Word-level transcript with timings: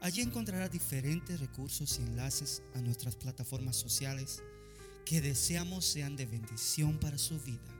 Allí 0.00 0.20
encontrará 0.20 0.68
diferentes 0.68 1.40
recursos 1.40 1.98
y 1.98 2.02
enlaces 2.02 2.62
a 2.74 2.80
nuestras 2.80 3.16
plataformas 3.16 3.76
sociales 3.76 4.42
que 5.04 5.20
deseamos 5.20 5.84
sean 5.84 6.16
de 6.16 6.26
bendición 6.26 6.98
para 6.98 7.16
su 7.16 7.40
vida. 7.40 7.76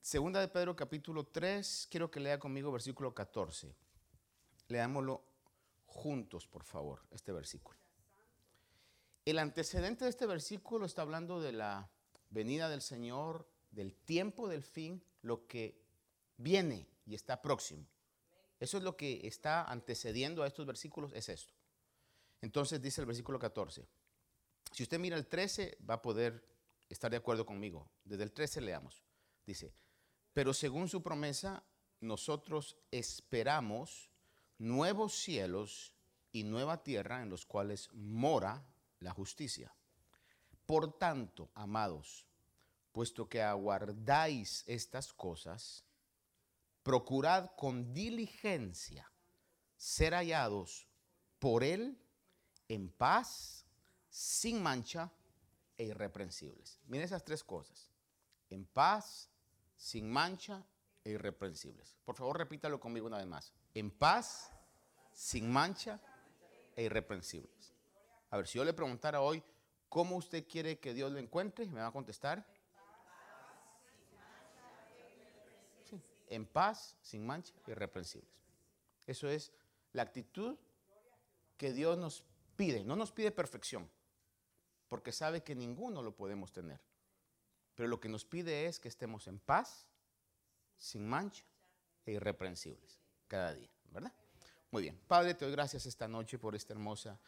Segunda 0.00 0.40
de 0.40 0.48
Pedro 0.48 0.74
capítulo 0.74 1.26
3, 1.26 1.88
quiero 1.90 2.10
que 2.10 2.20
lea 2.20 2.38
conmigo 2.38 2.72
versículo 2.72 3.14
14. 3.14 3.74
Leámoslo 4.68 5.22
juntos, 5.86 6.46
por 6.46 6.64
favor, 6.64 7.02
este 7.10 7.32
versículo. 7.32 7.78
El 9.24 9.38
antecedente 9.38 10.04
de 10.04 10.10
este 10.10 10.26
versículo 10.26 10.86
está 10.86 11.02
hablando 11.02 11.40
de 11.40 11.52
la 11.52 11.90
venida 12.30 12.68
del 12.68 12.80
Señor, 12.80 13.46
del 13.70 13.94
tiempo 13.94 14.48
del 14.48 14.62
fin, 14.62 15.04
lo 15.22 15.46
que 15.46 15.87
viene 16.38 16.88
y 17.04 17.14
está 17.14 17.42
próximo. 17.42 17.86
Eso 18.58 18.78
es 18.78 18.82
lo 18.82 18.96
que 18.96 19.26
está 19.26 19.64
antecediendo 19.64 20.42
a 20.42 20.46
estos 20.46 20.66
versículos, 20.66 21.12
es 21.12 21.28
esto. 21.28 21.52
Entonces 22.40 22.80
dice 22.80 23.02
el 23.02 23.06
versículo 23.06 23.38
14. 23.38 23.86
Si 24.72 24.82
usted 24.82 24.98
mira 24.98 25.16
el 25.16 25.26
13, 25.26 25.78
va 25.88 25.94
a 25.94 26.02
poder 26.02 26.44
estar 26.88 27.10
de 27.10 27.16
acuerdo 27.16 27.44
conmigo. 27.44 27.90
Desde 28.04 28.24
el 28.24 28.32
13 28.32 28.60
leamos. 28.62 29.04
Dice, 29.46 29.72
pero 30.32 30.52
según 30.52 30.88
su 30.88 31.02
promesa, 31.02 31.64
nosotros 32.00 32.76
esperamos 32.90 34.10
nuevos 34.58 35.14
cielos 35.14 35.94
y 36.32 36.44
nueva 36.44 36.82
tierra 36.82 37.22
en 37.22 37.30
los 37.30 37.46
cuales 37.46 37.88
mora 37.92 38.64
la 39.00 39.12
justicia. 39.12 39.74
Por 40.66 40.98
tanto, 40.98 41.50
amados, 41.54 42.26
puesto 42.92 43.28
que 43.28 43.42
aguardáis 43.42 44.64
estas 44.66 45.12
cosas, 45.12 45.84
procurad 46.88 47.50
con 47.54 47.92
diligencia 47.92 49.12
ser 49.76 50.14
hallados 50.14 50.88
por 51.38 51.62
Él 51.62 52.02
en 52.66 52.88
paz, 52.88 53.66
sin 54.08 54.62
mancha 54.62 55.12
e 55.76 55.84
irreprensibles. 55.84 56.80
Miren 56.86 57.04
esas 57.04 57.22
tres 57.26 57.44
cosas. 57.44 57.92
En 58.48 58.64
paz, 58.64 59.28
sin 59.76 60.10
mancha 60.10 60.64
e 61.04 61.10
irreprensibles. 61.10 61.94
Por 62.06 62.16
favor, 62.16 62.38
repítalo 62.38 62.80
conmigo 62.80 63.06
una 63.06 63.18
vez 63.18 63.26
más. 63.26 63.52
En 63.74 63.90
paz, 63.90 64.50
sin 65.12 65.50
mancha 65.50 66.00
e 66.74 66.84
irreprensibles. 66.84 67.74
A 68.30 68.38
ver, 68.38 68.46
si 68.46 68.56
yo 68.56 68.64
le 68.64 68.72
preguntara 68.72 69.20
hoy, 69.20 69.44
¿cómo 69.90 70.16
usted 70.16 70.48
quiere 70.48 70.78
que 70.78 70.94
Dios 70.94 71.12
lo 71.12 71.18
encuentre? 71.18 71.66
Me 71.66 71.82
va 71.82 71.88
a 71.88 71.92
contestar 71.92 72.46
en 76.30 76.46
paz, 76.46 76.96
sin 77.02 77.26
mancha, 77.26 77.54
irreprensibles. 77.66 78.30
Eso 79.06 79.28
es 79.28 79.52
la 79.92 80.02
actitud 80.02 80.56
que 81.56 81.72
Dios 81.72 81.98
nos 81.98 82.24
pide. 82.56 82.84
No 82.84 82.96
nos 82.96 83.12
pide 83.12 83.30
perfección, 83.30 83.88
porque 84.88 85.12
sabe 85.12 85.42
que 85.42 85.54
ninguno 85.54 86.02
lo 86.02 86.14
podemos 86.14 86.52
tener. 86.52 86.80
Pero 87.74 87.88
lo 87.88 88.00
que 88.00 88.08
nos 88.08 88.24
pide 88.24 88.66
es 88.66 88.80
que 88.80 88.88
estemos 88.88 89.28
en 89.28 89.38
paz, 89.38 89.86
sin 90.76 91.08
mancha 91.08 91.44
e 92.04 92.12
irreprensibles 92.12 92.98
cada 93.26 93.54
día, 93.54 93.70
¿verdad? 93.92 94.12
Muy 94.70 94.82
bien. 94.82 94.98
Padre, 95.06 95.34
te 95.34 95.44
doy 95.44 95.52
gracias 95.52 95.86
esta 95.86 96.08
noche 96.08 96.38
por 96.38 96.54
esta 96.54 96.72
hermosa 96.72 97.18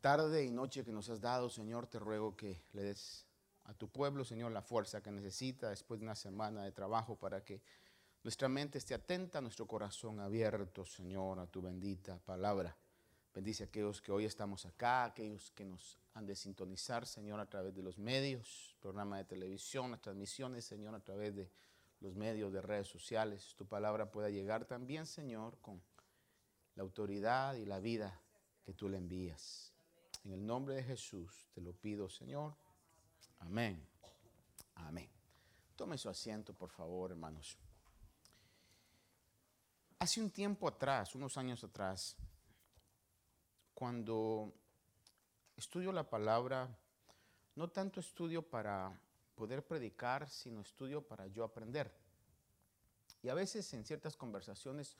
tarde 0.00 0.44
y 0.44 0.50
noche 0.50 0.84
que 0.84 0.92
nos 0.92 1.08
has 1.08 1.20
dado, 1.20 1.50
Señor. 1.50 1.86
Te 1.86 1.98
ruego 1.98 2.36
que 2.36 2.62
le 2.72 2.82
des 2.82 3.26
a 3.64 3.74
tu 3.74 3.88
pueblo, 3.88 4.24
Señor, 4.24 4.52
la 4.52 4.62
fuerza 4.62 5.02
que 5.02 5.10
necesita 5.10 5.70
después 5.70 6.00
de 6.00 6.06
una 6.06 6.14
semana 6.14 6.64
de 6.64 6.72
trabajo 6.72 7.16
para 7.16 7.44
que 7.44 7.62
nuestra 8.22 8.48
mente 8.48 8.78
esté 8.78 8.94
atenta, 8.94 9.40
nuestro 9.40 9.66
corazón 9.66 10.20
abierto, 10.20 10.84
Señor, 10.84 11.38
a 11.38 11.46
tu 11.46 11.62
bendita 11.62 12.18
palabra. 12.18 12.76
Bendice 13.34 13.62
a 13.62 13.66
aquellos 13.66 14.02
que 14.02 14.12
hoy 14.12 14.26
estamos 14.26 14.66
acá, 14.66 15.04
aquellos 15.04 15.52
que 15.52 15.64
nos 15.64 15.98
han 16.14 16.26
de 16.26 16.36
sintonizar, 16.36 17.06
Señor, 17.06 17.40
a 17.40 17.48
través 17.48 17.74
de 17.74 17.82
los 17.82 17.96
medios, 17.96 18.76
programa 18.80 19.16
de 19.16 19.24
televisión, 19.24 19.90
las 19.90 20.02
transmisiones, 20.02 20.64
Señor, 20.66 20.94
a 20.94 21.00
través 21.00 21.34
de 21.34 21.50
los 22.00 22.14
medios 22.14 22.52
de 22.52 22.60
redes 22.60 22.88
sociales. 22.88 23.54
Tu 23.56 23.66
palabra 23.66 24.10
pueda 24.10 24.28
llegar 24.28 24.66
también, 24.66 25.06
Señor, 25.06 25.56
con 25.60 25.80
la 26.74 26.82
autoridad 26.82 27.54
y 27.54 27.64
la 27.64 27.80
vida 27.80 28.20
que 28.64 28.74
tú 28.74 28.88
le 28.88 28.98
envías. 28.98 29.72
En 30.24 30.32
el 30.32 30.44
nombre 30.44 30.74
de 30.74 30.82
Jesús 30.82 31.48
te 31.54 31.62
lo 31.62 31.72
pido, 31.72 32.10
Señor. 32.10 32.54
Amén. 33.38 33.82
Amén. 34.74 35.08
Tome 35.76 35.96
su 35.96 36.10
asiento, 36.10 36.52
por 36.52 36.70
favor, 36.70 37.12
hermanos. 37.12 37.56
Hace 40.02 40.22
un 40.22 40.30
tiempo 40.30 40.66
atrás, 40.66 41.14
unos 41.14 41.36
años 41.36 41.62
atrás, 41.62 42.16
cuando 43.74 44.54
estudio 45.58 45.92
la 45.92 46.08
palabra, 46.08 46.74
no 47.54 47.68
tanto 47.68 48.00
estudio 48.00 48.40
para 48.40 48.98
poder 49.34 49.62
predicar, 49.62 50.26
sino 50.30 50.62
estudio 50.62 51.06
para 51.06 51.26
yo 51.26 51.44
aprender. 51.44 51.92
Y 53.22 53.28
a 53.28 53.34
veces 53.34 53.74
en 53.74 53.84
ciertas 53.84 54.16
conversaciones 54.16 54.96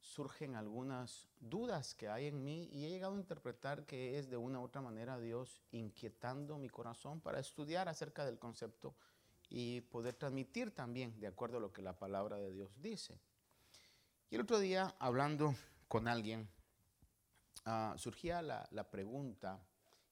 surgen 0.00 0.54
algunas 0.54 1.30
dudas 1.40 1.94
que 1.94 2.10
hay 2.10 2.26
en 2.26 2.44
mí 2.44 2.68
y 2.72 2.84
he 2.84 2.90
llegado 2.90 3.14
a 3.14 3.20
interpretar 3.20 3.86
que 3.86 4.18
es 4.18 4.28
de 4.28 4.36
una 4.36 4.60
u 4.60 4.64
otra 4.64 4.82
manera 4.82 5.18
Dios 5.18 5.62
inquietando 5.70 6.58
mi 6.58 6.68
corazón 6.68 7.22
para 7.22 7.40
estudiar 7.40 7.88
acerca 7.88 8.26
del 8.26 8.38
concepto 8.38 8.94
y 9.48 9.80
poder 9.80 10.12
transmitir 10.12 10.74
también 10.74 11.18
de 11.20 11.28
acuerdo 11.28 11.56
a 11.56 11.60
lo 11.60 11.72
que 11.72 11.80
la 11.80 11.98
palabra 11.98 12.36
de 12.36 12.52
Dios 12.52 12.70
dice. 12.82 13.18
Y 14.32 14.34
el 14.36 14.40
otro 14.40 14.60
día, 14.60 14.94
hablando 14.98 15.54
con 15.88 16.08
alguien, 16.08 16.48
ah, 17.66 17.94
surgía 17.98 18.40
la, 18.40 18.90
pregunta, 18.90 19.60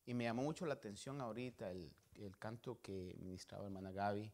y 0.04 0.12
me 0.12 0.25
llamó 0.25 0.42
mucho 0.42 0.66
la 0.66 0.75
atención 0.75 1.22
ahorita 1.22 1.70
el, 1.70 1.91
canto 2.38 2.82
que 2.82 3.16
ministraba 3.19 3.64
hermana 3.64 3.92
Gaby, 3.92 4.30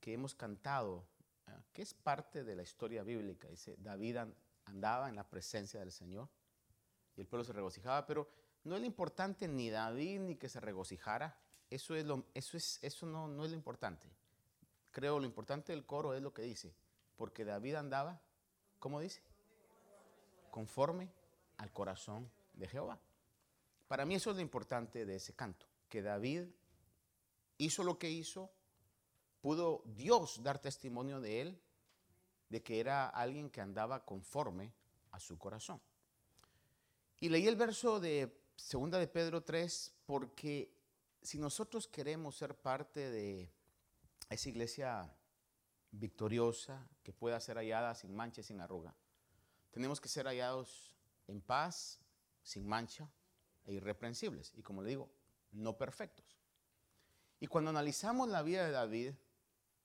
que 0.00 0.14
hemos 0.14 0.34
cantado, 0.34 1.04
ah, 1.46 1.60
que 1.74 1.82
es 1.82 1.92
parte 1.92 2.42
de 2.42 2.56
la 2.56 2.62
historia 2.62 3.02
bíblica. 3.02 3.48
Dice, 3.48 3.76
David 3.76 4.16
andaba 4.64 5.10
en 5.10 5.16
la 5.16 5.28
presencia 5.28 5.78
del 5.80 5.92
Señor 5.92 6.30
y 7.14 7.20
el 7.20 7.26
pueblo 7.26 7.44
se 7.44 7.52
regocijaba, 7.52 8.06
pero 8.06 8.30
no 8.64 8.76
es 8.76 8.80
lo 8.80 8.86
importante 8.86 9.46
ni 9.46 9.68
David 9.68 10.20
ni 10.20 10.36
que 10.36 10.48
se 10.48 10.58
regocijara. 10.58 11.38
Eso, 11.68 11.94
es 11.94 12.06
lo, 12.06 12.24
eso, 12.32 12.56
es, 12.56 12.78
eso 12.80 13.04
no, 13.04 13.28
no 13.28 13.44
es 13.44 13.50
lo 13.50 13.56
importante. 13.58 14.08
Creo 14.90 15.18
lo 15.18 15.26
importante 15.26 15.72
del 15.72 15.84
coro 15.84 16.14
es 16.14 16.22
lo 16.22 16.32
que 16.32 16.40
dice, 16.40 16.74
porque 17.14 17.44
David 17.44 17.74
andaba 17.74 18.22
¿Cómo 18.78 19.00
dice? 19.00 19.20
Conforme 20.50 21.10
al 21.58 21.72
corazón 21.72 22.30
de 22.54 22.68
Jehová. 22.68 22.98
Para 23.88 24.04
mí 24.04 24.14
eso 24.14 24.30
es 24.30 24.36
lo 24.36 24.42
importante 24.42 25.06
de 25.06 25.16
ese 25.16 25.34
canto, 25.34 25.66
que 25.88 26.02
David 26.02 26.44
hizo 27.56 27.82
lo 27.82 27.98
que 27.98 28.10
hizo, 28.10 28.50
pudo 29.40 29.82
Dios 29.86 30.42
dar 30.42 30.58
testimonio 30.58 31.20
de 31.20 31.40
él, 31.40 31.60
de 32.48 32.62
que 32.62 32.80
era 32.80 33.08
alguien 33.08 33.50
que 33.50 33.60
andaba 33.60 34.04
conforme 34.04 34.72
a 35.10 35.20
su 35.20 35.38
corazón. 35.38 35.80
Y 37.20 37.28
leí 37.28 37.46
el 37.46 37.56
verso 37.56 37.98
de 37.98 38.40
segunda 38.56 38.98
de 38.98 39.08
Pedro 39.08 39.42
3 39.42 39.94
porque 40.06 40.72
si 41.22 41.38
nosotros 41.38 41.88
queremos 41.88 42.36
ser 42.36 42.54
parte 42.54 43.10
de 43.10 43.50
esa 44.30 44.48
iglesia 44.48 45.12
victoriosa, 45.90 46.88
que 47.02 47.12
pueda 47.12 47.40
ser 47.40 47.56
hallada 47.56 47.94
sin 47.94 48.14
mancha 48.14 48.40
y 48.40 48.44
sin 48.44 48.60
arruga. 48.60 48.94
Tenemos 49.70 50.00
que 50.00 50.08
ser 50.08 50.26
hallados 50.26 50.94
en 51.26 51.40
paz, 51.40 52.00
sin 52.42 52.66
mancha 52.66 53.10
e 53.64 53.74
irreprensibles. 53.74 54.52
Y 54.56 54.62
como 54.62 54.82
le 54.82 54.90
digo, 54.90 55.10
no 55.52 55.76
perfectos. 55.76 56.38
Y 57.40 57.46
cuando 57.46 57.70
analizamos 57.70 58.28
la 58.28 58.42
vida 58.42 58.64
de 58.66 58.72
David, 58.72 59.14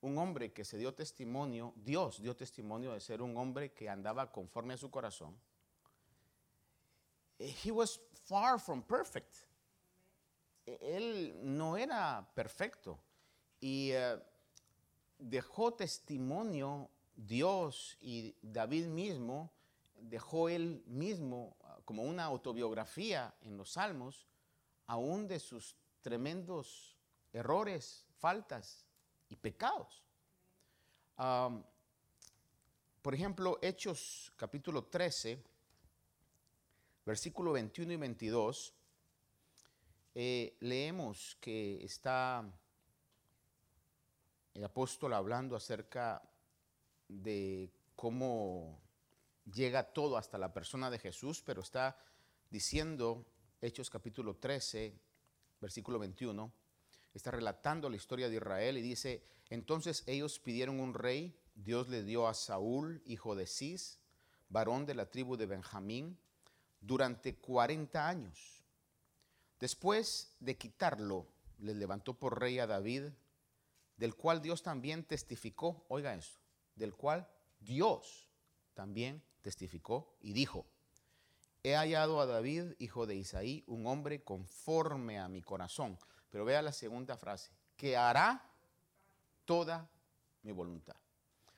un 0.02 0.18
hombre 0.18 0.52
que 0.52 0.66
se 0.66 0.78
dio 0.78 0.94
testimonio, 0.94 1.74
Dios 1.78 2.22
dio 2.22 2.36
testimonio 2.36 2.94
de 2.94 3.00
ser 3.00 3.22
un 3.22 3.38
hombre 3.38 3.74
que 3.74 3.90
andaba 3.90 4.32
conforme 4.32 4.74
a 4.74 4.78
su 4.78 4.90
corazón, 4.90 5.40
he 7.40 7.72
was 7.72 8.00
far 8.26 8.60
from 8.60 8.82
perfect. 8.82 9.36
Él 10.66 11.40
no 11.44 11.78
era 11.78 12.26
perfecto. 12.34 13.00
Y 13.60 13.92
eh, 13.92 14.18
dejó 15.30 15.74
testimonio 15.74 16.90
Dios 17.16 17.98
y 18.02 18.36
David 18.42 18.88
mismo 18.88 19.52
dejó 19.96 20.50
él 20.50 20.84
mismo 20.86 21.56
ah, 21.62 21.80
como 21.86 22.04
una 22.04 22.26
autobiografía 22.26 23.34
en 23.42 23.58
los 23.58 23.72
salmos, 23.72 24.28
aún 24.88 25.28
de 25.28 25.40
sus 25.40 25.76
tremendos 26.02 26.98
errores, 27.32 28.06
faltas 28.20 28.86
y 29.30 29.36
pecados. 29.36 30.04
por 33.02 33.14
ejemplo, 33.14 33.60
Hechos 33.62 34.32
capítulo 34.36 34.84
13, 34.86 35.42
versículo 37.06 37.54
21 37.54 37.94
y 37.94 37.96
22, 37.96 38.74
eh, 40.16 40.58
leemos 40.60 41.38
que 41.40 41.84
está 41.84 42.46
el 44.54 44.64
apóstol 44.64 45.14
hablando 45.14 45.56
acerca 45.56 46.22
de 47.08 47.72
cómo 47.96 48.80
llega 49.52 49.92
todo 49.94 50.18
hasta 50.18 50.38
la 50.38 50.54
persona 50.54 50.90
de 50.90 51.00
Jesús, 51.00 51.42
pero 51.46 51.62
está 51.62 51.98
diciendo, 52.50 53.26
Hechos 53.62 53.90
capítulo 53.90 54.36
13, 54.36 54.94
versículo 55.60 56.00
21, 56.00 56.52
está 57.14 57.32
relatando 57.32 57.90
la 57.90 57.96
historia 57.96 58.30
de 58.30 58.36
Israel 58.36 58.78
y 58.78 58.82
dice, 58.82 59.24
entonces 59.50 60.04
ellos 60.06 60.40
pidieron 60.40 60.80
un 60.80 60.94
rey, 60.94 61.36
Dios 61.56 61.90
le 61.90 62.04
dio 62.04 62.28
a 62.28 62.34
Saúl, 62.34 63.02
hijo 63.06 63.36
de 63.36 63.48
Cis, 63.48 64.00
varón 64.50 64.86
de 64.86 64.96
la 64.96 65.10
tribu 65.10 65.36
de 65.36 65.46
Benjamín, 65.46 66.18
durante 66.80 67.36
40 67.36 68.08
años. 68.08 68.64
Después 69.60 70.36
de 70.40 70.58
quitarlo, 70.58 71.28
le 71.60 71.74
levantó 71.74 72.14
por 72.14 72.40
rey 72.40 72.60
a 72.60 72.68
David, 72.68 73.06
del 74.04 74.16
cual 74.16 74.42
Dios 74.42 74.62
también 74.62 75.06
testificó, 75.06 75.86
oiga 75.88 76.14
eso, 76.14 76.38
del 76.76 76.94
cual 76.94 77.26
Dios 77.62 78.28
también 78.74 79.24
testificó 79.42 80.18
y 80.20 80.34
dijo, 80.34 80.66
he 81.64 81.78
hallado 81.78 82.20
a 82.20 82.26
David, 82.26 82.74
hijo 82.80 83.06
de 83.06 83.16
Isaí, 83.16 83.64
un 83.66 83.88
hombre 83.88 84.22
conforme 84.22 85.20
a 85.20 85.30
mi 85.30 85.42
corazón. 85.42 85.98
Pero 86.30 86.44
vea 86.44 86.62
la 86.62 86.74
segunda 86.74 87.16
frase, 87.16 87.54
que 87.78 87.96
hará 87.96 88.46
toda 89.46 89.90
mi 90.42 90.52
voluntad. 90.52 90.98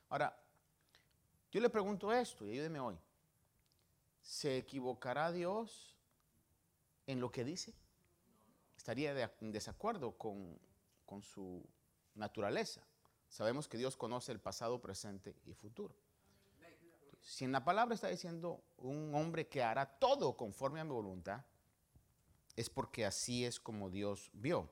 Ahora, 0.10 0.40
yo 1.52 1.60
le 1.60 1.70
pregunto 1.72 2.14
esto 2.14 2.46
y 2.46 2.52
ayúdeme 2.52 2.80
hoy. 2.80 3.00
¿Se 4.22 4.56
equivocará 4.56 5.32
Dios 5.32 5.96
en 7.08 7.20
lo 7.20 7.32
que 7.32 7.44
dice? 7.44 7.74
¿Estaría 8.78 9.32
en 9.42 9.52
desacuerdo 9.52 10.16
con, 10.16 10.60
con 11.08 11.24
su 11.24 11.68
naturaleza? 12.16 12.82
Sabemos 13.30 13.68
que 13.68 13.78
Dios 13.78 13.96
conoce 13.96 14.32
el 14.32 14.40
pasado, 14.40 14.82
presente 14.82 15.36
y 15.46 15.54
futuro. 15.54 15.96
Si 17.22 17.44
en 17.44 17.52
la 17.52 17.66
palabra 17.66 17.96
está 17.96 18.08
diciendo 18.08 18.64
un 18.78 19.14
hombre 19.16 19.48
que 19.48 19.64
hará 19.64 19.86
todo 19.98 20.38
conforme 20.38 20.80
a 20.80 20.84
mi 20.84 20.92
voluntad, 20.92 21.44
es 22.56 22.70
porque 22.70 23.06
así 23.06 23.46
es 23.46 23.60
como 23.60 23.90
Dios 23.90 24.30
vio. 24.34 24.70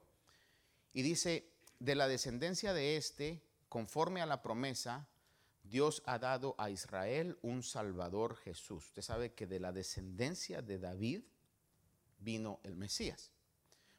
Y 0.93 1.01
dice, 1.01 1.51
de 1.79 1.95
la 1.95 2.07
descendencia 2.07 2.73
de 2.73 2.95
este, 2.95 3.43
conforme 3.67 4.21
a 4.21 4.25
la 4.25 4.41
promesa, 4.41 5.07
Dios 5.63 6.03
ha 6.05 6.19
dado 6.19 6.55
a 6.57 6.69
Israel 6.69 7.37
un 7.41 7.63
Salvador 7.63 8.35
Jesús. 8.35 8.87
Usted 8.87 9.01
sabe 9.01 9.33
que 9.33 9.47
de 9.47 9.59
la 9.59 9.71
descendencia 9.71 10.61
de 10.61 10.77
David 10.77 11.23
vino 12.19 12.59
el 12.63 12.75
Mesías. 12.75 13.31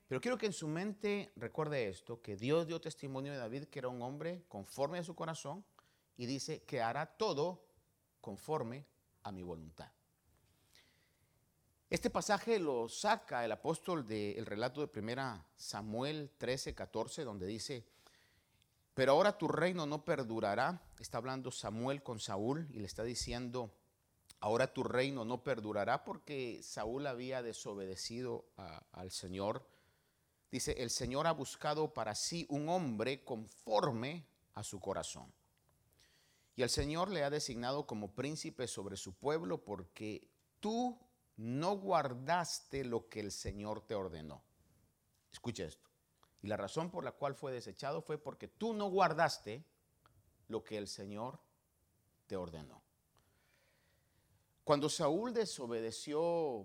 Pero 0.07 0.21
quiero 0.21 0.37
que 0.37 0.47
en 0.47 0.53
su 0.53 0.69
mente 0.69 1.33
recuerde 1.37 1.89
esto, 1.89 2.21
que 2.21 2.37
Dios 2.37 2.67
dio 2.67 2.81
testimonio 2.81 3.33
de 3.33 3.39
David 3.39 3.65
que 3.65 3.79
era 3.79 3.89
un 3.89 4.03
hombre 4.03 4.45
conforme 4.49 4.99
a 4.99 5.05
su 5.05 5.15
corazón 5.15 5.65
y 6.17 6.27
dice 6.27 6.63
que 6.63 6.83
hará 6.83 7.07
todo 7.07 7.65
conforme 8.21 8.87
a 9.23 9.33
mi 9.33 9.43
voluntad. 9.43 9.91
Este 11.91 12.11
pasaje 12.11 12.59
lo 12.59 12.89
saca 12.89 13.45
el 13.45 13.53
apóstol 13.53 14.07
del 14.07 14.45
relato 14.47 14.87
de 14.87 15.01
1 15.01 15.45
Samuel 15.57 16.31
13, 16.39 16.75
14, 16.75 17.25
donde 17.25 17.47
dice, 17.47 17.87
pero 18.95 19.13
ahora 19.13 19.39
tu 19.39 19.49
reino 19.49 19.87
no 19.87 20.05
perdurará. 20.05 20.83
Está 20.99 21.19
hablando 21.19 21.51
Samuel 21.51 22.03
con 22.03 22.21
Saúl 22.21 22.69
y 22.71 22.79
le 22.79 22.87
está 22.87 23.05
diciendo, 23.05 23.71
ahora 24.41 24.73
tu 24.73 24.83
reino 24.83 25.25
no 25.25 25.43
perdurará 25.43 26.05
porque 26.05 26.61
Saúl 26.63 27.07
había 27.07 27.43
desobedecido 27.43 28.47
al 28.93 29.11
Señor 29.11 29.67
Dice, 30.55 30.81
el 30.81 30.91
Señor 30.91 31.27
ha 31.27 31.33
buscado 31.33 31.93
para 31.93 32.15
sí 32.15 32.47
un 32.49 32.69
hombre 32.69 33.25
conforme 33.25 34.25
a 34.53 34.63
su 34.63 34.79
corazón. 34.79 35.35
Y 36.55 36.63
el 36.63 36.71
Señor 36.71 37.11
le 37.11 37.25
ha 37.25 37.31
designado 37.31 37.89
como 37.89 38.15
príncipe 38.15 38.69
sobre 38.69 38.97
su 38.97 39.15
pueblo 39.15 39.65
porque 39.65 40.29
tú 40.61 40.97
no 41.39 41.77
guardaste 41.77 42.85
lo 42.85 43.09
que 43.09 43.19
el 43.19 43.33
Señor 43.33 43.81
te 43.81 43.97
ordenó. 43.97 44.45
Escucha 45.33 45.65
esto. 45.65 45.91
Y 46.41 46.47
la 46.47 46.57
razón 46.57 46.89
por 46.89 47.03
la 47.03 47.11
cual 47.11 47.35
fue 47.35 47.51
desechado 47.51 48.01
fue 48.01 48.17
porque 48.17 48.47
tú 48.47 48.75
no 48.75 48.89
guardaste 48.89 49.65
lo 50.47 50.63
que 50.63 50.79
el 50.79 50.87
Señor 50.87 51.41
te 52.29 52.37
ordenó. 52.37 52.81
Cuando 54.63 54.89
Saúl 54.89 55.35
desobedeció 55.35 56.65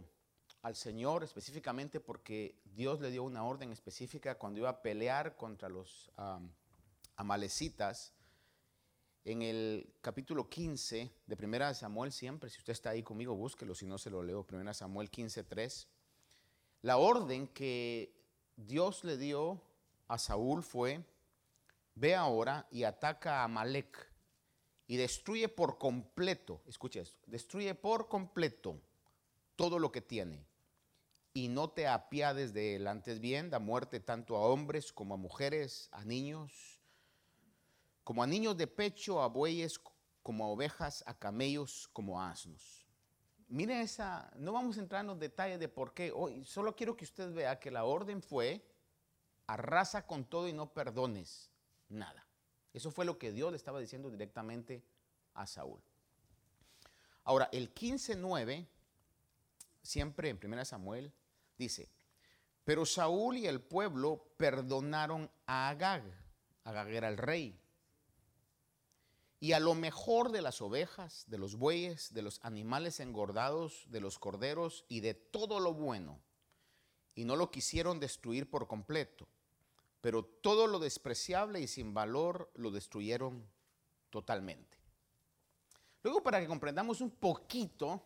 al 0.61 0.75
Señor 0.75 1.23
específicamente 1.23 1.99
porque 1.99 2.59
Dios 2.65 2.99
le 2.99 3.11
dio 3.11 3.23
una 3.23 3.43
orden 3.43 3.71
específica 3.71 4.37
cuando 4.37 4.59
iba 4.59 4.69
a 4.69 4.81
pelear 4.81 5.35
contra 5.35 5.69
los 5.69 6.11
amalecitas. 7.15 8.13
En 9.25 9.41
el 9.41 9.93
capítulo 10.01 10.49
15 10.49 11.11
de 11.25 11.45
1 11.45 11.73
Samuel, 11.73 12.11
siempre, 12.11 12.49
si 12.49 12.57
usted 12.57 12.73
está 12.73 12.91
ahí 12.91 13.03
conmigo, 13.03 13.35
búsquelo, 13.35 13.75
si 13.75 13.85
no 13.85 13.97
se 13.97 14.09
lo 14.09 14.23
leo, 14.23 14.45
1 14.49 14.73
Samuel 14.73 15.09
15, 15.09 15.43
3. 15.43 15.87
La 16.81 16.97
orden 16.97 17.47
que 17.47 18.15
Dios 18.55 19.03
le 19.03 19.17
dio 19.17 19.61
a 20.07 20.17
Saúl 20.17 20.63
fue, 20.63 21.05
ve 21.95 22.15
ahora 22.15 22.67
y 22.71 22.83
ataca 22.83 23.41
a 23.41 23.43
Amalek 23.43 24.09
y 24.87 24.97
destruye 24.97 25.49
por 25.49 25.77
completo, 25.77 26.61
escuche 26.65 27.01
esto, 27.01 27.19
destruye 27.27 27.75
por 27.75 28.07
completo 28.07 28.81
todo 29.55 29.77
lo 29.77 29.91
que 29.91 30.01
tiene 30.01 30.48
y 31.33 31.47
no 31.47 31.69
te 31.69 31.87
apiades 31.87 32.53
de 32.53 32.75
él. 32.75 32.87
Antes 32.87 33.19
bien, 33.19 33.49
da 33.49 33.59
muerte 33.59 33.99
tanto 33.99 34.35
a 34.35 34.41
hombres 34.41 34.91
como 34.91 35.13
a 35.13 35.17
mujeres, 35.17 35.89
a 35.91 36.03
niños, 36.03 36.79
como 38.03 38.23
a 38.23 38.27
niños 38.27 38.57
de 38.57 38.67
pecho, 38.67 39.21
a 39.21 39.27
bueyes, 39.27 39.79
como 40.23 40.45
a 40.45 40.47
ovejas, 40.47 41.03
a 41.05 41.17
camellos, 41.17 41.87
como 41.93 42.21
a 42.21 42.31
asnos. 42.31 42.85
Mire 43.47 43.81
esa, 43.81 44.31
no 44.35 44.53
vamos 44.53 44.77
a 44.77 44.81
entrar 44.81 45.01
en 45.01 45.07
los 45.07 45.19
detalles 45.19 45.59
de 45.59 45.67
por 45.67 45.93
qué. 45.93 46.11
Hoy 46.11 46.43
solo 46.45 46.75
quiero 46.75 46.95
que 46.95 47.05
usted 47.05 47.33
vea 47.33 47.59
que 47.59 47.71
la 47.71 47.83
orden 47.83 48.21
fue 48.21 48.63
arrasa 49.47 50.05
con 50.05 50.25
todo 50.25 50.47
y 50.47 50.53
no 50.53 50.71
perdones 50.71 51.49
nada. 51.87 52.27
Eso 52.73 52.91
fue 52.91 53.05
lo 53.05 53.17
que 53.17 53.31
Dios 53.31 53.51
le 53.51 53.57
estaba 53.57 53.79
diciendo 53.79 54.11
directamente 54.11 54.83
a 55.33 55.47
Saúl. 55.47 55.81
Ahora, 57.23 57.49
el 57.51 57.73
15.9, 57.73 58.67
siempre 59.89 60.29
en 60.29 60.39
1 60.41 60.65
Samuel, 60.65 61.13
Dice, 61.59 61.91
pero 62.63 62.85
Saúl 62.85 63.37
y 63.37 63.45
el 63.45 63.59
pueblo 63.61 64.33
perdonaron 64.37 65.29
a 65.45 65.67
Agag. 65.67 66.03
Agag 66.63 66.87
era 66.87 67.09
el 67.09 67.17
rey. 67.17 67.59
Y 69.41 69.51
a 69.51 69.59
lo 69.59 69.75
mejor 69.75 70.31
de 70.31 70.41
las 70.41 70.61
ovejas, 70.61 71.25
de 71.27 71.37
los 71.37 71.57
bueyes, 71.57 72.13
de 72.13 72.21
los 72.21 72.39
animales 72.43 73.01
engordados, 73.01 73.83
de 73.89 73.99
los 73.99 74.19
corderos 74.19 74.85
y 74.87 75.01
de 75.01 75.13
todo 75.13 75.59
lo 75.59 75.73
bueno. 75.73 76.21
Y 77.13 77.25
no 77.25 77.35
lo 77.35 77.51
quisieron 77.51 77.99
destruir 77.99 78.49
por 78.49 78.67
completo. 78.67 79.27
Pero 79.99 80.23
todo 80.23 80.67
lo 80.67 80.79
despreciable 80.79 81.59
y 81.59 81.67
sin 81.67 81.93
valor 81.93 82.49
lo 82.55 82.71
destruyeron 82.71 83.45
totalmente. 84.09 84.77
Luego, 86.03 86.23
para 86.23 86.39
que 86.39 86.47
comprendamos 86.47 87.01
un 87.01 87.11
poquito 87.11 88.01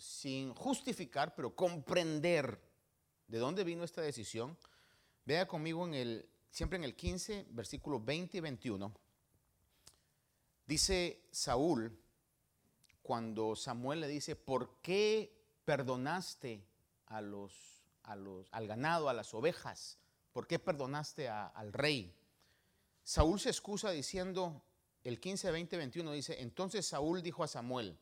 sin 0.00 0.54
justificar, 0.54 1.34
pero 1.34 1.54
comprender 1.54 2.60
de 3.28 3.38
dónde 3.38 3.64
vino 3.64 3.84
esta 3.84 4.02
decisión, 4.02 4.58
vea 5.24 5.46
conmigo 5.46 5.86
en 5.86 5.94
el, 5.94 6.28
siempre 6.50 6.76
en 6.76 6.84
el 6.84 6.96
15, 6.96 7.46
versículos 7.50 8.04
20 8.04 8.38
y 8.38 8.40
21. 8.40 8.92
Dice 10.66 11.22
Saúl, 11.30 11.96
cuando 13.02 13.56
Samuel 13.56 14.00
le 14.00 14.08
dice, 14.08 14.36
¿por 14.36 14.80
qué 14.82 15.36
perdonaste 15.64 16.64
a 17.06 17.20
los, 17.20 17.82
a 18.02 18.16
los, 18.16 18.48
al 18.52 18.66
ganado, 18.66 19.08
a 19.08 19.14
las 19.14 19.34
ovejas? 19.34 19.98
¿Por 20.32 20.46
qué 20.46 20.58
perdonaste 20.58 21.28
al 21.28 21.72
rey? 21.72 22.14
Saúl 23.02 23.40
se 23.40 23.48
excusa 23.48 23.90
diciendo, 23.90 24.62
el 25.02 25.18
15, 25.18 25.50
20, 25.50 25.76
21 25.76 26.12
dice, 26.12 26.40
entonces 26.40 26.86
Saúl 26.86 27.22
dijo 27.22 27.42
a 27.42 27.48
Samuel, 27.48 27.98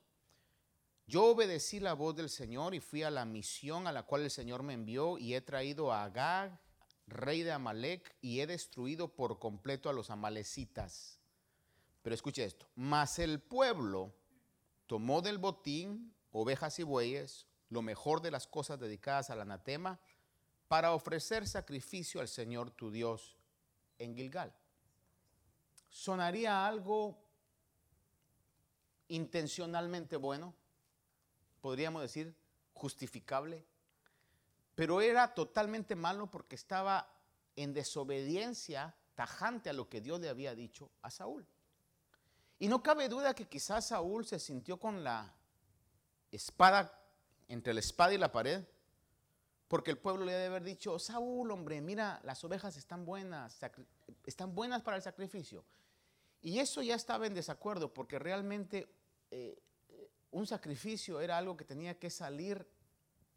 yo 1.09 1.25
obedecí 1.25 1.81
la 1.81 1.95
voz 1.95 2.15
del 2.15 2.29
Señor 2.29 2.75
y 2.75 2.81
fui 2.81 3.03
a 3.03 3.11
la 3.11 3.25
misión 3.25 3.87
a 3.87 3.93
la 3.93 4.03
cual 4.03 4.23
el 4.23 4.31
Señor 4.31 4.63
me 4.63 4.75
envió 4.75 5.17
y 5.17 5.35
he 5.35 5.41
traído 5.41 5.91
a 5.91 6.05
Agag, 6.05 6.61
rey 7.07 7.43
de 7.43 7.51
Amalek, 7.51 8.15
y 8.21 8.41
he 8.41 8.47
destruido 8.47 9.09
por 9.09 9.39
completo 9.39 9.89
a 9.89 9.95
los 9.95 10.11
amalecitas. 10.11 11.19
Pero 12.03 12.15
escuche 12.15 12.45
esto, 12.45 12.69
mas 12.75 13.19
el 13.19 13.41
pueblo 13.41 14.15
tomó 14.87 15.23
del 15.23 15.39
botín 15.39 16.15
ovejas 16.31 16.79
y 16.79 16.83
bueyes, 16.83 17.47
lo 17.71 17.81
mejor 17.81 18.21
de 18.21 18.31
las 18.31 18.47
cosas 18.47 18.79
dedicadas 18.79 19.31
al 19.31 19.41
anatema, 19.41 19.99
para 20.69 20.93
ofrecer 20.93 21.49
sacrificio 21.49 22.21
al 22.21 22.29
Señor 22.29 22.71
tu 22.71 22.91
Dios 22.91 23.39
en 23.99 24.15
Gilgal. 24.15 24.55
¿Sonaría 25.89 26.67
algo 26.67 27.19
intencionalmente 29.09 30.17
bueno? 30.17 30.55
Podríamos 31.61 32.03
decir 32.03 32.35
justificable. 32.73 33.65
Pero 34.75 35.01
era 35.01 35.35
totalmente 35.35 35.97
malo 35.97 36.31
porque 36.31 36.55
estaba 36.55 37.13
en 37.57 37.75
desobediencia 37.75 38.95
tajante 39.15 39.69
a 39.69 39.73
lo 39.73 39.89
que 39.89 40.01
Dios 40.01 40.21
le 40.21 40.29
había 40.29 40.55
dicho 40.55 40.91
a 41.03 41.11
Saúl. 41.11 41.45
Y 42.61 42.69
no 42.69 42.83
cabe 42.83 43.09
duda 43.09 43.35
que 43.35 43.49
quizás 43.49 43.89
Saúl 43.89 44.25
se 44.25 44.39
sintió 44.39 44.79
con 44.79 45.03
la 45.03 45.35
espada, 46.31 47.01
entre 47.49 47.75
la 47.75 47.81
espada 47.81 48.15
y 48.15 48.19
la 48.19 48.31
pared, 48.31 48.65
porque 49.69 49.91
el 49.91 49.99
pueblo 49.99 50.25
le 50.25 50.33
debe 50.33 50.47
haber 50.47 50.65
dicho, 50.65 50.99
Saúl, 50.99 51.51
hombre, 51.51 51.81
mira, 51.81 52.21
las 52.25 52.43
ovejas 52.45 52.77
están 52.77 53.05
buenas, 53.05 53.59
están 54.25 54.55
buenas 54.55 54.83
para 54.83 54.97
el 54.97 55.03
sacrificio. 55.03 55.65
Y 56.41 56.61
eso 56.61 56.83
ya 56.83 56.95
estaba 56.95 57.27
en 57.27 57.35
desacuerdo, 57.35 57.93
porque 57.93 58.19
realmente 58.19 58.89
eh, 59.31 59.59
un 60.31 60.47
sacrificio 60.47 61.21
era 61.21 61.39
algo 61.39 61.57
que 61.57 61.65
tenía 61.65 61.99
que 61.99 62.11
salir 62.11 62.67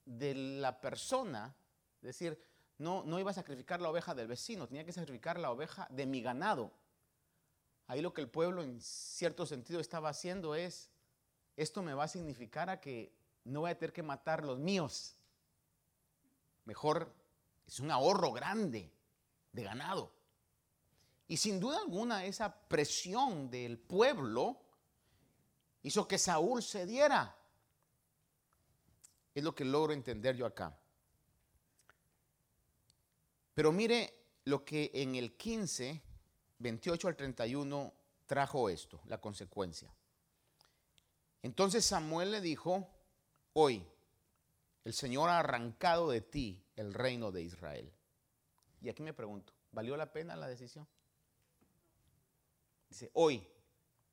de 0.06 0.34
la 0.34 0.82
persona, 0.82 1.56
es 2.02 2.08
decir, 2.08 2.44
no, 2.78 3.04
no 3.06 3.20
iba 3.20 3.32
a 3.32 3.36
sacrificar 3.36 3.80
la 3.80 3.90
oveja 3.90 4.16
del 4.16 4.28
vecino, 4.28 4.68
tenía 4.68 4.84
que 4.84 4.92
sacrificar 4.92 5.40
la 5.40 5.52
oveja 5.52 5.88
de 5.92 6.06
mi 6.06 6.22
ganado. 6.22 6.72
Ahí 7.88 8.02
lo 8.02 8.14
que 8.14 8.22
el 8.22 8.30
pueblo 8.30 8.64
en 8.64 8.82
cierto 8.82 9.46
sentido 9.46 9.80
estaba 9.80 10.10
haciendo 10.10 10.56
es, 10.56 10.90
esto 11.58 11.82
me 11.82 11.94
va 11.94 12.06
a 12.06 12.08
significar 12.08 12.70
a 12.70 12.80
que 12.80 13.14
no 13.44 13.62
voy 13.62 13.72
a 13.72 13.78
tener 13.78 13.94
que 13.94 14.04
matar 14.04 14.44
los 14.44 14.60
míos. 14.60 15.16
Mejor 16.66 17.14
es 17.68 17.80
un 17.80 17.92
ahorro 17.92 18.32
grande 18.32 18.92
de 19.52 19.64
ganado. 19.64 20.12
Y 21.28 21.38
sin 21.38 21.60
duda 21.60 21.80
alguna 21.80 22.26
esa 22.26 22.54
presión 22.68 23.50
del 23.50 23.78
pueblo 23.78 24.60
hizo 25.84 26.08
que 26.08 26.18
Saúl 26.18 26.62
cediera. 26.62 27.36
Es 29.34 29.44
lo 29.44 29.56
que 29.56 29.66
logro 29.66 29.94
entender 29.94 30.36
yo 30.36 30.46
acá. 30.46 30.78
Pero 33.54 33.72
mire 33.72 34.14
lo 34.46 34.64
que 34.66 34.92
en 34.94 35.16
el 35.16 35.36
15, 35.38 36.02
28 36.60 37.08
al 37.08 37.16
31 37.16 37.94
trajo 38.26 38.70
esto, 38.70 39.02
la 39.06 39.20
consecuencia. 39.20 39.94
Entonces 41.44 41.86
Samuel 41.86 42.32
le 42.32 42.42
dijo, 42.42 42.88
hoy 43.54 43.86
el 44.84 44.94
Señor 44.94 45.30
ha 45.30 45.40
arrancado 45.40 46.10
de 46.10 46.22
ti 46.22 46.64
el 46.76 46.94
reino 46.94 47.32
de 47.32 47.44
Israel. 47.44 47.92
Y 48.82 48.90
aquí 48.90 49.04
me 49.04 49.14
pregunto, 49.14 49.54
¿valió 49.72 49.96
la 49.96 50.12
pena 50.12 50.36
la 50.36 50.48
decisión? 50.48 50.88
Dice, 52.90 53.10
hoy 53.14 53.48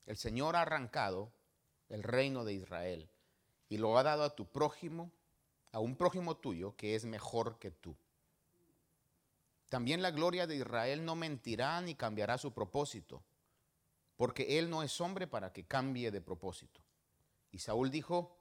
el 0.06 0.16
Señor 0.16 0.56
ha 0.56 0.62
arrancado 0.62 1.32
el 1.88 2.02
reino 2.02 2.44
de 2.44 2.54
Israel 2.54 3.08
y 3.68 3.78
lo 3.78 3.98
ha 3.98 4.02
dado 4.02 4.24
a 4.24 4.34
tu 4.34 4.46
prójimo, 4.46 5.10
a 5.72 5.80
un 5.80 5.96
prójimo 5.96 6.36
tuyo 6.36 6.76
que 6.76 6.94
es 6.94 7.04
mejor 7.04 7.58
que 7.58 7.70
tú. 7.70 7.96
También 9.68 10.00
la 10.00 10.10
gloria 10.10 10.46
de 10.46 10.56
Israel 10.56 11.04
no 11.04 11.14
mentirá 11.14 11.80
ni 11.80 11.94
cambiará 11.94 12.38
su 12.38 12.52
propósito, 12.52 13.22
porque 14.16 14.58
él 14.58 14.70
no 14.70 14.82
es 14.82 15.00
hombre 15.00 15.26
para 15.26 15.52
que 15.52 15.64
cambie 15.64 16.10
de 16.10 16.20
propósito. 16.20 16.80
Y 17.50 17.58
Saúl 17.58 17.90
dijo, 17.90 18.36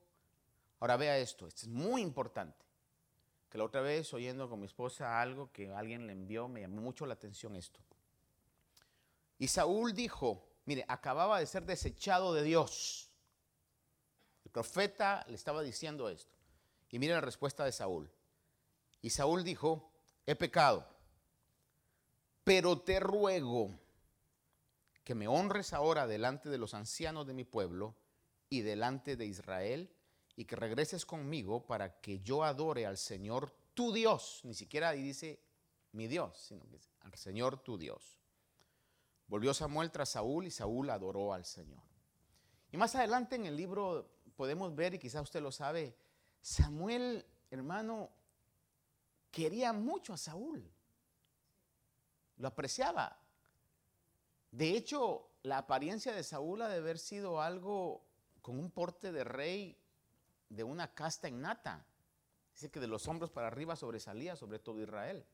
ahora 0.79 0.95
vea 0.95 1.17
esto, 1.17 1.47
esto 1.47 1.61
es 1.63 1.67
muy 1.67 2.01
importante, 2.01 2.65
que 3.49 3.57
la 3.57 3.65
otra 3.65 3.81
vez 3.81 4.13
oyendo 4.13 4.49
con 4.49 4.59
mi 4.59 4.65
esposa 4.65 5.21
algo 5.21 5.51
que 5.51 5.73
alguien 5.73 6.07
le 6.07 6.13
envió, 6.13 6.47
me 6.47 6.61
llamó 6.61 6.81
mucho 6.81 7.05
la 7.05 7.13
atención 7.13 7.55
esto. 7.55 7.79
Y 9.37 9.49
Saúl 9.49 9.93
dijo, 9.93 10.47
mire, 10.65 10.85
acababa 10.87 11.39
de 11.39 11.45
ser 11.45 11.65
desechado 11.65 12.33
de 12.33 12.43
Dios. 12.43 13.06
El 14.47 14.51
profeta 14.51 15.25
le 15.27 15.35
estaba 15.35 15.61
diciendo 15.61 16.07
esto. 16.07 16.33
Y 16.89 16.99
mire 16.99 17.13
la 17.13 17.19
respuesta 17.19 17.65
de 17.65 17.73
Saúl. 17.73 18.09
Y 19.01 19.09
Saúl 19.09 19.43
dijo, 19.43 19.91
he 20.25 20.35
pecado, 20.35 20.87
pero 22.45 22.79
te 22.79 23.01
ruego 23.01 23.77
que 25.03 25.15
me 25.15 25.27
honres 25.27 25.73
ahora 25.73 26.07
delante 26.07 26.47
de 26.47 26.57
los 26.57 26.73
ancianos 26.73 27.27
de 27.27 27.33
mi 27.33 27.43
pueblo 27.43 27.97
y 28.49 28.61
delante 28.61 29.17
de 29.17 29.25
Israel, 29.25 29.93
y 30.37 30.45
que 30.45 30.55
regreses 30.55 31.05
conmigo 31.05 31.65
para 31.65 31.99
que 31.99 32.21
yo 32.21 32.45
adore 32.45 32.85
al 32.85 32.97
Señor 32.97 33.51
tu 33.73 33.91
Dios. 33.91 34.39
Ni 34.45 34.53
siquiera 34.53 34.87
ahí 34.87 35.03
dice 35.03 35.41
mi 35.91 36.07
Dios, 36.07 36.37
sino 36.37 36.65
que 36.69 36.79
al 37.01 37.13
Señor 37.15 37.61
tu 37.63 37.77
Dios. 37.77 38.17
Volvió 39.27 39.53
Samuel 39.53 39.91
tras 39.91 40.07
Saúl 40.07 40.47
y 40.47 40.51
Saúl 40.51 40.89
adoró 40.89 41.33
al 41.33 41.43
Señor. 41.43 41.83
Y 42.71 42.77
más 42.77 42.95
adelante 42.95 43.35
en 43.35 43.45
el 43.45 43.57
libro 43.57 44.16
podemos 44.37 44.73
ver, 44.73 44.93
y 44.93 44.99
quizás 44.99 45.23
usted 45.23 45.41
lo 45.41 45.51
sabe, 45.51 45.93
Samuel, 46.39 47.25
hermano, 47.51 48.09
quería 49.31 49.73
mucho 49.73 50.13
a 50.13 50.17
Saúl. 50.17 50.71
Lo 52.37 52.47
apreciaba. 52.47 53.19
De 54.51 54.77
hecho, 54.77 55.27
la 55.43 55.57
apariencia 55.57 56.13
de 56.13 56.23
Saúl 56.23 56.61
ha 56.61 56.69
de 56.69 56.77
haber 56.77 56.99
sido 56.99 57.41
algo 57.41 58.03
con 58.41 58.59
un 58.59 58.71
porte 58.71 59.11
de 59.11 59.23
rey 59.23 59.75
de 60.49 60.63
una 60.63 60.93
casta 60.93 61.27
innata. 61.27 61.85
Dice 62.53 62.69
que 62.69 62.79
de 62.79 62.87
los 62.87 63.07
hombros 63.07 63.31
para 63.31 63.47
arriba 63.47 63.75
sobresalía 63.75 64.35
sobre 64.35 64.59
todo 64.59 64.81
Israel. 64.81 65.25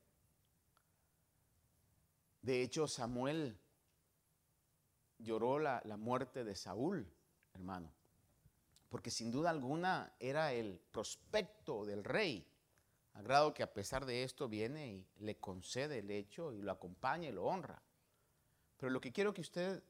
De 2.42 2.62
hecho, 2.62 2.88
Samuel 2.88 3.58
lloró 5.18 5.58
la, 5.58 5.80
la, 5.84 5.96
muerte 5.96 6.44
de 6.44 6.54
Saúl, 6.54 7.10
hermano, 7.54 7.90
porque 8.94 9.10
sin 9.10 9.32
duda 9.32 9.50
alguna 9.50 10.14
era 10.20 10.52
el 10.52 10.78
prospecto 10.92 11.84
del 11.84 12.04
rey, 12.04 12.46
a 13.14 13.22
grado 13.22 13.52
que 13.52 13.64
a 13.64 13.74
pesar 13.74 14.06
de 14.06 14.22
esto 14.22 14.48
viene 14.48 14.86
y 14.86 15.06
le 15.18 15.36
concede 15.36 15.98
el 15.98 16.12
hecho 16.12 16.52
y 16.52 16.62
lo 16.62 16.70
acompaña 16.70 17.28
y 17.28 17.32
lo 17.32 17.42
honra. 17.42 17.82
Pero 18.76 18.90
lo 18.90 19.00
que 19.00 19.12
quiero 19.12 19.34
que 19.34 19.40
usted 19.40 19.82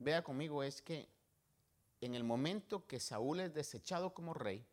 vea 0.00 0.24
conmigo 0.24 0.64
es 0.64 0.82
que 0.82 1.08
en 2.00 2.16
el 2.16 2.24
momento 2.24 2.88
que 2.88 2.98
Saúl 2.98 3.38
es 3.38 3.54
desechado 3.54 4.12
como 4.14 4.34
rey, 4.34 4.66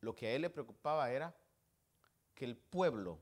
lo 0.00 0.14
que 0.14 0.28
a 0.28 0.32
él 0.32 0.40
le 0.40 0.48
preocupaba 0.48 1.12
era 1.12 1.36
que 2.34 2.46
el 2.46 2.56
pueblo 2.56 3.18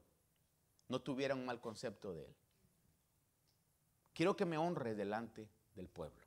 no 0.87 1.03
tuviera 1.03 1.35
un 1.35 1.45
mal 1.45 1.61
concepto 1.61 2.15
de 2.15 2.25
él. 2.25 2.37
Quiero 4.15 4.37
que 4.37 4.45
me 4.45 4.59
honre 4.59 4.95
delante 4.95 5.49
del 5.75 5.89
pueblo. 5.89 6.23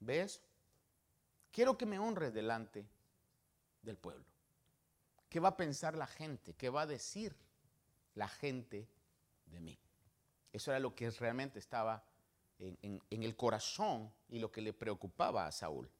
¿Ves? 0.00 0.42
Quiero 1.50 1.76
que 1.76 1.86
me 1.86 1.98
honre 1.98 2.30
delante 2.30 2.86
del 3.82 3.96
pueblo. 3.96 4.24
¿Qué 5.28 5.40
va 5.40 5.50
a 5.50 5.56
pensar 5.56 5.96
la 5.96 6.06
gente? 6.06 6.54
¿Qué 6.54 6.70
va 6.70 6.82
a 6.82 6.86
decir 6.86 7.36
la 8.14 8.28
gente 8.28 8.88
de 9.46 9.60
mí? 9.60 9.78
Eso 10.52 10.70
era 10.70 10.80
lo 10.80 10.94
que 10.94 11.10
realmente 11.10 11.58
estaba 11.58 12.04
en, 12.58 13.00
el 13.10 13.36
corazón 13.36 14.12
y 14.28 14.38
lo 14.38 14.50
que 14.50 14.62
le 14.62 14.72
preocupaba 14.72 15.46
a 15.46 15.52
Saúl. 15.52 15.90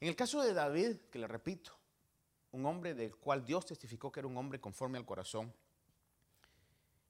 En 0.00 0.08
el 0.08 0.16
caso 0.16 0.40
de 0.42 0.54
David, 0.54 0.96
que 1.10 1.18
le 1.18 1.26
repito, 1.26 1.72
un 2.52 2.64
hombre 2.66 2.94
del 2.94 3.16
cual 3.16 3.44
Dios 3.44 3.66
testificó 3.66 4.10
que 4.10 4.20
era 4.20 4.26
un 4.28 4.36
hombre 4.36 4.60
conforme 4.60 4.98
al 4.98 5.04
corazón, 5.04 5.52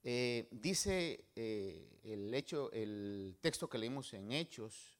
eh, 0.02 0.48
dice 0.50 1.26
eh, 1.36 2.00
el, 2.02 2.34
el 2.72 3.36
texto 3.40 3.68
que 3.68 3.78
leímos 3.78 4.12
en 4.14 4.32
Hechos, 4.32 4.99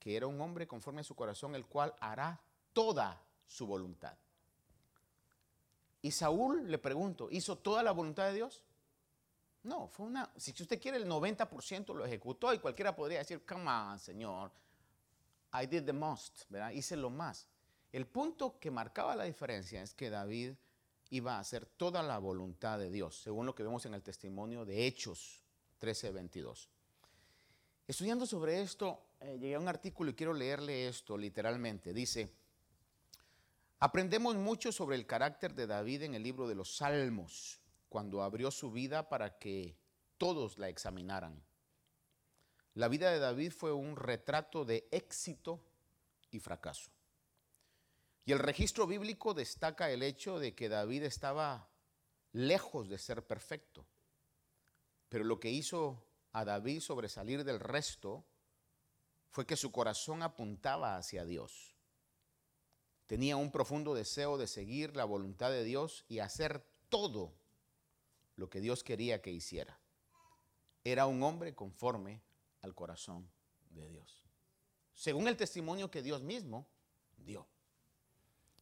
que 0.00 0.16
era 0.16 0.26
un 0.26 0.40
hombre 0.40 0.66
conforme 0.66 1.02
a 1.02 1.04
su 1.04 1.14
corazón, 1.14 1.54
el 1.54 1.66
cual 1.66 1.94
hará 2.00 2.40
toda 2.72 3.22
su 3.46 3.66
voluntad. 3.66 4.16
Y 6.02 6.10
Saúl, 6.10 6.68
le 6.70 6.78
pregunto, 6.78 7.28
¿hizo 7.30 7.58
toda 7.58 7.82
la 7.82 7.92
voluntad 7.92 8.26
de 8.28 8.34
Dios? 8.34 8.64
No, 9.62 9.88
fue 9.88 10.06
una, 10.06 10.32
si 10.36 10.50
usted 10.50 10.80
quiere 10.80 10.96
el 10.96 11.06
90% 11.06 11.94
lo 11.94 12.06
ejecutó 12.06 12.54
y 12.54 12.58
cualquiera 12.58 12.96
podría 12.96 13.18
decir, 13.18 13.44
come 13.44 13.70
on, 13.70 13.98
Señor, 13.98 14.50
I 15.52 15.66
did 15.66 15.84
the 15.84 15.92
most, 15.92 16.44
¿verdad? 16.48 16.70
Hice 16.70 16.96
lo 16.96 17.10
más. 17.10 17.46
El 17.92 18.06
punto 18.06 18.58
que 18.58 18.70
marcaba 18.70 19.14
la 19.14 19.24
diferencia 19.24 19.82
es 19.82 19.92
que 19.92 20.08
David 20.08 20.54
iba 21.10 21.36
a 21.36 21.40
hacer 21.40 21.66
toda 21.66 22.02
la 22.02 22.18
voluntad 22.18 22.78
de 22.78 22.90
Dios, 22.90 23.20
según 23.20 23.44
lo 23.44 23.54
que 23.54 23.64
vemos 23.64 23.84
en 23.84 23.94
el 23.94 24.02
testimonio 24.02 24.64
de 24.64 24.86
Hechos 24.86 25.42
13:22. 25.80 26.68
Estudiando 27.90 28.24
sobre 28.24 28.62
esto, 28.62 29.02
eh, 29.18 29.36
llegué 29.40 29.56
a 29.56 29.58
un 29.58 29.66
artículo 29.66 30.12
y 30.12 30.14
quiero 30.14 30.32
leerle 30.32 30.86
esto 30.86 31.18
literalmente. 31.18 31.92
Dice, 31.92 32.32
aprendemos 33.80 34.36
mucho 34.36 34.70
sobre 34.70 34.94
el 34.94 35.06
carácter 35.06 35.56
de 35.56 35.66
David 35.66 36.02
en 36.02 36.14
el 36.14 36.22
libro 36.22 36.46
de 36.46 36.54
los 36.54 36.76
Salmos 36.76 37.58
cuando 37.88 38.22
abrió 38.22 38.52
su 38.52 38.70
vida 38.70 39.08
para 39.08 39.40
que 39.40 39.76
todos 40.18 40.56
la 40.56 40.68
examinaran. 40.68 41.42
la 42.74 42.86
vida 42.86 43.10
de 43.10 43.18
David 43.18 43.50
fue 43.50 43.72
un 43.72 43.96
retrato 43.96 44.64
de 44.64 44.86
éxito 44.92 45.60
y 46.30 46.38
fracaso. 46.38 46.92
Y 48.24 48.30
el 48.30 48.38
registro 48.38 48.86
bíblico 48.86 49.34
destaca 49.34 49.90
el 49.90 50.04
hecho 50.04 50.38
de 50.38 50.54
que 50.54 50.68
David 50.68 51.02
estaba 51.02 51.68
lejos 52.30 52.88
de 52.88 52.98
ser 52.98 53.26
perfecto. 53.26 53.84
Pero 55.08 55.24
lo 55.24 55.40
que 55.40 55.50
hizo 55.50 56.04
a 56.32 56.44
David 56.44 56.80
sobresalir 56.80 57.44
del 57.44 57.60
resto 57.60 58.24
fue 59.30 59.46
que 59.46 59.56
su 59.56 59.70
corazón 59.72 60.22
apuntaba 60.22 60.96
hacia 60.96 61.24
Dios. 61.24 61.74
Tenía 63.06 63.36
un 63.36 63.50
profundo 63.50 63.94
deseo 63.94 64.38
de 64.38 64.46
seguir 64.46 64.96
la 64.96 65.04
voluntad 65.04 65.50
de 65.50 65.64
Dios 65.64 66.04
y 66.08 66.20
hacer 66.20 66.64
todo 66.88 67.34
lo 68.36 68.48
que 68.48 68.60
Dios 68.60 68.84
quería 68.84 69.20
que 69.20 69.30
hiciera. 69.30 69.80
Era 70.84 71.06
un 71.06 71.22
hombre 71.22 71.54
conforme 71.54 72.22
al 72.62 72.74
corazón 72.74 73.28
de 73.70 73.88
Dios. 73.88 74.22
Según 74.94 75.28
el 75.28 75.36
testimonio 75.36 75.90
que 75.90 76.02
Dios 76.02 76.22
mismo 76.22 76.68
dio. 77.16 77.46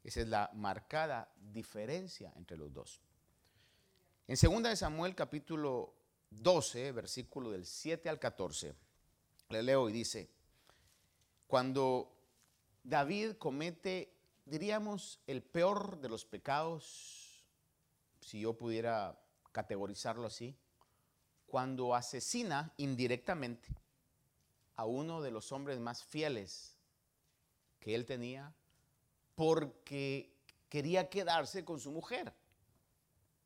Esa 0.02 0.20
es 0.20 0.28
la 0.28 0.50
marcada 0.54 1.32
diferencia 1.36 2.32
entre 2.36 2.56
los 2.56 2.72
dos. 2.72 3.02
En 4.26 4.36
2 4.40 4.62
de 4.62 4.76
Samuel 4.76 5.14
capítulo 5.14 5.97
12, 6.30 6.92
versículo 6.92 7.50
del 7.50 7.66
7 7.66 8.08
al 8.08 8.18
14, 8.18 8.74
le 9.48 9.62
leo 9.62 9.88
y 9.88 9.92
dice, 9.92 10.28
cuando 11.46 12.12
David 12.84 13.32
comete, 13.38 14.12
diríamos, 14.44 15.20
el 15.26 15.42
peor 15.42 16.00
de 16.00 16.08
los 16.08 16.24
pecados, 16.24 17.44
si 18.20 18.40
yo 18.40 18.54
pudiera 18.54 19.18
categorizarlo 19.52 20.26
así, 20.26 20.56
cuando 21.46 21.94
asesina 21.94 22.72
indirectamente 22.76 23.68
a 24.76 24.84
uno 24.84 25.22
de 25.22 25.30
los 25.30 25.50
hombres 25.50 25.80
más 25.80 26.04
fieles 26.04 26.76
que 27.80 27.94
él 27.94 28.04
tenía 28.04 28.54
porque 29.34 30.30
quería 30.68 31.08
quedarse 31.08 31.64
con 31.64 31.80
su 31.80 31.90
mujer. 31.90 32.34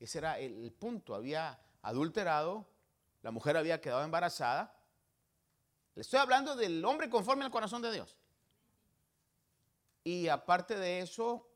Ese 0.00 0.18
era 0.18 0.38
el 0.40 0.72
punto. 0.72 1.14
Había 1.14 1.60
adulterado, 1.82 2.66
la 3.22 3.30
mujer 3.30 3.56
había 3.56 3.80
quedado 3.80 4.04
embarazada. 4.04 4.76
Le 5.94 6.02
estoy 6.02 6.18
hablando 6.18 6.56
del 6.56 6.84
hombre 6.84 7.08
conforme 7.08 7.44
al 7.44 7.50
corazón 7.50 7.82
de 7.82 7.92
Dios. 7.92 8.16
Y 10.04 10.28
aparte 10.28 10.76
de 10.76 11.00
eso, 11.00 11.48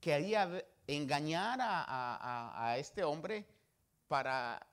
quería 0.00 0.64
engañar 0.86 1.58
a, 1.60 2.64
a 2.64 2.78
este 2.78 3.02
hombre 3.02 3.46
para 4.06 4.64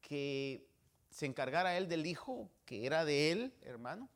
que 0.00 0.68
se 1.10 1.26
encargara 1.26 1.76
él 1.76 1.88
del 1.88 2.06
hijo 2.06 2.48
que 2.64 2.86
era 2.86 3.04
de 3.04 3.32
él, 3.32 3.54
hermano. 3.62 4.08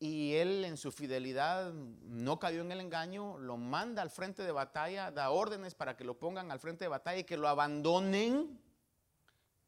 Y 0.00 0.34
él 0.36 0.64
en 0.64 0.78
su 0.78 0.92
fidelidad 0.92 1.72
no 1.74 2.38
cayó 2.38 2.62
en 2.62 2.72
el 2.72 2.80
engaño, 2.80 3.36
lo 3.36 3.58
manda 3.58 4.00
al 4.00 4.10
frente 4.10 4.42
de 4.42 4.50
batalla, 4.50 5.10
da 5.10 5.30
órdenes 5.30 5.74
para 5.74 5.94
que 5.94 6.04
lo 6.04 6.18
pongan 6.18 6.50
al 6.50 6.58
frente 6.58 6.86
de 6.86 6.88
batalla 6.88 7.18
y 7.18 7.24
que 7.24 7.36
lo 7.36 7.48
abandonen 7.48 8.58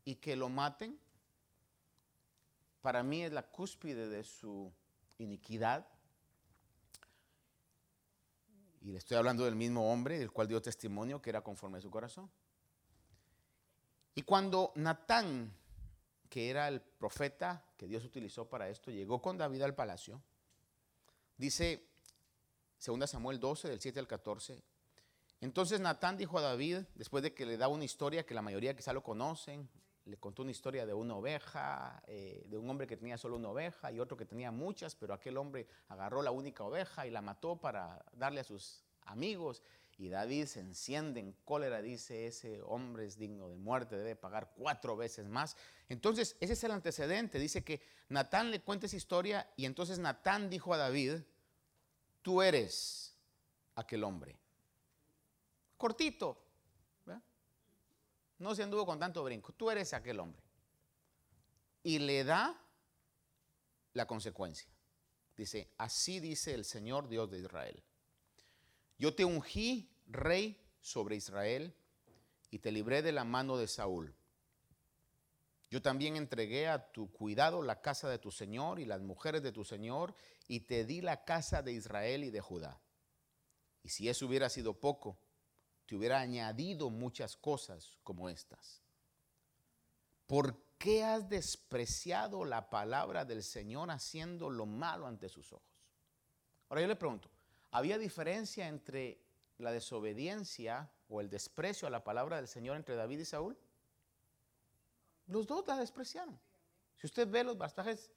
y 0.04 0.16
que 0.16 0.37
lo 0.37 0.49
maten. 0.49 0.99
Para 2.80 3.02
mí 3.02 3.23
es 3.23 3.32
la 3.32 3.42
cúspide 3.42 4.09
de 4.09 4.25
su 4.25 4.73
iniquidad. 5.18 5.87
Y 8.80 8.90
le 8.90 8.99
estoy 8.99 9.16
hablando 9.16 9.44
del 9.44 9.54
mismo 9.54 9.92
hombre, 9.92 10.18
del 10.18 10.32
cual 10.32 10.49
dio 10.49 10.61
testimonio 10.61 11.23
que 11.23 11.30
era 11.30 11.42
conforme 11.42 11.78
a 11.78 11.80
su 11.80 11.90
corazón. 11.90 12.30
Y 14.14 14.23
cuando 14.23 14.73
Natán, 14.75 15.54
que 16.28 16.50
era 16.50 16.68
el 16.68 16.80
profeta 16.80 17.64
que 17.76 17.87
Dios 17.87 18.04
utilizó 18.04 18.49
para 18.49 18.68
esto, 18.68 18.90
llegó 18.90 19.23
con 19.23 19.38
David 19.38 19.62
al 19.62 19.75
palacio, 19.75 20.21
dice 21.37 21.88
2 22.85 23.09
Samuel 23.09 23.38
12, 23.38 23.68
del 23.68 23.81
7 23.81 24.00
al 24.00 24.09
14, 24.09 24.62
entonces 25.40 25.81
Natán 25.81 26.16
dijo 26.16 26.38
a 26.38 26.42
David, 26.42 26.79
después 26.94 27.22
de 27.22 27.35
que 27.35 27.44
le 27.44 27.57
da 27.57 27.68
una 27.68 27.85
historia 27.85 28.24
que 28.24 28.33
la 28.33 28.42
mayoría 28.42 28.76
quizá 28.76 28.92
lo 28.92 29.03
conocen, 29.03 29.68
le 30.04 30.16
contó 30.16 30.42
una 30.42 30.50
historia 30.50 30.84
de 30.84 30.94
una 30.94 31.16
oveja, 31.16 32.02
eh, 32.06 32.44
de 32.46 32.58
un 32.58 32.68
hombre 32.68 32.86
que 32.86 32.96
tenía 32.96 33.16
solo 33.16 33.36
una 33.36 33.50
oveja 33.50 33.92
y 33.92 34.00
otro 34.00 34.16
que 34.16 34.24
tenía 34.24 34.50
muchas, 34.50 34.94
pero 34.94 35.14
aquel 35.14 35.36
hombre 35.36 35.66
agarró 35.88 36.22
la 36.22 36.30
única 36.30 36.64
oveja 36.64 37.06
y 37.06 37.10
la 37.10 37.22
mató 37.22 37.56
para 37.56 38.04
darle 38.12 38.40
a 38.40 38.44
sus 38.44 38.84
amigos. 39.04 39.62
Y 39.98 40.08
David 40.08 40.46
se 40.46 40.60
enciende 40.60 41.20
en 41.20 41.32
cólera, 41.44 41.80
dice, 41.80 42.26
ese 42.26 42.60
hombre 42.62 43.06
es 43.06 43.18
digno 43.18 43.48
de 43.48 43.56
muerte, 43.56 43.96
debe 43.96 44.16
pagar 44.16 44.52
cuatro 44.56 44.96
veces 44.96 45.28
más. 45.28 45.56
Entonces, 45.88 46.36
ese 46.40 46.54
es 46.54 46.64
el 46.64 46.72
antecedente. 46.72 47.38
Dice 47.38 47.62
que 47.62 47.80
Natán 48.08 48.50
le 48.50 48.62
cuenta 48.62 48.86
esa 48.86 48.96
historia 48.96 49.52
y 49.56 49.66
entonces 49.66 49.98
Natán 49.98 50.50
dijo 50.50 50.74
a 50.74 50.78
David, 50.78 51.20
tú 52.22 52.42
eres 52.42 53.16
aquel 53.76 54.02
hombre. 54.02 54.36
Cortito. 55.76 56.38
No 58.42 58.57
se 58.57 58.64
anduvo 58.64 58.85
con 58.85 58.98
tanto 58.98 59.22
brinco. 59.22 59.52
Tú 59.52 59.70
eres 59.70 59.94
aquel 59.94 60.18
hombre. 60.18 60.42
Y 61.85 62.00
le 62.00 62.24
da 62.24 62.61
la 63.92 64.05
consecuencia. 64.05 64.68
Dice, 65.37 65.70
así 65.78 66.18
dice 66.18 66.52
el 66.52 66.64
Señor 66.64 67.09
Dios 67.09 67.31
de 67.31 67.38
Israel. 67.38 67.81
Yo 68.98 69.14
te 69.14 69.24
ungí 69.24 69.88
rey 70.09 70.61
sobre 70.81 71.14
Israel 71.14 71.72
y 72.50 72.59
te 72.59 72.72
libré 72.72 73.00
de 73.00 73.12
la 73.12 73.22
mano 73.22 73.57
de 73.57 73.68
Saúl. 73.68 74.12
Yo 75.70 75.81
también 75.81 76.16
entregué 76.16 76.66
a 76.66 76.90
tu 76.90 77.12
cuidado 77.12 77.62
la 77.62 77.81
casa 77.81 78.09
de 78.09 78.18
tu 78.18 78.33
Señor 78.33 78.81
y 78.81 78.87
las 78.87 79.02
mujeres 79.02 79.44
de 79.44 79.52
tu 79.52 79.64
Señor 79.64 80.16
y 80.48 80.61
te 80.61 80.85
di 80.85 81.00
la 81.00 81.24
casa 81.24 81.62
de 81.62 81.74
Israel 81.74 82.24
y 82.24 82.31
de 82.31 82.40
Judá. 82.40 82.81
Y 83.85 83.90
si 83.90 84.09
eso 84.09 84.26
hubiera 84.26 84.48
sido 84.48 84.81
poco, 84.81 85.16
hubiera 85.96 86.20
añadido 86.20 86.90
muchas 86.90 87.37
cosas 87.37 87.98
como 88.02 88.28
estas. 88.28 88.83
¿Por 90.26 90.57
qué 90.78 91.05
has 91.05 91.28
despreciado 91.28 92.44
la 92.44 92.70
palabra 92.70 93.24
del 93.24 93.42
Señor 93.42 93.90
haciendo 93.90 94.50
lo 94.50 94.66
malo 94.66 95.07
ante 95.07 95.28
sus 95.28 95.52
ojos? 95.52 95.68
Ahora 96.68 96.83
yo 96.83 96.88
le 96.88 96.96
pregunto, 96.96 97.31
¿había 97.70 97.98
diferencia 97.98 98.68
entre 98.68 99.20
la 99.59 99.72
desobediencia 99.72 100.90
o 101.09 101.20
el 101.20 101.28
desprecio 101.28 101.87
a 101.87 101.90
la 101.90 102.02
palabra 102.02 102.37
del 102.37 102.48
Señor 102.48 102.76
entre 102.76 102.96
David 102.96 103.20
y 103.20 103.24
Saúl? 103.24 103.59
Los 105.26 105.46
dos 105.46 105.66
la 105.66 105.76
despreciaron. 105.76 106.38
Si 106.96 107.07
usted 107.07 107.28
ve 107.28 107.44
los 107.44 107.57
pasajes 107.57 108.11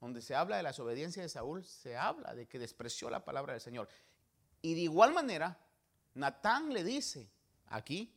donde 0.00 0.22
se 0.22 0.34
habla 0.34 0.56
de 0.56 0.62
la 0.62 0.70
desobediencia 0.70 1.22
de 1.22 1.28
Saúl, 1.28 1.64
se 1.64 1.96
habla 1.96 2.34
de 2.34 2.46
que 2.46 2.58
despreció 2.58 3.10
la 3.10 3.24
palabra 3.24 3.52
del 3.52 3.60
Señor. 3.60 3.88
Y 4.62 4.74
de 4.74 4.80
igual 4.80 5.12
manera, 5.12 5.58
Natán 6.14 6.72
le 6.72 6.84
dice 6.84 7.30
aquí, 7.66 8.14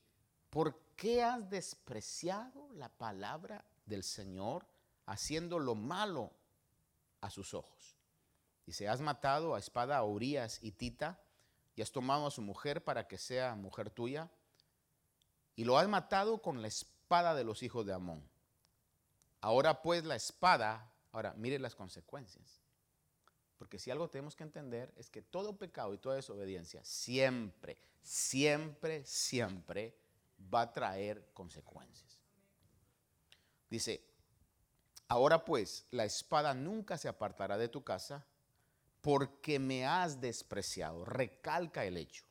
¿por 0.49 0.77
qué 0.95 1.23
has 1.23 1.49
despreciado 1.49 2.71
la 2.73 2.89
palabra 2.89 3.63
del 3.86 4.04
Señor 4.04 4.65
haciendo 5.06 5.60
lo 5.60 5.75
malo 5.75 6.32
a 7.21 7.30
sus 7.30 7.54
ojos? 7.54 7.97
Dice, 8.65 8.88
has 8.88 9.01
matado 9.01 9.56
a 9.56 9.60
espada 9.60 9.97
a 9.97 10.04
Urias 10.04 10.60
y 10.62 10.71
Tita 10.71 11.19
y 11.75 11.82
has 11.82 11.91
tomado 11.91 12.27
a 12.27 12.32
su 12.32 12.41
mujer 12.41 12.84
para 12.84 13.08
que 13.08 13.17
sea 13.17 13.56
mujer 13.56 13.89
tuya 13.89 14.30
y 15.56 15.63
lo 15.63 15.77
has 15.77 15.88
matado 15.88 16.41
con 16.41 16.62
la 16.62 16.67
espada 16.67 17.36
de 17.36 17.43
los 17.43 17.63
hijos 17.63 17.86
de 17.86 17.93
Amón. 17.93 18.23
Ahora 19.41 19.82
pues 19.82 20.04
la 20.06 20.15
espada, 20.15 20.91
ahora 21.12 21.34
mire 21.36 21.60
las 21.60 21.75
consecuencias. 21.75 22.61
Porque 23.62 23.78
si 23.78 23.91
algo 23.91 24.10
tenemos 24.10 24.36
que 24.36 24.41
entender 24.41 24.91
es 24.97 25.12
que 25.12 25.21
todo 25.21 25.56
pecado 25.56 25.93
y 25.93 26.00
toda 26.00 26.15
desobediencia 26.15 26.84
siempre, 26.84 27.78
siempre, 28.02 29.06
siempre 29.06 29.95
va 30.52 30.62
a 30.62 30.74
traer 30.74 31.30
consecuencias. 31.36 32.19
Dice, 33.69 34.04
ahora 35.08 35.45
pues 35.45 35.86
la 35.91 36.06
espada 36.06 36.56
nunca 36.56 36.97
se 36.97 37.08
apartará 37.08 37.60
de 37.60 37.69
tu 37.69 37.84
casa 37.84 38.26
porque 39.02 39.60
me 39.60 39.86
has 39.86 40.19
despreciado. 40.19 41.06
Recalca 41.06 41.86
el 41.86 41.97
hecho. 41.97 42.26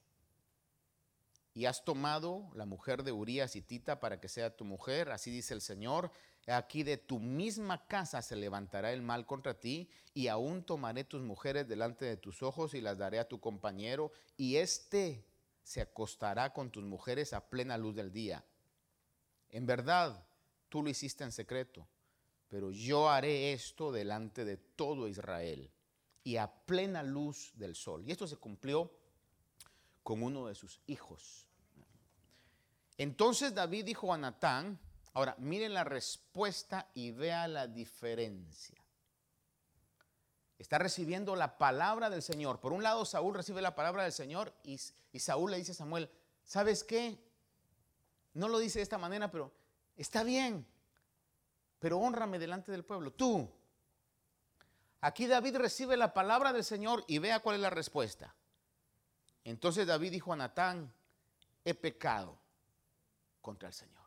Y 1.55 1.67
has 1.67 1.85
tomado 1.85 2.51
la 2.55 2.67
mujer 2.67 3.05
de 3.05 3.13
Urías 3.13 3.55
y 3.55 3.63
Tita 3.63 4.01
para 4.01 4.21
que 4.21 4.29
sea 4.29 4.57
tu 4.57 4.65
mujer, 4.65 5.13
así 5.13 5.31
dice 5.31 5.55
el 5.55 5.61
Señor. 5.61 6.11
Aquí 6.47 6.83
de 6.83 6.97
tu 6.97 7.21
misma 7.21 7.87
casa 7.87 8.23
se 8.23 8.35
levantará 8.35 8.93
el 8.93 9.03
mal 9.03 9.27
contra 9.27 9.59
ti, 9.59 9.89
y 10.15 10.29
aún 10.29 10.65
tomaré 10.65 11.05
tus 11.05 11.23
mujeres 11.23 11.69
delante 11.69 12.05
de 12.05 12.17
tus 12.17 12.43
ojos 12.43 12.75
y 12.75 12.81
las 12.81 12.99
daré 12.99 13.19
a 13.19 13.29
tu 13.29 13.41
compañero, 13.41 14.13
y 14.37 14.57
éste 14.57 15.25
se 15.63 15.81
acostará 15.81 16.53
con 16.53 16.71
tus 16.71 16.83
mujeres 16.85 17.33
a 17.33 17.49
plena 17.49 17.79
luz 17.79 17.95
del 17.95 18.13
día. 18.13 18.45
En 19.51 19.67
verdad, 19.67 20.27
tú 20.69 20.83
lo 20.83 20.91
hiciste 20.91 21.25
en 21.25 21.33
secreto, 21.33 21.87
pero 22.49 22.71
yo 22.71 23.09
haré 23.09 23.53
esto 23.53 23.93
delante 23.93 24.45
de 24.45 24.57
todo 24.57 25.07
Israel 25.09 25.71
y 26.25 26.37
a 26.37 26.51
plena 26.51 27.03
luz 27.03 27.53
del 27.55 27.75
sol. 27.75 28.05
Y 28.07 28.13
esto 28.13 28.27
se 28.27 28.37
cumplió 28.37 28.91
con 30.03 30.23
uno 30.23 30.47
de 30.47 30.55
sus 30.55 30.81
hijos. 30.87 31.47
Entonces 32.99 33.55
David 33.55 33.85
dijo 33.85 34.13
a 34.13 34.19
Natán, 34.19 34.79
Ahora, 35.13 35.35
miren 35.39 35.75
la 35.75 35.85
respuesta 35.85 36.89
y 36.95 37.11
vea 37.11 37.49
la 37.49 37.67
diferencia. 37.67 38.81
Está 40.59 40.79
recibiendo 40.79 41.35
la 41.37 41.59
palabra 41.59 42.11
del 42.11 42.23
Señor. 42.23 42.61
Por 42.61 42.73
un 42.73 42.83
lado, 42.83 43.05
Saúl 43.05 43.35
recibe 43.35 43.63
la 43.63 43.75
palabra 43.75 44.03
del 44.03 44.13
Señor 44.13 44.53
y, 44.63 44.79
y 45.13 45.19
Saúl 45.19 45.51
le 45.51 45.57
dice 45.57 45.73
a 45.73 45.75
Samuel, 45.75 46.11
¿sabes 46.45 46.85
qué? 46.85 47.19
No 48.35 48.47
lo 48.49 48.59
dice 48.59 48.79
de 48.79 48.83
esta 48.85 48.99
manera, 48.99 49.31
pero 49.31 49.53
está 49.97 50.23
bien, 50.23 50.67
pero 51.79 51.99
honrame 51.99 52.39
delante 52.39 52.71
del 52.71 52.85
pueblo. 52.85 53.13
Tú. 53.13 53.51
Aquí 55.01 55.27
David 55.27 55.57
recibe 55.57 55.97
la 55.97 56.13
palabra 56.13 56.53
del 56.53 56.63
Señor 56.63 57.05
y 57.09 57.19
vea 57.19 57.41
cuál 57.41 57.57
es 57.57 57.63
la 57.63 57.71
respuesta. 57.71 58.35
Entonces 59.45 59.87
David 59.87 60.13
dijo 60.13 60.33
a 60.33 60.37
Natán, 60.37 60.93
he 61.65 61.75
pecado 61.75 62.39
contra 63.41 63.69
el 63.69 63.75
Señor. 63.75 64.00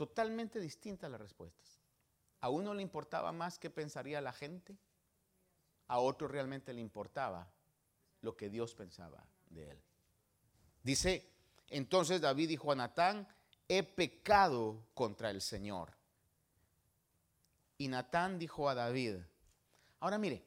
Totalmente 0.00 0.60
distintas 0.60 1.10
las 1.10 1.20
respuestas. 1.20 1.78
A 2.40 2.48
uno 2.48 2.72
le 2.72 2.80
importaba 2.80 3.32
más 3.32 3.58
qué 3.58 3.68
pensaría 3.68 4.22
la 4.22 4.32
gente, 4.32 4.78
a 5.88 5.98
otro 5.98 6.26
realmente 6.26 6.72
le 6.72 6.80
importaba 6.80 7.52
lo 8.22 8.34
que 8.34 8.48
Dios 8.48 8.74
pensaba 8.74 9.22
de 9.50 9.72
él. 9.72 9.82
Dice, 10.82 11.30
entonces 11.68 12.22
David 12.22 12.48
dijo 12.48 12.72
a 12.72 12.76
Natán, 12.76 13.28
he 13.68 13.82
pecado 13.82 14.86
contra 14.94 15.28
el 15.28 15.42
Señor. 15.42 15.92
Y 17.76 17.88
Natán 17.88 18.38
dijo 18.38 18.70
a 18.70 18.74
David, 18.74 19.16
ahora 19.98 20.16
mire, 20.16 20.42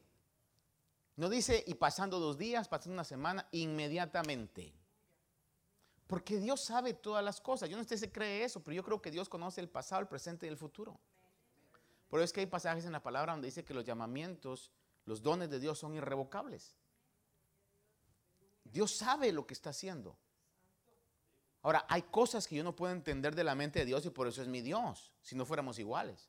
no 1.14 1.28
dice 1.28 1.62
y 1.64 1.74
pasando 1.74 2.18
dos 2.18 2.38
días, 2.38 2.66
pasando 2.66 2.94
una 2.94 3.04
semana, 3.04 3.46
inmediatamente. 3.52 4.74
Porque 6.06 6.38
Dios 6.38 6.60
sabe 6.60 6.94
todas 6.94 7.24
las 7.24 7.40
cosas. 7.40 7.68
Yo 7.68 7.76
no 7.76 7.84
sé 7.84 7.96
si 7.96 8.08
cree 8.08 8.44
eso, 8.44 8.62
pero 8.62 8.74
yo 8.74 8.84
creo 8.84 9.00
que 9.00 9.10
Dios 9.10 9.28
conoce 9.28 9.60
el 9.60 9.68
pasado, 9.68 10.02
el 10.02 10.08
presente 10.08 10.46
y 10.46 10.50
el 10.50 10.56
futuro. 10.56 10.98
Por 12.08 12.20
eso 12.20 12.24
es 12.24 12.32
que 12.32 12.40
hay 12.40 12.46
pasajes 12.46 12.84
en 12.84 12.92
la 12.92 13.02
palabra 13.02 13.32
donde 13.32 13.46
dice 13.46 13.64
que 13.64 13.74
los 13.74 13.84
llamamientos, 13.84 14.70
los 15.06 15.22
dones 15.22 15.50
de 15.50 15.58
Dios 15.58 15.78
son 15.78 15.94
irrevocables. 15.94 16.76
Dios 18.64 18.94
sabe 18.94 19.32
lo 19.32 19.46
que 19.46 19.54
está 19.54 19.70
haciendo. 19.70 20.16
Ahora, 21.62 21.86
hay 21.88 22.02
cosas 22.02 22.46
que 22.46 22.56
yo 22.56 22.64
no 22.64 22.76
puedo 22.76 22.92
entender 22.92 23.34
de 23.34 23.44
la 23.44 23.54
mente 23.54 23.78
de 23.78 23.86
Dios 23.86 24.04
y 24.04 24.10
por 24.10 24.26
eso 24.26 24.42
es 24.42 24.48
mi 24.48 24.60
Dios, 24.60 25.12
si 25.22 25.34
no 25.34 25.46
fuéramos 25.46 25.78
iguales. 25.78 26.28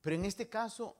Pero 0.00 0.16
en 0.16 0.24
este 0.24 0.48
caso, 0.48 0.96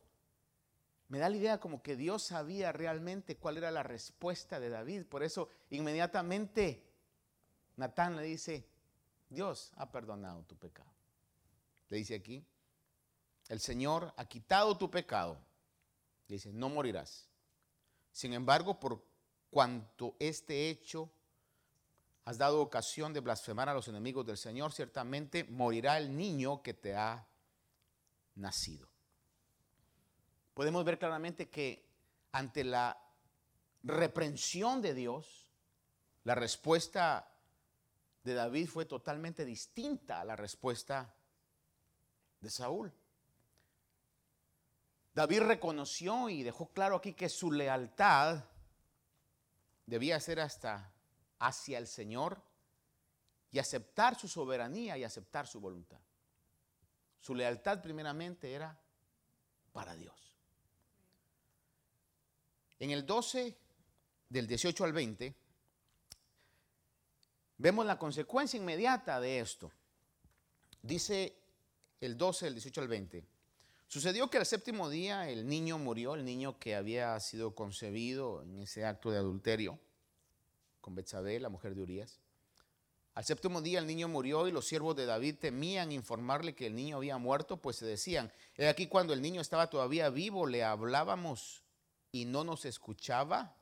me 1.08 1.18
da 1.18 1.30
la 1.30 1.36
idea 1.36 1.60
como 1.60 1.82
que 1.82 1.96
Dios 1.96 2.22
sabía 2.22 2.72
realmente 2.72 3.38
cuál 3.38 3.56
era 3.56 3.70
la 3.70 3.82
respuesta 3.82 4.60
de 4.60 4.68
David. 4.68 5.06
Por 5.06 5.22
eso, 5.22 5.48
inmediatamente, 5.70 6.87
Natán 7.78 8.16
le 8.16 8.24
dice, 8.24 8.68
Dios 9.30 9.72
ha 9.76 9.90
perdonado 9.90 10.42
tu 10.42 10.56
pecado. 10.56 10.90
Le 11.88 11.96
dice 11.96 12.16
aquí, 12.16 12.44
el 13.48 13.60
Señor 13.60 14.12
ha 14.16 14.24
quitado 14.24 14.76
tu 14.76 14.90
pecado. 14.90 15.38
Le 16.26 16.34
dice, 16.34 16.52
no 16.52 16.68
morirás. 16.68 17.28
Sin 18.10 18.32
embargo, 18.34 18.80
por 18.80 19.02
cuanto 19.48 20.16
este 20.18 20.68
hecho 20.68 21.08
has 22.24 22.36
dado 22.36 22.60
ocasión 22.60 23.12
de 23.12 23.20
blasfemar 23.20 23.68
a 23.68 23.74
los 23.74 23.86
enemigos 23.86 24.26
del 24.26 24.36
Señor, 24.36 24.72
ciertamente 24.72 25.44
morirá 25.44 25.98
el 25.98 26.14
niño 26.16 26.62
que 26.62 26.74
te 26.74 26.96
ha 26.96 27.28
nacido. 28.34 28.88
Podemos 30.52 30.84
ver 30.84 30.98
claramente 30.98 31.48
que 31.48 31.88
ante 32.32 32.64
la 32.64 33.00
reprensión 33.84 34.82
de 34.82 34.94
Dios, 34.94 35.46
la 36.24 36.34
respuesta 36.34 37.37
de 38.28 38.34
David 38.34 38.68
fue 38.68 38.84
totalmente 38.84 39.44
distinta 39.44 40.20
a 40.20 40.24
la 40.24 40.36
respuesta 40.36 41.14
de 42.40 42.50
Saúl. 42.50 42.92
David 45.14 45.40
reconoció 45.40 46.28
y 46.28 46.42
dejó 46.42 46.68
claro 46.68 46.96
aquí 46.96 47.14
que 47.14 47.28
su 47.28 47.50
lealtad 47.50 48.44
debía 49.86 50.20
ser 50.20 50.40
hasta 50.40 50.92
hacia 51.38 51.78
el 51.78 51.86
Señor 51.86 52.42
y 53.50 53.58
aceptar 53.58 54.18
su 54.18 54.28
soberanía 54.28 54.98
y 54.98 55.04
aceptar 55.04 55.46
su 55.46 55.60
voluntad. 55.60 56.00
Su 57.20 57.34
lealtad 57.34 57.80
primeramente 57.80 58.52
era 58.52 58.78
para 59.72 59.96
Dios. 59.96 60.36
En 62.78 62.90
el 62.90 63.04
12, 63.06 63.58
del 64.28 64.46
18 64.46 64.84
al 64.84 64.92
20, 64.92 65.34
vemos 67.58 67.84
la 67.84 67.98
consecuencia 67.98 68.56
inmediata 68.56 69.20
de 69.20 69.40
esto. 69.40 69.70
Dice 70.80 71.36
el 72.00 72.16
12, 72.16 72.46
del 72.46 72.54
18 72.54 72.80
al 72.80 72.88
20. 72.88 73.24
Sucedió 73.88 74.30
que 74.30 74.38
al 74.38 74.46
séptimo 74.46 74.88
día 74.88 75.28
el 75.28 75.48
niño 75.48 75.78
murió, 75.78 76.14
el 76.14 76.24
niño 76.24 76.58
que 76.58 76.76
había 76.76 77.18
sido 77.20 77.54
concebido 77.54 78.42
en 78.42 78.58
ese 78.58 78.84
acto 78.84 79.10
de 79.10 79.18
adulterio 79.18 79.78
con 80.80 80.94
Betsabé, 80.94 81.40
la 81.40 81.48
mujer 81.48 81.74
de 81.74 81.82
Urias. 81.82 82.20
Al 83.14 83.24
séptimo 83.24 83.60
día 83.60 83.80
el 83.80 83.86
niño 83.86 84.06
murió 84.06 84.46
y 84.46 84.52
los 84.52 84.66
siervos 84.66 84.94
de 84.94 85.06
David 85.06 85.36
temían 85.40 85.90
informarle 85.90 86.54
que 86.54 86.66
el 86.66 86.76
niño 86.76 86.98
había 86.98 87.18
muerto, 87.18 87.56
pues 87.56 87.76
se 87.76 87.86
decían, 87.86 88.30
he 88.56 88.68
aquí 88.68 88.86
cuando 88.86 89.12
el 89.12 89.20
niño 89.20 89.40
estaba 89.40 89.68
todavía 89.68 90.08
vivo, 90.08 90.46
le 90.46 90.62
hablábamos 90.62 91.64
y 92.12 92.26
no 92.26 92.44
nos 92.44 92.64
escuchaba, 92.64 93.56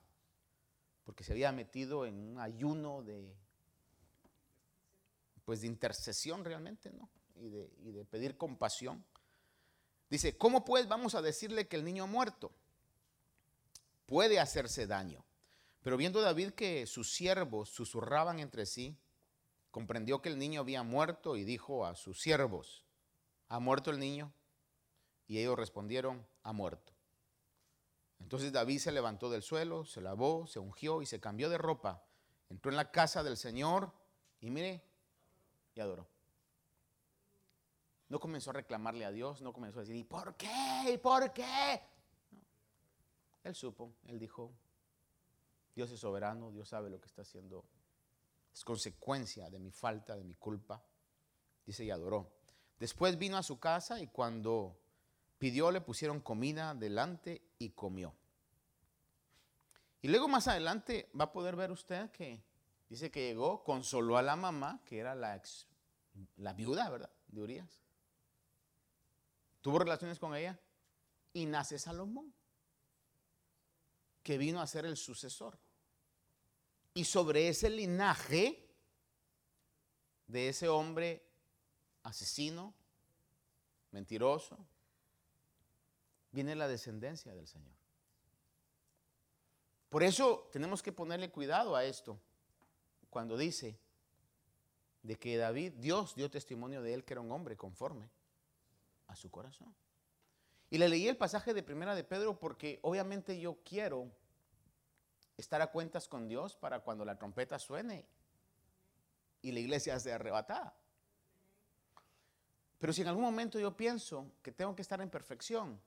porque 1.05 1.25
se 1.25 1.33
había 1.33 1.53
metido 1.53 2.05
en 2.05 2.19
un 2.19 2.39
ayuno 2.39 3.03
de, 3.03 3.35
pues 5.47 5.63
de 5.63 5.69
intercesión 5.69 6.45
realmente, 6.45 6.93
¿no? 6.93 7.09
Y 7.37 7.49
de, 7.49 7.73
y 7.79 7.93
de 7.93 8.05
pedir 8.05 8.37
compasión. 8.37 9.03
Dice, 10.11 10.37
¿cómo 10.37 10.65
pues 10.65 10.89
vamos 10.89 11.15
a 11.15 11.23
decirle 11.23 11.69
que 11.69 11.77
el 11.77 11.85
niño 11.85 12.05
ha 12.05 12.09
muerto? 12.09 12.53
Puede 14.05 14.39
hacerse 14.39 14.87
daño. 14.87 15.25
Pero 15.83 15.97
viendo 15.97 16.21
David 16.21 16.51
que 16.51 16.85
sus 16.87 17.13
siervos 17.13 17.71
susurraban 17.71 18.41
entre 18.41 18.67
sí, 18.67 18.99
comprendió 19.71 20.21
que 20.21 20.29
el 20.29 20.39
niño 20.39 20.61
había 20.61 20.83
muerto 20.83 21.37
y 21.37 21.45
dijo 21.45 21.87
a 21.87 21.95
sus 21.95 22.21
siervos, 22.21 22.85
¿ha 23.49 23.61
muerto 23.61 23.93
el 23.93 24.01
niño? 24.01 24.33
Y 25.29 25.39
ellos 25.39 25.57
respondieron, 25.57 26.27
ha 26.43 26.53
muerto. 26.53 26.93
Entonces 28.19 28.53
David 28.53 28.81
se 28.81 28.91
levantó 28.91 29.31
del 29.31 29.43
suelo, 29.43 29.85
se 29.85 30.01
lavó, 30.01 30.49
se 30.49 30.59
ungió 30.59 31.03
y 31.03 31.07
se 31.07 31.21
cambió 31.21 31.49
de 31.49 31.59
ropa. 31.59 32.05
Entró 32.49 32.73
en 32.73 32.77
la 32.77 32.91
casa 32.91 33.23
del 33.23 33.37
Señor 33.37 33.93
y 34.41 34.51
mire, 34.51 34.83
y 35.77 35.81
adoró. 35.81 36.09
No 38.09 38.19
comenzó 38.19 38.51
a 38.51 38.55
reclamarle 38.55 39.05
a 39.05 39.13
Dios, 39.13 39.43
no 39.43 39.53
comenzó 39.53 39.79
a 39.79 39.83
decir, 39.83 39.97
¿y 39.97 40.05
por 40.05 40.35
qué? 40.37 40.93
¿Y 40.93 40.99
por 40.99 41.33
qué? 41.33 41.81
Él 43.45 43.55
supo, 43.55 43.93
él 44.07 44.19
dijo, 44.19 44.53
Dios 45.75 45.91
es 45.91 46.01
soberano, 46.01 46.51
Dios 46.51 46.69
sabe 46.69 46.91
lo 46.91 47.01
que 47.01 47.07
está 47.07 47.23
haciendo. 47.23 47.65
Es 48.53 48.65
consecuencia 48.65 49.51
de 49.51 49.59
mi 49.59 49.71
falta, 49.71 50.17
de 50.17 50.25
mi 50.25 50.35
culpa. 50.35 50.83
Dice 51.67 51.85
y 51.85 51.91
adoró. 51.91 52.33
Después 52.79 53.19
vino 53.19 53.37
a 53.37 53.43
su 53.43 53.59
casa 53.59 54.01
y 54.01 54.07
cuando 54.07 54.79
pidió 55.39 55.71
le 55.71 55.81
pusieron 55.81 56.21
comida 56.21 56.75
delante 56.75 57.43
y 57.59 57.71
comió. 57.71 58.15
Y 60.01 60.09
luego 60.09 60.29
más 60.29 60.49
adelante 60.49 61.11
va 61.19 61.25
a 61.25 61.33
poder 61.33 61.57
ver 61.57 61.73
usted 61.73 62.11
que 62.13 62.43
dice 62.89 63.11
que 63.11 63.29
llegó, 63.29 63.65
consoló 63.65 64.17
a 64.17 64.23
la 64.23 64.37
mamá, 64.37 64.83
que 64.85 64.99
era 64.99 65.15
la, 65.15 65.41
la 66.37 66.53
viuda, 66.53 66.89
¿verdad? 66.89 67.11
De 67.27 67.43
Urias. 67.43 67.81
Tuvo 69.61 69.81
relaciones 69.81 70.19
con 70.19 70.35
ella 70.35 70.61
y 71.33 71.47
nace 71.47 71.79
Salomón, 71.79 72.33
que 74.23 74.39
vino 74.39 74.61
a 74.61 74.67
ser 74.67 74.87
el 74.87 74.97
sucesor. 74.97 75.59
Y 76.95 77.05
sobre 77.05 77.49
ese 77.49 77.69
linaje 77.69 78.67
de 80.27 80.49
ese 80.49 80.69
hombre 80.69 81.29
asesino, 82.03 82.75
mentiroso, 83.91 84.67
viene 86.31 86.55
la 86.55 86.69
descendencia 86.69 87.35
del 87.35 87.47
Señor. 87.47 87.75
Por 89.89 90.03
eso 90.03 90.49
tenemos 90.53 90.83
que 90.83 90.93
ponerle 90.93 91.31
cuidado 91.31 91.77
a 91.77 91.85
esto 91.85 92.21
cuando 93.17 93.39
dice 93.39 93.81
de 95.01 95.17
que 95.17 95.39
David, 95.39 95.73
Dios 95.79 96.15
dio 96.17 96.31
testimonio 96.31 96.83
de 96.83 96.93
él 96.93 97.03
que 97.03 97.15
era 97.15 97.23
un 97.23 97.33
hombre 97.33 97.57
conforme 97.57 98.11
a 99.07 99.17
su 99.17 99.31
corazón. 99.31 99.75
Y 100.69 100.77
le 100.77 100.87
leí 100.87 101.09
el 101.09 101.17
pasaje 101.17 101.55
de 101.55 101.63
Primera 101.63 101.95
de 101.95 102.05
Pedro 102.05 102.39
porque 102.39 102.79
obviamente 102.83 103.41
yo 103.41 103.57
quiero 103.65 104.13
estar 105.39 105.63
a 105.63 105.69
cuentas 105.69 106.09
con 106.09 106.29
Dios 106.29 106.57
para 106.57 106.81
cuando 106.81 107.07
la 107.07 107.17
trompeta 107.17 107.59
suene 107.59 108.05
y 109.41 109.51
la 109.51 109.61
iglesia 109.61 109.99
sea 109.99 110.17
arrebatada. 110.17 110.77
Pero 112.79 112.93
si 112.93 113.01
en 113.01 113.09
algún 113.09 113.25
momento 113.25 113.59
yo 113.59 113.75
pienso 113.75 114.31
que 114.43 114.53
tengo 114.53 114.77
que 114.77 114.83
estar 114.83 115.01
en 115.01 115.09
perfección, 115.09 115.81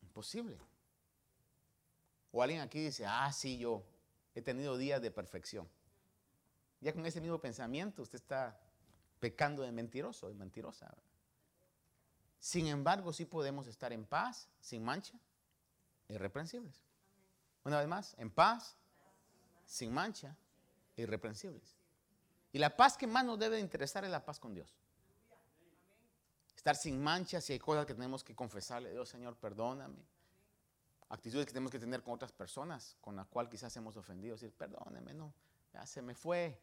imposible. 0.00 0.56
O 2.32 2.42
alguien 2.42 2.62
aquí 2.62 2.80
dice, 2.80 3.04
ah, 3.04 3.30
sí, 3.30 3.58
yo 3.58 3.84
he 4.34 4.42
tenido 4.42 4.76
días 4.76 5.00
de 5.00 5.10
perfección. 5.10 5.68
Ya 6.80 6.92
con 6.92 7.06
ese 7.06 7.20
mismo 7.20 7.40
pensamiento 7.40 8.02
usted 8.02 8.16
está 8.16 8.60
pecando 9.20 9.62
de 9.62 9.72
mentiroso 9.72 10.30
y 10.30 10.34
mentirosa. 10.34 10.94
Sin 12.38 12.66
embargo, 12.66 13.12
sí 13.12 13.24
podemos 13.24 13.66
estar 13.66 13.92
en 13.92 14.04
paz, 14.04 14.48
sin 14.60 14.84
mancha, 14.84 15.18
irreprensibles. 16.08 16.82
Una 17.64 17.78
vez 17.78 17.88
más, 17.88 18.14
en 18.18 18.30
paz, 18.30 18.76
sin 19.64 19.92
mancha, 19.92 20.36
irreprensibles. 20.96 21.74
Y 22.52 22.58
la 22.58 22.76
paz 22.76 22.96
que 22.96 23.06
más 23.06 23.24
nos 23.24 23.38
debe 23.38 23.58
interesar 23.58 24.04
es 24.04 24.10
la 24.10 24.24
paz 24.24 24.38
con 24.38 24.54
Dios. 24.54 24.76
Estar 26.54 26.76
sin 26.76 27.02
mancha, 27.02 27.40
si 27.40 27.54
hay 27.54 27.58
cosas 27.58 27.86
que 27.86 27.94
tenemos 27.94 28.22
que 28.22 28.34
confesarle, 28.34 28.90
Dios 28.90 29.08
Señor, 29.08 29.36
perdóname. 29.36 30.04
Actitudes 31.14 31.46
que 31.46 31.52
tenemos 31.52 31.70
que 31.70 31.78
tener 31.78 32.02
con 32.02 32.14
otras 32.14 32.32
personas, 32.32 32.96
con 33.00 33.14
las 33.14 33.28
cuales 33.28 33.48
quizás 33.48 33.74
hemos 33.76 33.96
ofendido, 33.96 34.34
decir, 34.34 34.50
perdóneme, 34.50 35.14
no, 35.14 35.32
ya 35.72 35.86
se 35.86 36.02
me 36.02 36.12
fue. 36.12 36.58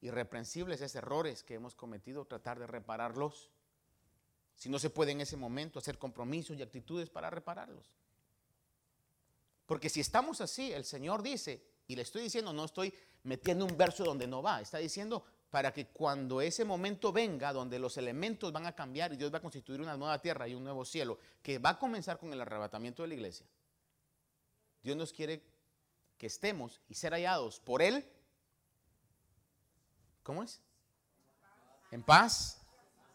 Irreprensibles 0.00 0.80
esos 0.80 0.96
errores 0.96 1.44
que 1.44 1.52
hemos 1.52 1.74
cometido, 1.74 2.24
tratar 2.24 2.58
de 2.58 2.66
repararlos. 2.66 3.50
Si 4.54 4.70
no 4.70 4.78
se 4.78 4.88
puede 4.88 5.12
en 5.12 5.20
ese 5.20 5.36
momento 5.36 5.78
hacer 5.78 5.98
compromisos 5.98 6.56
y 6.56 6.62
actitudes 6.62 7.10
para 7.10 7.28
repararlos. 7.28 7.84
Porque 9.66 9.90
si 9.90 10.00
estamos 10.00 10.40
así, 10.40 10.72
el 10.72 10.86
Señor 10.86 11.22
dice, 11.22 11.62
y 11.88 11.94
le 11.94 12.00
estoy 12.00 12.22
diciendo, 12.22 12.54
no 12.54 12.64
estoy 12.64 12.94
metiendo 13.24 13.66
un 13.66 13.76
verso 13.76 14.02
donde 14.02 14.26
no 14.26 14.42
va, 14.42 14.62
está 14.62 14.78
diciendo 14.78 15.26
para 15.50 15.72
que 15.72 15.86
cuando 15.86 16.40
ese 16.40 16.64
momento 16.64 17.12
venga, 17.12 17.52
donde 17.52 17.78
los 17.78 17.96
elementos 17.96 18.52
van 18.52 18.66
a 18.66 18.74
cambiar 18.74 19.12
y 19.12 19.16
Dios 19.16 19.32
va 19.32 19.38
a 19.38 19.42
constituir 19.42 19.80
una 19.80 19.96
nueva 19.96 20.20
tierra 20.20 20.46
y 20.46 20.54
un 20.54 20.64
nuevo 20.64 20.84
cielo, 20.84 21.18
que 21.42 21.58
va 21.58 21.70
a 21.70 21.78
comenzar 21.78 22.18
con 22.18 22.32
el 22.32 22.40
arrebatamiento 22.40 23.02
de 23.02 23.08
la 23.08 23.14
iglesia, 23.14 23.46
Dios 24.82 24.96
nos 24.96 25.12
quiere 25.12 25.42
que 26.18 26.26
estemos 26.26 26.80
y 26.88 26.94
ser 26.94 27.12
hallados 27.12 27.60
por 27.60 27.80
Él. 27.80 28.06
¿Cómo 30.22 30.42
es? 30.42 30.60
En 31.90 32.02
paz, 32.02 32.60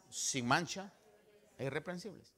sin 0.10 0.48
mancha 0.48 0.92
e 1.58 1.66
irreprensibles. 1.66 2.34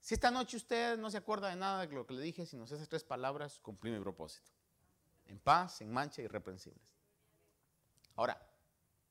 Si 0.00 0.14
esta 0.14 0.30
noche 0.30 0.56
usted 0.56 0.98
no 0.98 1.10
se 1.10 1.18
acuerda 1.18 1.48
de 1.48 1.56
nada 1.56 1.86
de 1.86 1.92
lo 1.94 2.06
que 2.06 2.14
le 2.14 2.22
dije, 2.22 2.46
sino 2.46 2.64
esas 2.64 2.88
tres 2.88 3.04
palabras, 3.04 3.58
cumplí 3.60 3.90
mi 3.90 4.00
propósito. 4.00 4.50
En 5.26 5.38
paz, 5.38 5.76
sin 5.76 5.92
mancha 5.92 6.22
e 6.22 6.26
irreprensibles. 6.26 6.94
Ahora, 8.16 8.38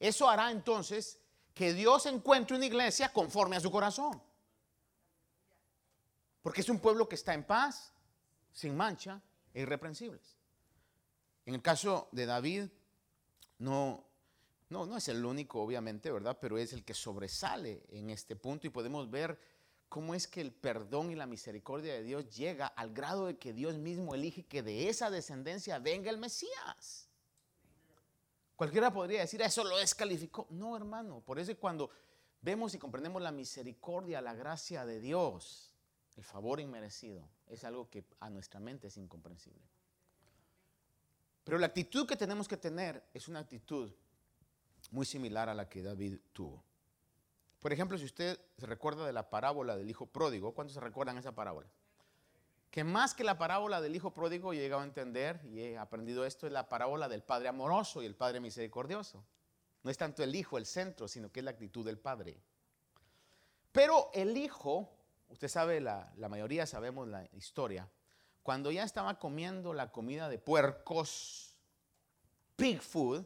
eso 0.03 0.29
hará 0.29 0.51
entonces 0.51 1.17
que 1.53 1.73
Dios 1.73 2.05
encuentre 2.07 2.57
una 2.57 2.65
iglesia 2.65 3.13
conforme 3.13 3.55
a 3.55 3.61
su 3.61 3.71
corazón. 3.71 4.21
Porque 6.41 6.59
es 6.59 6.67
un 6.67 6.79
pueblo 6.79 7.07
que 7.07 7.15
está 7.15 7.33
en 7.33 7.45
paz, 7.45 7.93
sin 8.51 8.75
mancha 8.75 9.21
e 9.53 9.61
irreprensibles. 9.61 10.35
En 11.45 11.55
el 11.55 11.61
caso 11.61 12.09
de 12.11 12.25
David, 12.25 12.65
no, 13.59 14.03
no, 14.67 14.85
no 14.85 14.97
es 14.97 15.07
el 15.07 15.23
único, 15.23 15.61
obviamente, 15.61 16.11
¿verdad? 16.11 16.37
Pero 16.41 16.57
es 16.57 16.73
el 16.73 16.83
que 16.83 16.93
sobresale 16.93 17.85
en 17.87 18.09
este 18.09 18.35
punto 18.35 18.67
y 18.67 18.71
podemos 18.71 19.09
ver 19.09 19.39
cómo 19.87 20.15
es 20.15 20.27
que 20.27 20.41
el 20.41 20.51
perdón 20.51 21.11
y 21.11 21.15
la 21.15 21.27
misericordia 21.27 21.93
de 21.93 22.03
Dios 22.03 22.29
llega 22.35 22.67
al 22.67 22.93
grado 22.93 23.27
de 23.27 23.37
que 23.37 23.53
Dios 23.53 23.77
mismo 23.77 24.13
elige 24.15 24.43
que 24.43 24.63
de 24.63 24.89
esa 24.89 25.09
descendencia 25.09 25.79
venga 25.79 26.09
el 26.09 26.17
Mesías. 26.17 27.07
Cualquiera 28.55 28.93
podría 28.93 29.21
decir, 29.21 29.41
eso 29.41 29.63
lo 29.63 29.77
descalificó. 29.77 30.47
No, 30.49 30.75
hermano, 30.75 31.21
por 31.21 31.39
eso 31.39 31.55
cuando 31.57 31.89
vemos 32.41 32.73
y 32.75 32.79
comprendemos 32.79 33.21
la 33.21 33.31
misericordia, 33.31 34.21
la 34.21 34.33
gracia 34.33 34.85
de 34.85 34.99
Dios, 34.99 35.73
el 36.15 36.23
favor 36.23 36.59
inmerecido, 36.59 37.27
es 37.47 37.63
algo 37.63 37.89
que 37.89 38.05
a 38.19 38.29
nuestra 38.29 38.59
mente 38.59 38.87
es 38.87 38.97
incomprensible. 38.97 39.63
Pero 41.43 41.57
la 41.57 41.67
actitud 41.67 42.07
que 42.07 42.15
tenemos 42.15 42.47
que 42.47 42.57
tener 42.57 43.03
es 43.13 43.27
una 43.27 43.39
actitud 43.39 43.91
muy 44.91 45.05
similar 45.05 45.49
a 45.49 45.53
la 45.53 45.67
que 45.67 45.81
David 45.81 46.19
tuvo. 46.31 46.63
Por 47.59 47.73
ejemplo, 47.73 47.97
si 47.97 48.05
usted 48.05 48.39
se 48.57 48.65
recuerda 48.65 49.05
de 49.05 49.13
la 49.13 49.29
parábola 49.29 49.75
del 49.75 49.89
hijo 49.89 50.05
pródigo, 50.05 50.53
¿cuántos 50.53 50.75
se 50.75 50.79
recuerdan 50.79 51.17
esa 51.17 51.33
parábola? 51.33 51.67
Que 52.73 52.83
más 52.83 53.13
que 53.13 53.23
la 53.23 53.37
parábola 53.37 53.81
del 53.81 53.95
hijo 53.95 54.15
pródigo, 54.15 54.51
he 54.51 54.55
llegado 54.55 54.81
a 54.81 54.85
entender 54.85 55.39
y 55.45 55.61
he 55.61 55.77
aprendido 55.77 56.25
esto, 56.25 56.47
es 56.47 56.53
la 56.53 56.69
parábola 56.69 57.07
del 57.07 57.21
padre 57.21 57.47
amoroso 57.47 58.01
y 58.01 58.07
el 58.07 58.15
padre 58.15 58.39
misericordioso. 58.39 59.23
No 59.83 59.91
es 59.91 59.97
tanto 59.99 60.23
el 60.23 60.33
hijo 60.33 60.57
el 60.57 60.65
centro, 60.65 61.07
sino 61.07 61.31
que 61.31 61.41
es 61.41 61.43
la 61.43 61.51
actitud 61.51 61.85
del 61.85 61.99
padre. 61.99 62.41
Pero 63.71 64.09
el 64.11 64.35
hijo, 64.37 64.89
usted 65.29 65.49
sabe, 65.49 65.81
la, 65.81 66.11
la 66.17 66.29
mayoría 66.29 66.65
sabemos 66.65 67.07
la 67.07 67.23
historia, 67.33 67.87
cuando 68.41 68.71
ya 68.71 68.81
estaba 68.81 69.19
comiendo 69.19 69.75
la 69.75 69.91
comida 69.91 70.27
de 70.27 70.39
puercos, 70.39 71.55
pig 72.55 72.81
food, 72.81 73.23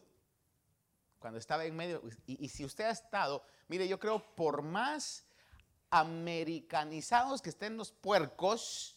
cuando 1.20 1.40
estaba 1.40 1.64
en 1.64 1.74
medio, 1.74 2.04
y, 2.26 2.50
si 2.50 2.66
usted 2.66 2.84
ha 2.84 2.92
estado, 2.92 3.46
mire, 3.70 3.88
yo 3.88 3.98
creo, 3.98 4.36
por 4.36 4.62
más 4.62 5.26
americanizados 5.90 7.42
que 7.42 7.50
estén 7.50 7.78
los 7.78 7.94
puercos, 7.94 8.97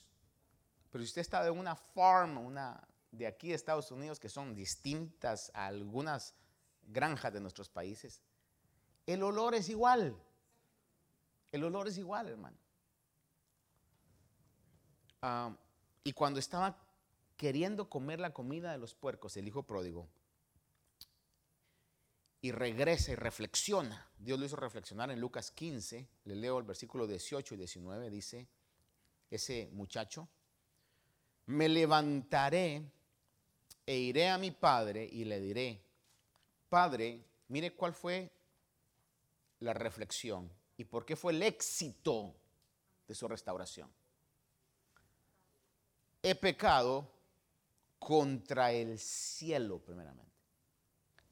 pero 0.90 1.04
si 1.04 1.08
usted 1.08 1.22
está 1.22 1.46
en 1.46 1.58
una 1.58 1.76
farm, 1.76 2.38
una 2.38 2.86
de 3.10 3.26
aquí 3.26 3.48
de 3.48 3.54
Estados 3.54 3.90
Unidos, 3.90 4.18
que 4.18 4.28
son 4.28 4.54
distintas 4.54 5.50
a 5.54 5.66
algunas 5.66 6.34
granjas 6.82 7.32
de 7.32 7.40
nuestros 7.40 7.68
países, 7.68 8.20
el 9.06 9.22
olor 9.22 9.54
es 9.54 9.68
igual. 9.68 10.16
El 11.52 11.64
olor 11.64 11.88
es 11.88 11.98
igual, 11.98 12.28
hermano. 12.28 12.56
Ah, 15.22 15.56
y 16.04 16.12
cuando 16.12 16.40
estaba 16.40 16.76
queriendo 17.36 17.88
comer 17.88 18.20
la 18.20 18.32
comida 18.32 18.72
de 18.72 18.78
los 18.78 18.94
puercos, 18.94 19.36
el 19.36 19.48
hijo 19.48 19.62
pródigo, 19.62 20.08
y 22.42 22.52
regresa 22.52 23.12
y 23.12 23.16
reflexiona, 23.16 24.08
Dios 24.18 24.38
lo 24.38 24.46
hizo 24.46 24.56
reflexionar 24.56 25.10
en 25.10 25.20
Lucas 25.20 25.50
15, 25.50 26.08
le 26.24 26.34
leo 26.34 26.58
el 26.58 26.64
versículo 26.64 27.06
18 27.06 27.54
y 27.54 27.58
19, 27.58 28.10
dice, 28.10 28.48
ese 29.30 29.68
muchacho, 29.72 30.28
me 31.50 31.68
levantaré 31.68 32.82
e 33.86 33.96
iré 33.96 34.28
a 34.28 34.38
mi 34.38 34.50
padre 34.50 35.08
y 35.10 35.24
le 35.24 35.40
diré, 35.40 35.80
Padre, 36.68 37.24
mire 37.48 37.74
cuál 37.74 37.94
fue 37.94 38.30
la 39.60 39.72
reflexión 39.72 40.50
y 40.76 40.84
por 40.84 41.04
qué 41.04 41.16
fue 41.16 41.32
el 41.32 41.42
éxito 41.42 42.34
de 43.06 43.14
su 43.14 43.26
restauración 43.26 43.90
he 46.22 46.34
pecado 46.34 47.10
contra 47.98 48.72
el 48.72 48.98
cielo 48.98 49.78
primeramente. 49.78 50.30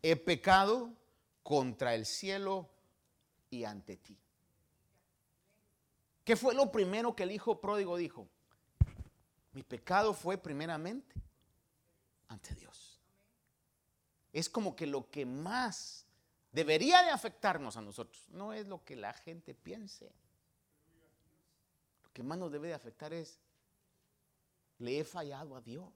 He 0.02 0.16
pecado 0.16 0.92
contra 1.42 1.94
el 1.94 2.06
cielo 2.06 2.68
y 3.50 3.64
ante 3.64 3.96
ti. 3.96 4.16
¿Qué 6.24 6.36
fue 6.36 6.54
lo 6.54 6.70
primero 6.70 7.16
que 7.16 7.22
el 7.22 7.32
hijo 7.32 7.60
pródigo 7.60 7.96
dijo? 7.96 8.28
Mi 9.58 9.64
pecado 9.64 10.14
fue 10.14 10.38
primeramente 10.38 11.20
ante 12.28 12.54
Dios. 12.54 13.00
Es 14.32 14.48
como 14.48 14.76
que 14.76 14.86
lo 14.86 15.10
que 15.10 15.26
más 15.26 16.06
debería 16.52 17.02
de 17.02 17.10
afectarnos 17.10 17.76
a 17.76 17.82
nosotros 17.82 18.24
no 18.28 18.52
es 18.52 18.68
lo 18.68 18.84
que 18.84 18.94
la 18.94 19.12
gente 19.12 19.54
piense. 19.56 20.12
Lo 22.04 22.12
que 22.12 22.22
más 22.22 22.38
nos 22.38 22.52
debe 22.52 22.68
de 22.68 22.74
afectar 22.74 23.12
es 23.12 23.40
le 24.78 25.00
he 25.00 25.04
fallado 25.04 25.56
a 25.56 25.60
Dios. 25.60 25.92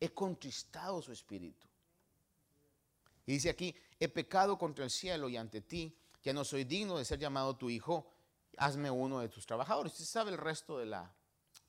He 0.00 0.08
contristado 0.08 1.00
su 1.00 1.12
espíritu. 1.12 1.68
Y 3.24 3.34
dice 3.34 3.50
aquí, 3.50 3.72
he 4.00 4.08
pecado 4.08 4.58
contra 4.58 4.82
el 4.82 4.90
cielo 4.90 5.28
y 5.28 5.36
ante 5.36 5.60
ti, 5.60 5.96
ya 6.24 6.32
no 6.32 6.44
soy 6.44 6.64
digno 6.64 6.98
de 6.98 7.04
ser 7.04 7.20
llamado 7.20 7.56
tu 7.56 7.70
hijo, 7.70 8.10
hazme 8.56 8.90
uno 8.90 9.20
de 9.20 9.28
tus 9.28 9.46
trabajadores. 9.46 9.92
Usted 9.92 10.06
sabe 10.06 10.32
el 10.32 10.38
resto 10.38 10.76
de 10.76 10.86
la 10.86 11.14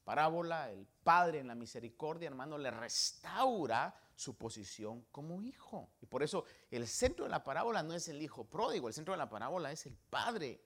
parábola, 0.09 0.71
el 0.71 0.87
Padre 1.03 1.37
en 1.37 1.45
la 1.45 1.53
misericordia, 1.53 2.25
hermano, 2.25 2.57
le 2.57 2.71
restaura 2.71 3.93
su 4.15 4.35
posición 4.35 5.05
como 5.11 5.39
hijo. 5.43 5.91
Y 6.01 6.07
por 6.07 6.23
eso 6.23 6.45
el 6.71 6.87
centro 6.87 7.25
de 7.25 7.29
la 7.29 7.43
parábola 7.43 7.83
no 7.83 7.93
es 7.93 8.07
el 8.07 8.19
hijo 8.19 8.43
pródigo, 8.43 8.87
el 8.87 8.95
centro 8.95 9.13
de 9.13 9.19
la 9.19 9.29
parábola 9.29 9.71
es 9.71 9.85
el 9.85 9.95
Padre 10.09 10.63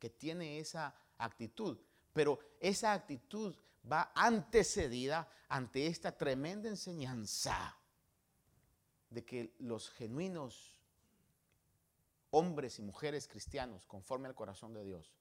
que 0.00 0.10
tiene 0.10 0.58
esa 0.58 0.92
actitud. 1.16 1.78
Pero 2.12 2.40
esa 2.58 2.92
actitud 2.92 3.54
va 3.88 4.10
antecedida 4.16 5.30
ante 5.48 5.86
esta 5.86 6.10
tremenda 6.10 6.68
enseñanza 6.68 7.78
de 9.10 9.24
que 9.24 9.54
los 9.60 9.90
genuinos 9.90 10.76
hombres 12.30 12.80
y 12.80 12.82
mujeres 12.82 13.28
cristianos 13.28 13.86
conforme 13.86 14.26
al 14.26 14.34
corazón 14.34 14.74
de 14.74 14.82
Dios 14.82 15.12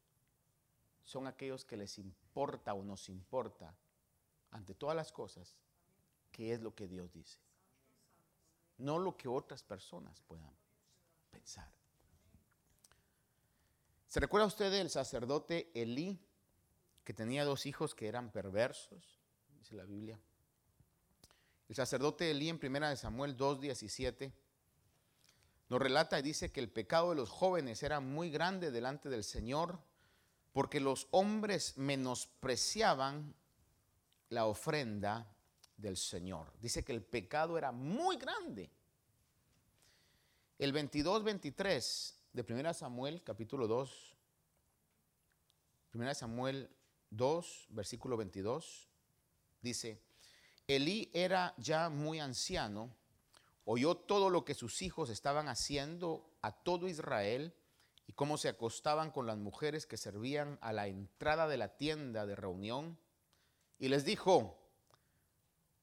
son 1.05 1.27
aquellos 1.27 1.63
que 1.63 1.77
les 1.77 1.97
importa 1.97 2.73
o 2.73 2.83
nos 2.83 3.07
importa 3.07 3.73
ante 4.51 4.75
todas 4.75 4.95
las 4.95 5.11
cosas 5.13 5.55
qué 6.31 6.53
es 6.53 6.61
lo 6.61 6.75
que 6.75 6.87
Dios 6.87 7.13
dice. 7.13 7.39
No 8.77 8.99
lo 8.99 9.15
que 9.15 9.29
otras 9.29 9.63
personas 9.63 10.19
puedan 10.21 10.53
pensar. 11.31 11.71
¿Se 14.09 14.19
recuerda 14.19 14.47
usted 14.47 14.69
del 14.69 14.89
sacerdote 14.89 15.71
Elí? 15.73 16.19
que 17.05 17.13
tenía 17.13 17.45
dos 17.45 17.67
hijos 17.67 17.93
que 17.93 18.07
eran 18.07 18.31
perversos, 18.31 19.21
dice 19.59 19.75
la 19.75 19.85
Biblia. 19.85 20.19
El 21.69 21.75
sacerdote 21.75 22.31
Elí 22.31 22.49
en 22.49 22.59
1 22.61 22.95
Samuel 22.95 23.37
2.17 23.37 24.33
nos 25.69 25.79
relata 25.79 26.19
y 26.19 26.23
dice 26.23 26.51
que 26.51 26.59
el 26.59 26.69
pecado 26.69 27.11
de 27.11 27.15
los 27.15 27.29
jóvenes 27.29 27.83
era 27.83 27.99
muy 27.99 28.31
grande 28.31 28.71
delante 28.71 29.07
del 29.09 29.23
Señor 29.23 29.79
porque 30.55 30.79
los 30.79 31.09
hombres 31.11 31.77
menospreciaban 31.77 33.35
la 34.29 34.45
ofrenda 34.45 35.29
del 35.75 35.97
Señor. 35.97 36.53
Dice 36.61 36.81
que 36.81 36.93
el 36.93 37.03
pecado 37.03 37.57
era 37.57 37.73
muy 37.73 38.15
grande. 38.15 38.71
El 40.57 40.73
22-23 40.73 42.13
de 42.31 42.53
1 42.53 42.73
Samuel, 42.73 43.21
capítulo 43.21 43.67
2, 43.67 44.15
1 45.93 46.15
Samuel 46.15 46.69
2, 47.09 47.65
versículo 47.71 48.15
22, 48.15 48.87
dice, 49.61 49.99
Elí 50.67 51.11
era 51.13 51.53
ya 51.57 51.89
muy 51.89 52.21
anciano, 52.21 52.95
oyó 53.65 53.95
todo 53.95 54.29
lo 54.29 54.45
que 54.45 54.53
sus 54.53 54.81
hijos 54.81 55.09
estaban 55.09 55.49
haciendo 55.49 56.25
a 56.41 56.53
todo 56.53 56.87
Israel 56.87 57.53
y 58.07 58.13
cómo 58.13 58.37
se 58.37 58.49
acostaban 58.49 59.11
con 59.11 59.25
las 59.25 59.37
mujeres 59.37 59.85
que 59.85 59.97
servían 59.97 60.57
a 60.61 60.73
la 60.73 60.87
entrada 60.87 61.47
de 61.47 61.57
la 61.57 61.77
tienda 61.77 62.25
de 62.25 62.35
reunión, 62.35 62.97
y 63.77 63.89
les 63.89 64.05
dijo, 64.05 64.57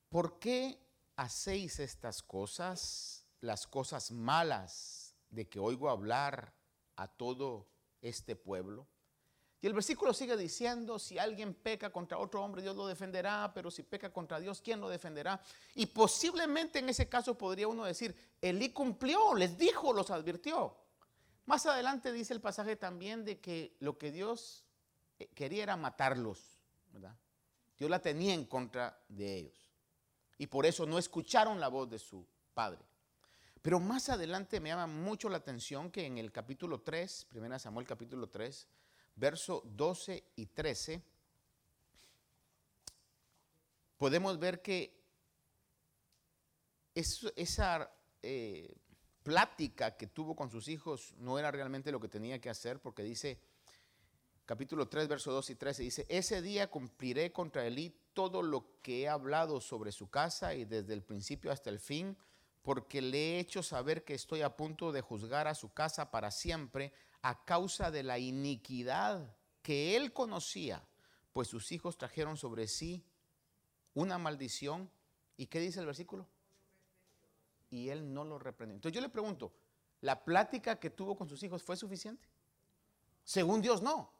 ¿por 0.09 0.39
qué 0.39 0.79
hacéis 1.17 1.79
estas 1.79 2.23
cosas, 2.23 3.27
las 3.41 3.67
cosas 3.67 4.11
malas 4.11 5.15
de 5.31 5.49
que 5.49 5.59
oigo 5.59 5.91
hablar 5.91 6.55
a 6.97 7.09
todo 7.09 7.69
este 8.01 8.37
pueblo? 8.37 8.87
Y 9.61 9.69
el 9.69 9.75
versículo 9.75 10.13
sigue 10.13 10.37
diciendo, 10.37 10.99
si 10.99 11.19
alguien 11.19 11.55
peca 11.55 11.91
contra 11.91 12.19
otro 12.19 12.43
hombre, 12.43 12.63
Dios 12.63 12.75
lo 12.75 12.89
defenderá, 12.89 13.53
pero 13.55 13.71
si 13.71 13.85
peca 13.85 14.13
contra 14.13 14.41
Dios, 14.41 14.61
¿quién 14.61 14.81
lo 14.81 14.89
defenderá? 14.89 15.41
Y 15.77 15.87
posiblemente 15.87 16.81
en 16.81 16.89
ese 16.89 17.09
caso 17.09 17.39
podría 17.39 17.69
uno 17.69 17.85
decir, 17.85 18.17
Elí 18.41 18.71
cumplió, 18.71 19.35
les 19.35 19.57
dijo, 19.57 19.93
los 19.93 20.11
advirtió. 20.11 20.77
Más 21.47 21.67
adelante 21.67 22.13
dice 22.13 22.33
el 22.33 22.41
pasaje 22.41 22.77
también 22.77 23.25
de 23.25 23.41
que 23.41 23.77
lo 23.81 23.99
que 23.99 24.13
Dios 24.13 24.65
eh, 25.19 25.29
quería 25.35 25.65
era 25.65 25.77
matarlos, 25.77 26.41
¿verdad? 26.93 27.17
Dios 27.79 27.91
la 27.91 28.01
tenía 28.01 28.35
en 28.35 28.45
contra 28.45 29.01
de 29.09 29.39
ellos. 29.39 29.71
Y 30.39 30.47
por 30.47 30.67
eso 30.67 30.87
no 30.87 30.99
escucharon 30.99 31.59
la 31.59 31.69
voz 31.69 31.91
de 31.91 31.99
su 31.99 32.25
padre. 32.55 32.81
Pero 33.61 33.79
más 33.79 34.09
adelante 34.09 34.61
me 34.61 34.71
llama 34.71 34.87
mucho 34.87 35.29
la 35.29 35.37
atención 35.37 35.91
que 35.91 36.07
en 36.07 36.19
el 36.19 36.33
capítulo 36.33 36.81
3, 36.81 37.29
1 37.35 37.59
Samuel 37.59 37.87
capítulo 37.87 38.29
3, 38.29 38.67
verso 39.17 39.63
12 39.65 40.25
y 40.37 40.47
13, 40.47 41.03
podemos 43.99 44.39
ver 44.39 44.61
que 44.63 45.01
esa 46.95 47.91
eh, 48.23 48.75
plática 49.23 49.97
que 49.97 50.07
tuvo 50.07 50.35
con 50.35 50.51
sus 50.51 50.69
hijos 50.69 51.15
no 51.19 51.39
era 51.39 51.51
realmente 51.51 51.93
lo 51.93 52.01
que 52.01 52.09
tenía 52.09 52.41
que 52.41 52.51
hacer, 52.51 52.81
porque 52.81 53.03
dice, 53.03 53.41
capítulo 54.45 54.89
3, 54.89 55.09
verso 55.09 55.33
2 55.33 55.51
y 55.51 55.55
13, 55.55 55.83
dice, 55.83 56.07
ese 56.09 56.43
día 56.43 56.71
cumpliré 56.71 57.33
contra 57.33 57.67
Elí 57.67 57.95
todo 58.13 58.43
lo 58.43 58.81
que 58.83 59.03
he 59.03 59.09
hablado 59.09 59.61
sobre 59.61 59.93
su 59.93 60.11
casa 60.11 60.55
y 60.55 60.65
desde 60.65 60.95
el 60.95 61.03
principio 61.03 61.53
hasta 61.53 61.71
el 61.71 61.81
fin, 61.81 62.17
porque 62.63 63.03
le 63.03 63.37
he 63.37 63.39
hecho 63.41 63.63
saber 63.63 64.05
que 64.05 64.15
estoy 64.15 64.43
a 64.43 64.57
punto 64.57 64.93
de 64.93 65.01
juzgar 65.01 65.49
a 65.49 65.55
su 65.55 65.73
casa 65.73 66.11
para 66.11 66.31
siempre 66.31 66.93
a 67.23 67.45
causa 67.45 67.91
de 67.91 68.03
la 68.03 68.19
iniquidad 68.19 69.37
que 69.63 69.97
él 69.97 70.13
conocía, 70.13 70.85
pues 71.33 71.49
sus 71.49 71.73
hijos 71.73 71.97
trajeron 71.97 72.37
sobre 72.37 72.67
sí 72.67 73.05
una 73.95 74.19
maldición. 74.19 74.91
¿Y 75.37 75.47
qué 75.47 75.61
dice 75.61 75.81
el 75.81 75.87
versículo? 75.87 76.27
Y 77.73 77.89
él 77.89 78.13
no 78.13 78.23
lo 78.23 78.39
reprendió. 78.39 78.77
Entonces 78.77 78.95
yo 78.95 79.01
le 79.01 79.09
pregunto, 79.09 79.51
¿la 80.03 80.23
plática 80.23 80.79
que 80.79 80.91
tuvo 80.91 81.17
con 81.17 81.27
sus 81.27 81.43
hijos 81.43 81.63
fue 81.63 81.75
suficiente? 81.75 82.29
Según 83.25 83.63
Dios, 83.63 83.81
no. 83.81 84.13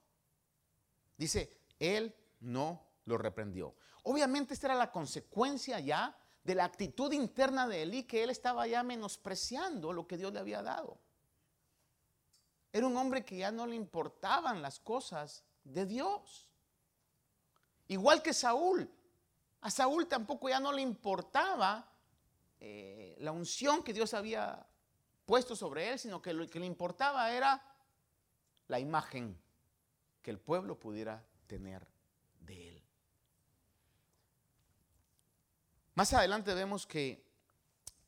Dice, 1.19 1.61
él 1.79 2.17
no 2.41 2.83
lo 3.05 3.19
reprendió. 3.19 3.75
Obviamente 4.05 4.55
esta 4.55 4.69
era 4.69 4.75
la 4.75 4.91
consecuencia 4.91 5.79
ya 5.81 6.17
de 6.43 6.55
la 6.55 6.65
actitud 6.65 7.13
interna 7.13 7.69
de 7.69 7.83
Elí, 7.83 8.05
que 8.05 8.25
él 8.25 8.31
estaba 8.31 8.67
ya 8.67 8.83
menospreciando 8.83 9.93
lo 9.93 10.07
que 10.07 10.17
Dios 10.17 10.33
le 10.33 10.41
había 10.41 10.63
dado. 10.63 10.99
Era 12.73 12.87
un 12.87 12.97
hombre 12.97 13.23
que 13.23 13.37
ya 13.37 13.53
no 13.53 13.67
le 13.67 13.77
importaban 13.77 14.63
las 14.63 14.81
cosas 14.81 15.45
de 15.63 15.85
Dios. 15.85 16.49
Igual 17.89 18.23
que 18.23 18.33
Saúl. 18.33 18.91
A 19.61 19.71
Saúl 19.71 20.09
tampoco 20.09 20.49
ya 20.49 20.59
no 20.59 20.73
le 20.73 20.81
importaba 20.81 21.92
eh, 22.65 23.17
la 23.19 23.33
unción 23.33 23.83
que 23.83 23.93
Dios 23.93 24.15
había 24.15 24.65
puesto 25.27 25.57
sobre 25.57 25.91
él, 25.91 25.99
sino 25.99 26.23
que 26.23 26.33
lo 26.33 26.47
que 26.47 26.61
le 26.61 26.67
importaba 26.67 27.33
era 27.33 27.61
la 28.69 28.79
imagen 28.79 29.37
que 30.23 30.31
el 30.31 30.39
pueblo 30.39 30.79
pudiera 30.79 31.27
tener 31.49 31.85
de 32.39 32.69
él. 32.69 32.83
Más 35.95 36.13
adelante 36.13 36.55
vemos 36.55 36.87
que 36.87 37.27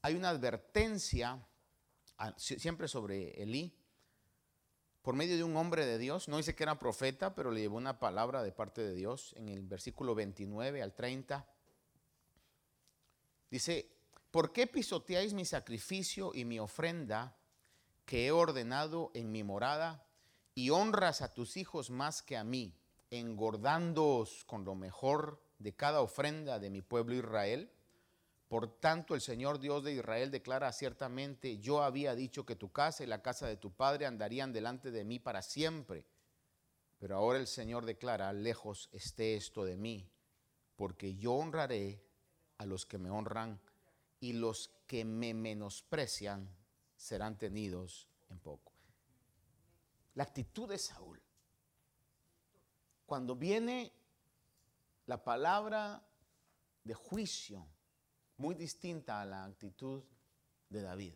hay 0.03 0.15
una 0.15 0.29
advertencia 0.29 1.45
siempre 2.37 2.87
sobre 2.87 3.43
Elí 3.43 3.77
por 5.03 5.17
medio 5.17 5.37
de 5.37 5.43
un 5.43 5.57
hombre 5.57 5.85
de 5.85 5.99
Dios. 5.99 6.29
No 6.29 6.37
dice 6.37 6.55
que 6.55 6.63
era 6.63 6.79
profeta, 6.79 7.35
pero 7.35 7.51
le 7.51 7.61
llevó 7.61 7.77
una 7.77 7.99
palabra 7.99 8.45
de 8.45 8.53
parte 8.53 8.83
de 8.83 8.95
Dios 8.95 9.35
en 9.37 9.49
el 9.49 9.63
versículo 9.63 10.15
29 10.15 10.81
al 10.81 10.95
30. 10.95 11.45
Dice, 13.51 13.94
¿por 14.35 14.51
qué 14.51 14.67
pisoteáis 14.67 15.33
mi 15.33 15.45
sacrificio 15.45 16.33
y 16.35 16.45
mi 16.45 16.59
ofrenda 16.59 17.37
que 18.05 18.27
he 18.27 18.33
ordenado 18.33 19.13
en 19.15 19.31
mi 19.31 19.45
morada 19.45 20.09
y 20.57 20.71
honras 20.71 21.23
a 21.23 21.33
tus 21.33 21.57
hijos 21.57 21.89
más 21.89 22.21
que 22.21 22.37
a 22.37 22.43
mí, 22.43 22.77
engordándoos 23.13 24.45
con 24.47 24.65
lo 24.65 24.75
mejor 24.75 25.41
de 25.61 25.77
cada 25.77 26.01
ofrenda 26.01 26.59
de 26.59 26.69
mi 26.69 26.83
pueblo 26.83 27.15
Israel? 27.15 27.71
Por 28.49 28.81
tanto, 28.81 29.15
el 29.15 29.21
Señor 29.21 29.61
Dios 29.61 29.85
de 29.85 29.93
Israel 29.93 30.33
declara 30.33 30.73
ciertamente, 30.73 31.59
yo 31.59 31.85
había 31.85 32.17
dicho 32.17 32.45
que 32.45 32.57
tu 32.57 32.73
casa 32.73 33.05
y 33.05 33.07
la 33.07 33.23
casa 33.23 33.47
de 33.47 33.57
tu 33.57 33.71
padre 33.71 34.05
andarían 34.05 34.53
delante 34.53 34.91
de 34.91 35.05
mí 35.05 35.21
para 35.21 35.43
siempre. 35.43 36.07
Pero 36.99 37.15
ahora 37.15 37.39
el 37.39 37.47
Señor 37.47 37.87
declara, 37.87 38.33
lejos 38.33 38.89
esté 38.91 39.37
esto 39.37 39.65
de 39.65 39.77
mí, 39.77 40.11
porque 40.75 41.15
yo 41.15 41.35
honraré 41.35 42.03
a 42.59 42.67
los 42.67 42.85
que 42.85 42.99
me 42.99 43.11
honran 43.11 43.61
y 44.25 44.33
los 44.33 44.71
que 44.87 45.05
me 45.05 45.35
menosprecian 45.35 46.49
serán 46.97 47.37
tenidos 47.37 48.09
en 48.31 48.39
poco. 48.39 48.73
La 50.15 50.23
actitud 50.23 50.67
de 50.67 50.79
Saúl. 50.79 51.21
Cuando 53.05 53.37
viene 53.37 53.93
la 55.05 55.23
palabra 55.23 56.03
de 56.85 56.95
juicio, 56.95 57.67
muy 58.39 58.55
distinta 58.55 59.21
a 59.21 59.27
la 59.27 59.45
actitud 59.45 60.03
de 60.71 60.81
David, 60.81 61.13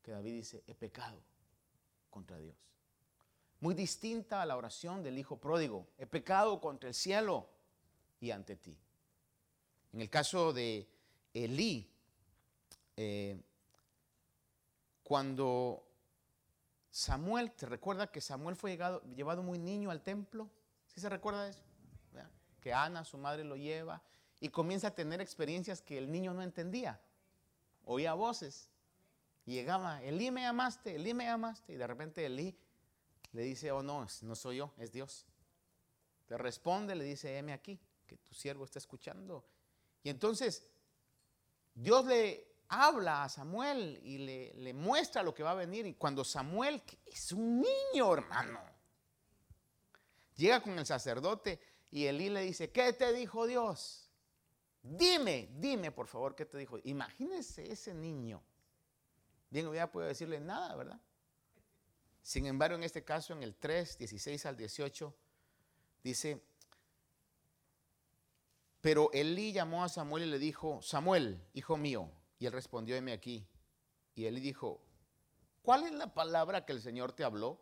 que 0.00 0.12
David 0.12 0.32
dice, 0.32 0.62
he 0.68 0.76
pecado 0.76 1.20
contra 2.08 2.38
Dios. 2.38 2.54
Muy 3.58 3.74
distinta 3.74 4.42
a 4.42 4.46
la 4.46 4.56
oración 4.56 5.02
del 5.02 5.18
hijo 5.18 5.40
pródigo, 5.40 5.88
he 5.98 6.06
pecado 6.06 6.60
contra 6.60 6.88
el 6.88 6.94
cielo 6.94 7.50
y 8.20 8.30
ante 8.30 8.54
ti. 8.54 8.78
En 9.92 10.02
el 10.02 10.08
caso 10.08 10.52
de 10.52 10.88
Elí, 11.34 11.95
eh, 12.96 13.40
cuando 15.02 15.86
Samuel, 16.90 17.52
¿te 17.52 17.66
recuerda 17.66 18.10
que 18.10 18.20
Samuel 18.20 18.56
fue 18.56 18.78
llevado 19.14 19.42
muy 19.42 19.58
niño 19.58 19.90
al 19.90 20.02
templo? 20.02 20.50
¿Sí 20.86 21.00
se 21.00 21.08
recuerda 21.08 21.48
eso? 21.48 21.62
Que 22.60 22.72
Ana, 22.72 23.04
su 23.04 23.18
madre, 23.18 23.44
lo 23.44 23.54
lleva 23.54 24.02
y 24.40 24.48
comienza 24.48 24.88
a 24.88 24.94
tener 24.94 25.20
experiencias 25.20 25.80
que 25.80 25.98
el 25.98 26.10
niño 26.10 26.34
no 26.34 26.42
entendía. 26.42 27.00
Oía 27.84 28.14
voces. 28.14 28.70
Llegaba, 29.44 30.02
Elí 30.02 30.30
me 30.32 30.40
llamaste, 30.40 30.96
Elí 30.96 31.14
me 31.14 31.24
llamaste. 31.24 31.74
Y 31.74 31.76
de 31.76 31.86
repente 31.86 32.26
Elí 32.26 32.58
le 33.32 33.42
dice, 33.42 33.70
oh 33.70 33.82
no, 33.82 34.06
no 34.22 34.34
soy 34.34 34.56
yo, 34.56 34.72
es 34.78 34.90
Dios. 34.90 35.26
Le 36.28 36.38
responde, 36.38 36.94
le 36.96 37.04
dice, 37.04 37.38
heme 37.38 37.52
aquí, 37.52 37.78
que 38.06 38.16
tu 38.16 38.34
siervo 38.34 38.64
está 38.64 38.78
escuchando. 38.78 39.44
Y 40.02 40.08
entonces 40.08 40.66
Dios 41.74 42.06
le 42.06 42.55
habla 42.68 43.24
a 43.24 43.28
Samuel 43.28 44.00
y 44.02 44.18
le, 44.18 44.54
le 44.54 44.72
muestra 44.72 45.22
lo 45.22 45.34
que 45.34 45.42
va 45.42 45.52
a 45.52 45.54
venir. 45.54 45.86
Y 45.86 45.94
cuando 45.94 46.24
Samuel, 46.24 46.82
que 46.82 46.98
es 47.06 47.32
un 47.32 47.60
niño 47.60 48.12
hermano, 48.12 48.60
llega 50.34 50.62
con 50.62 50.78
el 50.78 50.86
sacerdote 50.86 51.60
y 51.90 52.06
Elí 52.06 52.28
le 52.28 52.42
dice, 52.42 52.70
¿qué 52.70 52.92
te 52.92 53.12
dijo 53.12 53.46
Dios? 53.46 54.10
Dime, 54.82 55.48
dime 55.52 55.90
por 55.90 56.06
favor 56.06 56.36
qué 56.36 56.44
te 56.44 56.58
dijo. 56.58 56.78
Imagínese 56.84 57.70
ese 57.70 57.92
niño. 57.94 58.42
Bien, 59.50 59.72
ya 59.72 59.90
puedo 59.90 60.06
decirle 60.06 60.40
nada, 60.40 60.74
¿verdad? 60.76 61.00
Sin 62.22 62.46
embargo, 62.46 62.76
en 62.76 62.82
este 62.82 63.04
caso, 63.04 63.32
en 63.32 63.42
el 63.42 63.54
3, 63.54 63.98
16 63.98 64.46
al 64.46 64.56
18, 64.56 65.14
dice, 66.02 66.42
Pero 68.80 69.10
Elí 69.12 69.52
llamó 69.52 69.84
a 69.84 69.88
Samuel 69.88 70.24
y 70.24 70.30
le 70.30 70.38
dijo, 70.38 70.80
Samuel, 70.82 71.40
hijo 71.54 71.76
mío. 71.76 72.10
Y 72.38 72.46
él 72.46 72.52
respondió, 72.52 72.96
heme 72.96 73.12
aquí. 73.12 73.46
Y 74.14 74.26
Elí 74.26 74.40
dijo, 74.40 74.80
¿cuál 75.62 75.84
es 75.84 75.92
la 75.92 76.14
palabra 76.14 76.64
que 76.64 76.72
el 76.72 76.80
Señor 76.80 77.12
te 77.12 77.24
habló? 77.24 77.60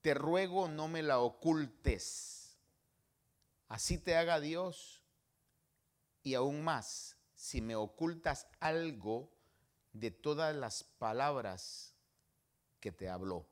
Te 0.00 0.14
ruego 0.14 0.68
no 0.68 0.88
me 0.88 1.02
la 1.02 1.18
ocultes. 1.18 2.56
Así 3.68 3.98
te 3.98 4.16
haga 4.16 4.40
Dios. 4.40 5.02
Y 6.22 6.34
aún 6.34 6.62
más, 6.62 7.16
si 7.34 7.60
me 7.60 7.76
ocultas 7.76 8.46
algo 8.60 9.30
de 9.92 10.10
todas 10.10 10.54
las 10.54 10.84
palabras 10.84 11.94
que 12.80 12.92
te 12.92 13.08
habló. 13.08 13.46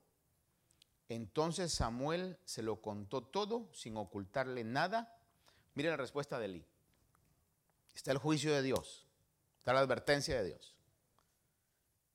Entonces 1.09 1.72
Samuel 1.72 2.38
se 2.44 2.62
lo 2.62 2.80
contó 2.80 3.22
todo 3.22 3.68
sin 3.72 3.96
ocultarle 3.96 4.64
nada. 4.64 5.18
Mire 5.74 5.90
la 5.90 5.96
respuesta 5.96 6.38
de 6.38 6.46
Elí. 6.46 6.66
Está 7.94 8.12
el 8.12 8.18
juicio 8.18 8.55
de 8.55 8.62
Dios, 8.62 9.07
está 9.62 9.72
la 9.72 9.78
advertencia 9.78 10.42
de 10.42 10.48
Dios. 10.48 10.74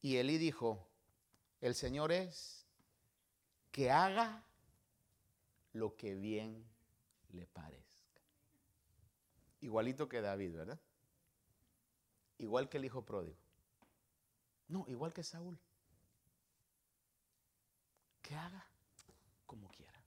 Y 0.02 0.18
Elí 0.18 0.38
dijo, 0.38 0.86
el 1.62 1.76
Señor 1.76 2.12
es 2.12 2.68
que 3.72 3.90
haga 3.90 4.44
lo 5.72 5.96
que 5.96 6.14
bien 6.14 6.70
le 7.30 7.48
parezca. 7.48 8.22
Igualito 9.62 10.10
que 10.10 10.20
David, 10.20 10.56
¿verdad? 10.56 10.80
Igual 12.38 12.68
que 12.68 12.80
el 12.80 12.86
hijo 12.86 13.06
pródigo. 13.06 13.40
No, 14.68 14.84
igual 14.90 15.14
que 15.14 15.24
Saúl. 15.24 15.58
Que 18.22 18.36
haga 18.36 18.68
como 19.46 19.70
quiera. 19.70 20.04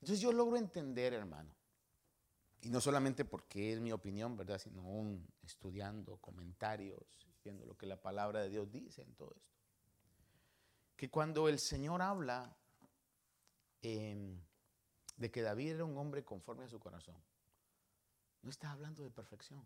Entonces 0.00 0.18
yo 0.18 0.32
logro 0.32 0.56
entender, 0.56 1.14
hermano, 1.14 1.55
y 2.66 2.68
no 2.68 2.80
solamente 2.80 3.24
porque 3.24 3.72
es 3.72 3.80
mi 3.80 3.92
opinión, 3.92 4.36
¿verdad? 4.36 4.58
Sino 4.58 4.82
aún 4.82 5.24
estudiando 5.44 6.16
comentarios, 6.16 7.00
viendo 7.44 7.64
lo 7.64 7.78
que 7.78 7.86
la 7.86 8.02
palabra 8.02 8.40
de 8.40 8.48
Dios 8.48 8.72
dice 8.72 9.02
en 9.02 9.14
todo 9.14 9.32
esto. 9.36 9.54
Que 10.96 11.08
cuando 11.08 11.48
el 11.48 11.60
Señor 11.60 12.02
habla 12.02 12.56
em, 13.82 14.40
de 15.16 15.30
que 15.30 15.42
David 15.42 15.74
era 15.74 15.84
un 15.84 15.96
hombre 15.96 16.24
conforme 16.24 16.64
a 16.64 16.68
su 16.68 16.80
corazón, 16.80 17.14
no 18.42 18.50
está 18.50 18.72
hablando 18.72 19.04
de 19.04 19.10
perfección. 19.10 19.64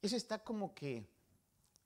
Eso 0.00 0.14
está 0.14 0.44
como 0.44 0.72
que 0.72 1.04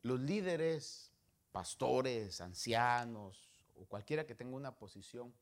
los 0.03 0.21
líderes, 0.21 1.11
pastores, 1.53 2.43
ancianos 2.43 3.49
o 3.77 3.87
cualquiera 3.87 4.27
que 4.27 4.35
tenga 4.35 4.57
una 4.57 4.77
posición, 4.77 5.33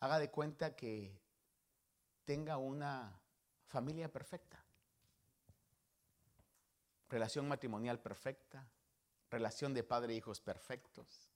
haga 0.00 0.18
de 0.18 0.30
cuenta 0.30 0.74
que 0.76 1.20
tenga 2.24 2.56
una 2.56 3.20
familia 3.66 4.10
perfecta, 4.10 4.64
relación 7.08 7.48
matrimonial 7.48 8.00
perfecta, 8.00 8.68
relación 9.30 9.74
de 9.74 9.84
padre 9.84 10.12
e 10.12 10.16
hijos 10.16 10.40
perfectos. 10.40 11.30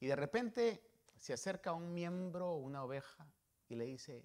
Y 0.00 0.06
de 0.06 0.16
repente 0.16 0.82
se 1.16 1.32
acerca 1.32 1.72
un 1.72 1.92
miembro, 1.92 2.54
una 2.54 2.84
oveja, 2.84 3.26
y 3.68 3.74
le 3.74 3.84
dice, 3.84 4.24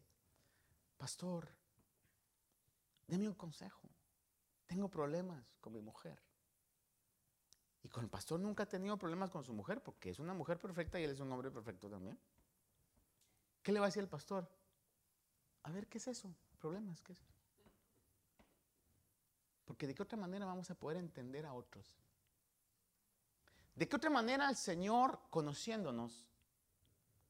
pastor, 0.97 1.49
deme 3.07 3.27
un 3.27 3.35
consejo, 3.35 3.89
tengo 4.65 4.89
problemas 4.89 5.57
con 5.59 5.73
mi 5.73 5.81
mujer. 5.81 6.21
Y 7.83 7.89
con 7.89 8.03
el 8.05 8.09
pastor 8.09 8.39
nunca 8.39 8.63
ha 8.63 8.65
tenido 8.65 8.97
problemas 8.97 9.29
con 9.29 9.43
su 9.43 9.51
mujer, 9.51 9.83
porque 9.83 10.09
es 10.09 10.19
una 10.19 10.33
mujer 10.33 10.57
perfecta 10.57 10.99
y 10.99 11.03
él 11.03 11.11
es 11.11 11.19
un 11.19 11.31
hombre 11.31 11.51
perfecto 11.51 11.89
también. 11.89 12.17
¿Qué 13.63 13.71
le 13.71 13.79
va 13.79 13.85
a 13.85 13.89
decir 13.89 14.03
el 14.03 14.09
pastor? 14.09 14.47
A 15.63 15.71
ver, 15.71 15.87
¿qué 15.87 15.97
es 15.97 16.07
eso? 16.07 16.35
Problemas, 16.59 17.01
¿qué 17.01 17.13
es 17.13 17.19
eso? 17.19 17.33
Porque 19.65 19.87
de 19.87 19.95
qué 19.95 20.03
otra 20.03 20.17
manera 20.17 20.45
vamos 20.45 20.69
a 20.69 20.75
poder 20.75 20.97
entender 20.97 21.45
a 21.45 21.53
otros. 21.53 21.97
¿De 23.73 23.87
qué 23.87 23.95
otra 23.95 24.09
manera 24.09 24.49
el 24.49 24.57
Señor, 24.57 25.19
conociéndonos, 25.29 26.27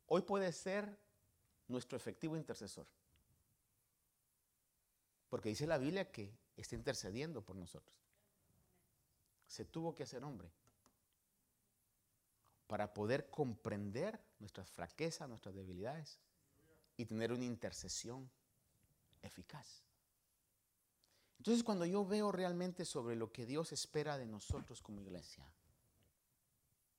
hoy 0.08 0.24
puede 0.24 0.52
ser 0.52 0.98
nuestro 1.68 1.96
efectivo 1.96 2.36
intercesor? 2.36 2.88
Porque 5.30 5.50
dice 5.50 5.68
la 5.68 5.78
Biblia 5.78 6.12
que 6.12 6.36
está 6.58 6.76
intercediendo 6.76 7.44
por 7.44 7.56
nosotros. 7.56 7.96
Se 9.48 9.66
tuvo 9.66 9.94
que 9.94 10.04
hacer 10.04 10.24
hombre 10.24 10.52
para 12.68 12.94
poder 12.94 13.30
comprender 13.30 14.20
nuestras 14.40 14.70
fraquezas, 14.70 15.28
nuestras 15.28 15.56
debilidades 15.56 16.20
y 16.98 17.06
tener 17.06 17.32
una 17.32 17.46
intercesión 17.46 18.30
eficaz. 19.22 19.84
Entonces 21.38 21.64
cuando 21.64 21.86
yo 21.86 22.06
veo 22.06 22.32
realmente 22.32 22.86
sobre 22.86 23.16
lo 23.16 23.32
que 23.32 23.46
Dios 23.46 23.72
espera 23.72 24.18
de 24.18 24.26
nosotros 24.26 24.82
como 24.82 25.02
iglesia, 25.02 25.46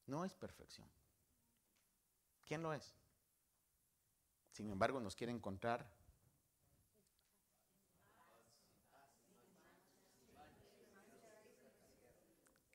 no 0.06 0.24
es 0.24 0.34
perfección. 0.34 0.86
¿Quién 2.44 2.62
lo 2.62 2.74
es? 2.74 2.94
Sin 4.52 4.70
embargo, 4.70 5.00
nos 5.00 5.16
quiere 5.16 5.32
encontrar 5.32 5.90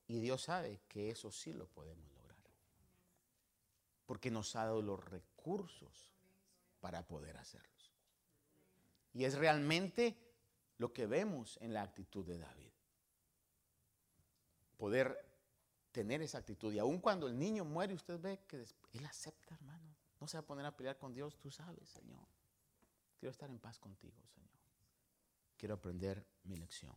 Y 0.09 0.19
Dios 0.19 0.41
sabe 0.41 0.81
que 0.89 1.11
eso 1.11 1.31
sí 1.31 1.53
lo 1.53 1.67
podemos 1.67 2.18
porque 4.09 4.31
nos 4.31 4.55
ha 4.55 4.65
dado 4.65 4.81
los 4.81 5.05
recursos 5.05 6.11
para 6.79 7.07
poder 7.07 7.37
hacerlos. 7.37 7.93
Y 9.13 9.23
es 9.23 9.37
realmente 9.37 10.17
lo 10.79 10.91
que 10.91 11.05
vemos 11.05 11.59
en 11.61 11.75
la 11.75 11.83
actitud 11.83 12.25
de 12.25 12.39
David. 12.39 12.71
Poder 14.77 15.15
tener 15.91 16.23
esa 16.23 16.39
actitud. 16.39 16.73
Y 16.73 16.79
aun 16.79 16.97
cuando 16.97 17.27
el 17.27 17.37
niño 17.37 17.63
muere, 17.65 17.93
usted 17.93 18.19
ve 18.19 18.39
que 18.47 18.65
él 18.93 19.05
acepta, 19.05 19.53
hermano. 19.53 19.95
No 20.19 20.27
se 20.27 20.37
va 20.37 20.41
a 20.41 20.47
poner 20.47 20.65
a 20.65 20.75
pelear 20.75 20.97
con 20.97 21.13
Dios, 21.13 21.37
tú 21.37 21.51
sabes, 21.51 21.87
Señor. 21.87 22.25
Quiero 23.19 23.29
estar 23.29 23.47
en 23.47 23.59
paz 23.59 23.77
contigo, 23.77 24.17
Señor. 24.33 24.57
Quiero 25.55 25.75
aprender 25.75 26.25
mi 26.45 26.57
lección. 26.57 26.95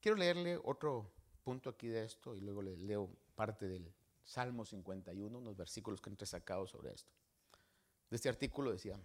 Quiero 0.00 0.16
leerle 0.16 0.60
otro 0.62 1.10
punto 1.42 1.70
aquí 1.70 1.88
de 1.88 2.04
esto 2.04 2.36
y 2.36 2.40
luego 2.40 2.62
le 2.62 2.76
leo 2.76 3.10
parte 3.34 3.66
del 3.66 3.92
Salmo 4.24 4.64
51, 4.64 5.38
unos 5.38 5.56
versículos 5.56 6.00
que 6.00 6.10
he 6.18 6.26
sacado 6.26 6.66
sobre 6.66 6.92
esto. 6.92 7.12
De 8.10 8.16
este 8.16 8.28
artículo 8.28 8.72
decía, 8.72 8.98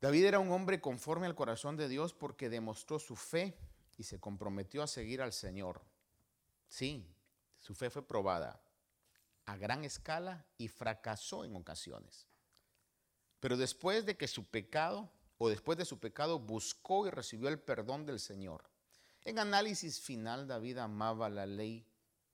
David 0.00 0.24
era 0.24 0.38
un 0.38 0.50
hombre 0.50 0.80
conforme 0.80 1.26
al 1.26 1.34
corazón 1.34 1.76
de 1.76 1.88
Dios 1.88 2.12
porque 2.12 2.48
demostró 2.48 2.98
su 2.98 3.14
fe 3.16 3.56
y 3.96 4.04
se 4.04 4.18
comprometió 4.18 4.82
a 4.82 4.86
seguir 4.86 5.22
al 5.22 5.32
Señor. 5.32 5.82
Sí, 6.68 7.06
su 7.58 7.74
fe 7.74 7.90
fue 7.90 8.06
probada 8.06 8.60
a 9.46 9.56
gran 9.56 9.84
escala 9.84 10.46
y 10.56 10.68
fracasó 10.68 11.44
en 11.44 11.54
ocasiones. 11.56 12.26
Pero 13.40 13.56
después 13.56 14.06
de 14.06 14.16
que 14.16 14.28
su 14.28 14.44
pecado, 14.44 15.10
o 15.38 15.48
después 15.48 15.76
de 15.76 15.84
su 15.84 15.98
pecado, 15.98 16.38
buscó 16.38 17.06
y 17.06 17.10
recibió 17.10 17.48
el 17.48 17.60
perdón 17.60 18.06
del 18.06 18.20
Señor. 18.20 18.70
En 19.24 19.38
análisis 19.38 20.00
final, 20.00 20.46
David 20.46 20.78
amaba 20.78 21.28
la 21.28 21.46
ley 21.46 21.86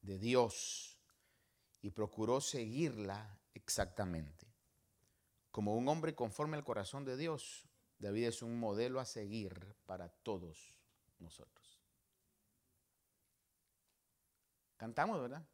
de 0.02 0.18
Dios 0.18 0.97
y 1.82 1.90
procuró 1.90 2.40
seguirla 2.40 3.38
exactamente. 3.54 4.46
Como 5.50 5.76
un 5.76 5.88
hombre 5.88 6.14
conforme 6.14 6.56
al 6.56 6.64
corazón 6.64 7.04
de 7.04 7.16
Dios, 7.16 7.68
David 7.98 8.28
es 8.28 8.42
un 8.42 8.58
modelo 8.58 9.00
a 9.00 9.04
seguir 9.04 9.76
para 9.86 10.08
todos 10.08 10.74
nosotros. 11.18 11.80
Cantamos, 14.76 15.20
¿verdad? 15.20 15.44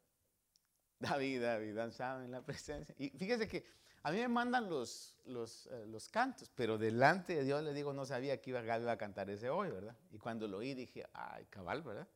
David, 0.99 1.41
David, 1.41 1.75
danzaba 1.75 2.23
en 2.23 2.31
la 2.31 2.43
presencia. 2.43 2.93
Y 2.97 3.09
fíjese 3.09 3.47
que 3.47 3.65
a 4.03 4.11
mí 4.11 4.19
me 4.19 4.27
mandan 4.27 4.69
los, 4.69 5.15
los, 5.25 5.65
eh, 5.67 5.85
los 5.87 6.07
cantos, 6.09 6.51
pero 6.53 6.77
delante 6.77 7.35
de 7.35 7.43
Dios 7.43 7.63
le 7.63 7.73
digo, 7.73 7.91
no 7.91 8.05
sabía 8.05 8.39
que 8.39 8.51
iba, 8.51 8.61
iba 8.61 8.91
a 8.91 8.97
cantar 8.97 9.29
ese 9.31 9.49
hoy, 9.49 9.71
¿verdad? 9.71 9.97
Y 10.11 10.19
cuando 10.19 10.47
lo 10.47 10.57
oí 10.57 10.75
dije, 10.75 11.07
ay, 11.13 11.45
cabal, 11.45 11.81
¿verdad? 11.81 12.07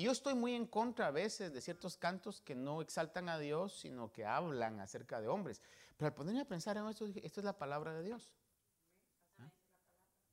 Y 0.00 0.04
yo 0.04 0.12
estoy 0.12 0.32
muy 0.32 0.54
en 0.54 0.66
contra 0.66 1.08
a 1.08 1.10
veces 1.10 1.52
de 1.52 1.60
ciertos 1.60 1.98
cantos 1.98 2.40
que 2.40 2.54
no 2.54 2.80
exaltan 2.80 3.28
a 3.28 3.38
Dios, 3.38 3.80
sino 3.80 4.10
que 4.10 4.24
hablan 4.24 4.80
acerca 4.80 5.20
de 5.20 5.28
hombres. 5.28 5.60
Pero 5.98 6.06
al 6.06 6.14
ponerme 6.14 6.40
a 6.40 6.48
pensar 6.48 6.78
en 6.78 6.88
esto, 6.88 7.04
dije, 7.04 7.20
esto 7.26 7.40
es 7.40 7.44
la 7.44 7.58
palabra 7.58 7.92
de 7.92 8.04
Dios. 8.04 8.30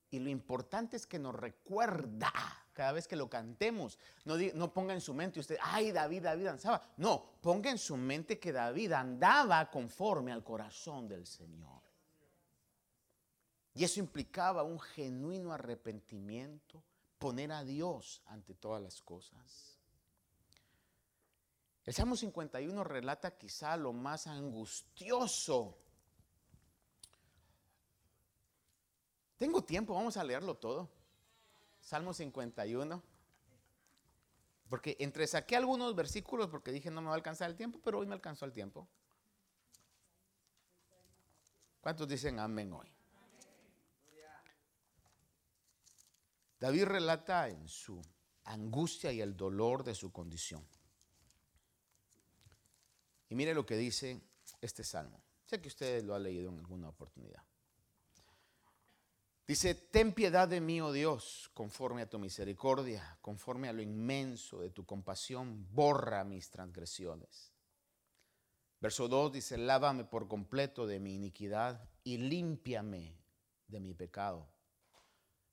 Y 0.09 0.19
lo 0.19 0.29
importante 0.29 0.95
es 0.95 1.05
que 1.05 1.19
nos 1.19 1.35
recuerda 1.35 2.31
cada 2.71 2.93
vez 2.93 3.09
que 3.09 3.17
lo 3.17 3.29
cantemos. 3.29 3.99
No, 4.23 4.37
no 4.37 4.73
ponga 4.73 4.93
en 4.93 5.01
su 5.01 5.13
mente 5.13 5.41
usted, 5.41 5.57
ay, 5.61 5.91
David, 5.91 6.23
David 6.23 6.45
danzaba. 6.45 6.93
No, 6.95 7.33
ponga 7.41 7.69
en 7.69 7.77
su 7.77 7.97
mente 7.97 8.39
que 8.39 8.53
David 8.53 8.93
andaba 8.93 9.69
conforme 9.69 10.31
al 10.31 10.45
corazón 10.45 11.09
del 11.09 11.27
Señor. 11.27 11.81
Y 13.73 13.83
eso 13.83 13.99
implicaba 13.99 14.63
un 14.63 14.79
genuino 14.79 15.51
arrepentimiento 15.51 16.86
poner 17.17 17.51
a 17.51 17.63
Dios 17.63 18.21
ante 18.25 18.53
todas 18.53 18.81
las 18.81 19.01
cosas. 19.01 19.77
El 21.85 21.93
Salmo 21.93 22.15
51 22.15 22.83
relata 22.83 23.37
quizá 23.37 23.77
lo 23.77 23.93
más 23.93 24.27
angustioso. 24.27 25.77
Tengo 29.37 29.63
tiempo, 29.63 29.93
vamos 29.93 30.17
a 30.17 30.23
leerlo 30.23 30.55
todo. 30.55 30.89
Salmo 31.79 32.13
51. 32.13 33.01
Porque 34.69 34.97
entre 34.99 35.27
saqué 35.27 35.55
algunos 35.55 35.95
versículos 35.95 36.49
porque 36.49 36.71
dije 36.71 36.91
no 36.91 37.01
me 37.01 37.07
va 37.07 37.13
a 37.13 37.15
alcanzar 37.15 37.49
el 37.49 37.55
tiempo, 37.55 37.79
pero 37.81 37.99
hoy 37.99 38.05
me 38.05 38.15
alcanzó 38.15 38.45
el 38.45 38.51
tiempo. 38.51 38.87
¿Cuántos 41.79 42.07
dicen 42.07 42.39
amén 42.39 42.73
hoy? 42.73 42.96
David 46.59 46.85
relata 46.85 47.49
en 47.49 47.67
su 47.67 48.01
angustia 48.45 49.11
y 49.11 49.21
el 49.21 49.35
dolor 49.35 49.83
de 49.83 49.93
su 49.93 50.11
condición. 50.11 50.65
Y 53.29 53.35
mire 53.35 53.53
lo 53.53 53.65
que 53.65 53.77
dice 53.77 54.21
este 54.61 54.83
salmo. 54.83 55.21
Sé 55.45 55.61
que 55.61 55.67
ustedes 55.67 56.03
lo 56.03 56.15
han 56.15 56.23
leído 56.23 56.49
en 56.49 56.59
alguna 56.59 56.89
oportunidad. 56.89 57.43
Dice, 59.47 59.75
ten 59.75 60.13
piedad 60.13 60.47
de 60.47 60.59
mí, 60.59 60.81
oh 60.81 60.91
Dios, 60.91 61.49
conforme 61.53 62.01
a 62.01 62.09
tu 62.09 62.19
misericordia, 62.19 63.17
conforme 63.21 63.69
a 63.69 63.73
lo 63.73 63.81
inmenso 63.81 64.59
de 64.59 64.71
tu 64.71 64.85
compasión, 64.85 65.65
borra 65.73 66.25
mis 66.25 66.49
transgresiones. 66.49 67.53
Verso 68.81 69.07
2 69.07 69.31
dice, 69.31 69.57
lávame 69.57 70.03
por 70.03 70.27
completo 70.27 70.85
de 70.85 70.99
mi 70.99 71.15
iniquidad 71.15 71.89
y 72.03 72.17
límpiame 72.17 73.17
de 73.67 73.79
mi 73.79 73.93
pecado. 73.93 74.49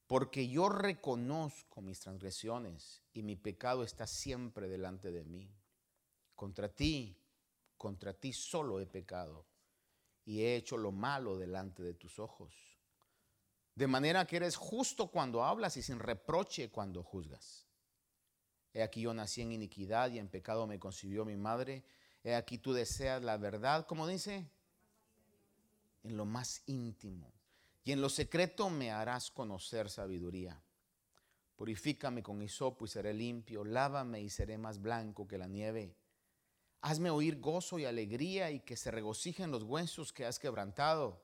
Porque 0.06 0.48
yo 0.48 0.68
reconozco 0.68 1.80
mis 1.80 2.00
transgresiones 2.00 3.02
y 3.12 3.22
mi 3.22 3.36
pecado 3.36 3.84
está 3.84 4.06
siempre 4.06 4.68
delante 4.68 5.10
de 5.10 5.24
mí. 5.24 5.50
Contra 6.34 6.68
ti, 6.68 7.16
contra 7.76 8.12
ti 8.12 8.32
solo 8.32 8.80
he 8.80 8.86
pecado 8.86 9.46
y 10.24 10.42
he 10.42 10.56
hecho 10.56 10.76
lo 10.76 10.92
malo 10.92 11.38
delante 11.38 11.82
de 11.82 11.94
tus 11.94 12.18
ojos 12.18 12.74
de 13.74 13.86
manera 13.88 14.24
que 14.26 14.36
eres 14.36 14.56
justo 14.56 15.08
cuando 15.08 15.44
hablas 15.44 15.76
y 15.76 15.82
sin 15.82 15.98
reproche 15.98 16.70
cuando 16.70 17.02
juzgas. 17.02 17.66
He 18.72 18.82
aquí 18.82 19.02
yo 19.02 19.14
nací 19.14 19.42
en 19.42 19.52
iniquidad 19.52 20.10
y 20.10 20.18
en 20.18 20.28
pecado 20.28 20.66
me 20.66 20.78
concibió 20.78 21.24
mi 21.24 21.36
madre. 21.36 21.84
He 22.22 22.34
aquí 22.34 22.58
tú 22.58 22.72
deseas 22.72 23.22
la 23.22 23.36
verdad, 23.36 23.86
como 23.86 24.06
dice, 24.06 24.48
en 26.02 26.16
lo 26.16 26.24
más 26.24 26.62
íntimo. 26.66 27.32
Y 27.84 27.92
en 27.92 28.00
lo 28.00 28.08
secreto 28.08 28.70
me 28.70 28.90
harás 28.90 29.30
conocer 29.30 29.90
sabiduría. 29.90 30.60
Purifícame 31.54 32.22
con 32.22 32.42
hisopo 32.42 32.86
y 32.86 32.88
seré 32.88 33.12
limpio. 33.12 33.62
Lávame 33.62 34.22
y 34.22 34.30
seré 34.30 34.56
más 34.56 34.80
blanco 34.80 35.28
que 35.28 35.38
la 35.38 35.46
nieve. 35.46 35.94
Hazme 36.80 37.10
oír 37.10 37.40
gozo 37.40 37.78
y 37.78 37.84
alegría 37.84 38.50
y 38.50 38.60
que 38.60 38.76
se 38.76 38.90
regocijen 38.90 39.50
los 39.50 39.62
huesos 39.62 40.12
que 40.12 40.24
has 40.24 40.38
quebrantado. 40.38 41.22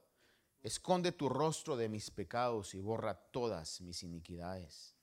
Esconde 0.63 1.13
tu 1.13 1.31
rostro 1.31 1.77
de 1.77 1.89
mis 1.89 2.11
pecados 2.11 2.75
y 2.75 2.81
borra 2.81 3.15
todas 3.15 3.81
mis 3.81 4.03
iniquidades. 4.03 4.95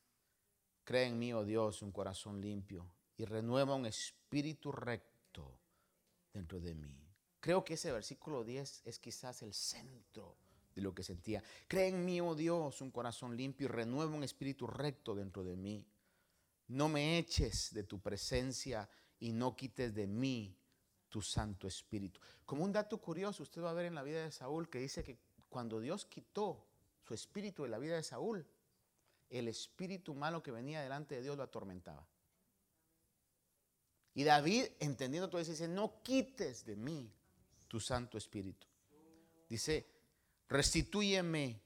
Cree 0.84 1.08
en 1.08 1.18
mí, 1.18 1.34
oh 1.34 1.44
Dios, 1.44 1.82
un 1.82 1.92
corazón 1.92 2.40
limpio 2.40 2.90
y 3.18 3.26
renueva 3.26 3.76
un 3.76 3.88
espíritu 3.88 4.72
recto 4.72 5.60
dentro 6.32 6.60
de 6.60 6.76
mí. 6.76 7.04
Creo 7.40 7.64
que 7.64 7.74
ese 7.74 7.92
versículo 7.92 8.44
10 8.44 8.84
es 8.86 9.00
quizás 9.00 9.42
el 9.42 9.54
centro 9.54 10.38
de 10.78 10.84
lo 10.84 10.94
que 10.94 11.04
sentía. 11.04 11.44
Cree 11.68 11.88
en 11.88 12.06
mí, 12.06 12.22
oh 12.22 12.36
Dios, 12.36 12.82
un 12.82 12.92
corazón 12.92 13.36
limpio 13.36 13.66
y 13.66 13.68
renueva 13.68 14.14
un 14.14 14.24
espíritu 14.24 14.68
recto 14.68 15.16
dentro 15.16 15.44
de 15.44 15.56
mí. 15.56 15.84
No 16.68 16.88
me 16.88 17.18
eches 17.18 17.74
de 17.74 17.84
tu 17.84 18.00
presencia 18.00 18.88
y 19.20 19.32
no 19.32 19.56
quites 19.56 19.96
de 19.96 20.06
mí 20.06 20.56
tu 21.10 21.20
Santo 21.22 21.68
Espíritu. 21.68 22.22
Como 22.46 22.64
un 22.64 22.72
dato 22.72 23.02
curioso, 23.02 23.42
usted 23.42 23.62
va 23.62 23.72
a 23.72 23.74
ver 23.74 23.86
en 23.86 23.96
la 23.96 24.04
vida 24.04 24.24
de 24.24 24.32
Saúl 24.32 24.70
que 24.70 24.78
dice 24.78 25.04
que 25.04 25.18
cuando 25.50 25.80
Dios 25.80 26.06
quitó 26.06 26.68
su 27.02 27.16
espíritu 27.16 27.64
de 27.64 27.70
la 27.70 27.80
vida 27.80 27.96
de 27.96 28.04
Saúl, 28.04 28.46
el 29.30 29.48
espíritu 29.48 30.14
malo 30.14 30.44
que 30.44 30.52
venía 30.52 30.82
delante 30.82 31.16
de 31.16 31.24
Dios 31.24 31.38
lo 31.38 31.44
atormentaba. 31.44 32.08
Y 34.14 34.24
David, 34.24 34.66
entendiendo 34.80 35.28
todo 35.28 35.42
eso, 35.42 35.52
dice, 35.52 35.68
no 35.68 36.04
quites 36.04 36.66
de 36.66 36.76
mí 36.76 37.12
tu 37.68 37.80
Santo 37.80 38.18
Espíritu. 38.18 38.68
Dice, 39.50 39.97
restitúyeme 40.50 41.62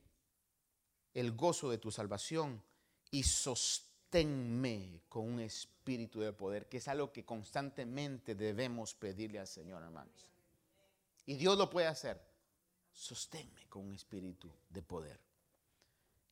el 1.13 1.32
gozo 1.34 1.69
de 1.69 1.77
tu 1.77 1.91
salvación 1.91 2.63
y 3.11 3.23
sosténme 3.23 5.01
con 5.09 5.27
un 5.27 5.39
espíritu 5.39 6.19
de 6.21 6.34
poder, 6.34 6.67
que 6.67 6.77
es 6.77 6.88
algo 6.88 7.11
que 7.11 7.25
constantemente 7.25 8.36
debemos 8.36 8.93
pedirle 8.93 9.39
al 9.39 9.47
Señor, 9.47 9.84
hermanos. 9.84 10.32
Y 11.25 11.36
Dios 11.36 11.57
lo 11.57 11.69
puede 11.69 11.88
hacer 11.88 12.32
sosténme 12.93 13.67
con 13.69 13.86
un 13.86 13.93
espíritu 13.93 14.49
de 14.69 14.82
poder. 14.82 15.19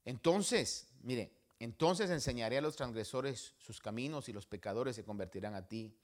Entonces, 0.05 0.87
mire, 1.01 1.31
entonces 1.59 2.09
enseñaré 2.09 2.57
a 2.57 2.61
los 2.61 2.75
transgresores 2.75 3.53
sus 3.57 3.79
caminos 3.79 4.29
y 4.29 4.33
los 4.33 4.45
pecadores 4.45 4.95
se 4.95 5.03
convertirán 5.03 5.55
a 5.55 5.67
ti. 5.67 5.95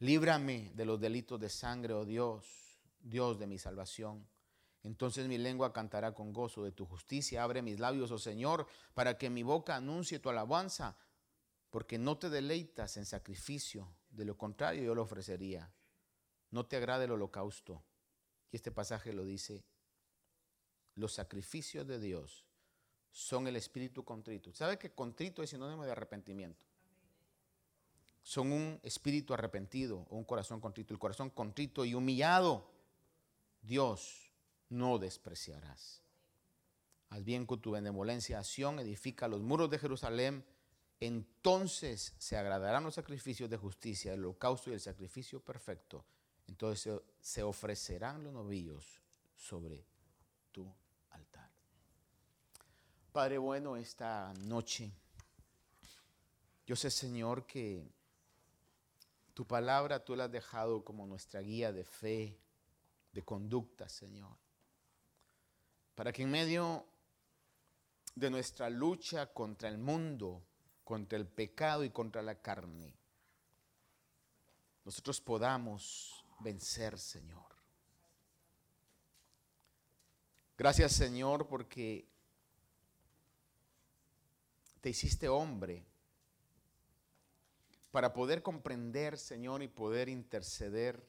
Líbrame 0.00 0.72
de 0.74 0.84
los 0.84 1.00
delitos 1.00 1.40
de 1.40 1.48
sangre, 1.48 1.94
oh 1.94 2.04
Dios, 2.04 2.46
Dios 3.00 3.38
de 3.38 3.46
mi 3.46 3.58
salvación. 3.58 4.26
Entonces 4.86 5.26
mi 5.26 5.36
lengua 5.36 5.72
cantará 5.72 6.14
con 6.14 6.32
gozo 6.32 6.62
de 6.62 6.70
tu 6.70 6.86
justicia. 6.86 7.42
Abre 7.42 7.60
mis 7.60 7.80
labios, 7.80 8.12
oh 8.12 8.18
Señor, 8.18 8.68
para 8.94 9.18
que 9.18 9.28
mi 9.28 9.42
boca 9.42 9.74
anuncie 9.74 10.20
tu 10.20 10.30
alabanza, 10.30 10.96
porque 11.70 11.98
no 11.98 12.18
te 12.18 12.30
deleitas 12.30 12.96
en 12.96 13.04
sacrificio, 13.04 13.92
de 14.10 14.24
lo 14.24 14.38
contrario 14.38 14.84
yo 14.84 14.94
lo 14.94 15.02
ofrecería. 15.02 15.72
No 16.52 16.66
te 16.66 16.76
agrada 16.76 17.02
el 17.02 17.10
holocausto. 17.10 17.82
Y 18.52 18.56
este 18.56 18.70
pasaje 18.70 19.12
lo 19.12 19.24
dice 19.24 19.64
los 20.94 21.12
sacrificios 21.12 21.86
de 21.86 21.98
Dios 21.98 22.44
son 23.10 23.48
el 23.48 23.56
espíritu 23.56 24.04
contrito. 24.04 24.52
¿Sabe 24.52 24.78
que 24.78 24.94
contrito 24.94 25.42
es 25.42 25.50
sinónimo 25.50 25.84
de 25.84 25.90
arrepentimiento? 25.90 26.64
Son 28.22 28.52
un 28.52 28.78
espíritu 28.84 29.34
arrepentido 29.34 30.06
o 30.10 30.16
un 30.16 30.24
corazón 30.24 30.60
contrito. 30.60 30.94
El 30.94 31.00
corazón 31.00 31.30
contrito 31.30 31.84
y 31.84 31.94
humillado, 31.94 32.70
Dios 33.62 34.25
no 34.68 34.98
despreciarás. 34.98 36.02
Haz 37.10 37.24
bien 37.24 37.46
con 37.46 37.60
tu 37.60 37.72
benevolencia, 37.72 38.38
acción, 38.38 38.78
edifica 38.78 39.28
los 39.28 39.40
muros 39.40 39.70
de 39.70 39.78
Jerusalén. 39.78 40.44
Entonces 40.98 42.14
se 42.18 42.36
agradarán 42.36 42.84
los 42.84 42.94
sacrificios 42.94 43.50
de 43.50 43.56
justicia, 43.56 44.12
el 44.12 44.20
holocausto 44.20 44.70
y 44.70 44.74
el 44.74 44.80
sacrificio 44.80 45.40
perfecto. 45.40 46.04
Entonces 46.48 47.00
se 47.20 47.42
ofrecerán 47.42 48.24
los 48.24 48.32
novillos 48.32 49.00
sobre 49.36 49.84
tu 50.52 50.66
Padre 53.16 53.38
bueno, 53.38 53.78
esta 53.78 54.34
noche, 54.40 54.92
yo 56.66 56.76
sé 56.76 56.90
Señor 56.90 57.46
que 57.46 57.82
tu 59.32 59.46
palabra 59.46 60.04
tú 60.04 60.14
la 60.14 60.24
has 60.24 60.30
dejado 60.30 60.84
como 60.84 61.06
nuestra 61.06 61.40
guía 61.40 61.72
de 61.72 61.82
fe, 61.82 62.38
de 63.12 63.22
conducta, 63.22 63.88
Señor. 63.88 64.36
Para 65.96 66.12
que 66.12 66.22
en 66.22 66.30
medio 66.30 66.86
de 68.14 68.30
nuestra 68.30 68.70
lucha 68.70 69.32
contra 69.32 69.68
el 69.68 69.78
mundo, 69.78 70.44
contra 70.84 71.18
el 71.18 71.26
pecado 71.26 71.82
y 71.82 71.90
contra 71.90 72.22
la 72.22 72.40
carne, 72.40 72.94
nosotros 74.84 75.20
podamos 75.20 76.24
vencer, 76.38 76.98
Señor. 76.98 77.56
Gracias, 80.58 80.92
Señor, 80.92 81.48
porque 81.48 82.06
te 84.80 84.90
hiciste 84.90 85.28
hombre 85.28 85.84
para 87.90 88.12
poder 88.12 88.42
comprender, 88.42 89.18
Señor, 89.18 89.62
y 89.62 89.68
poder 89.68 90.10
interceder 90.10 91.02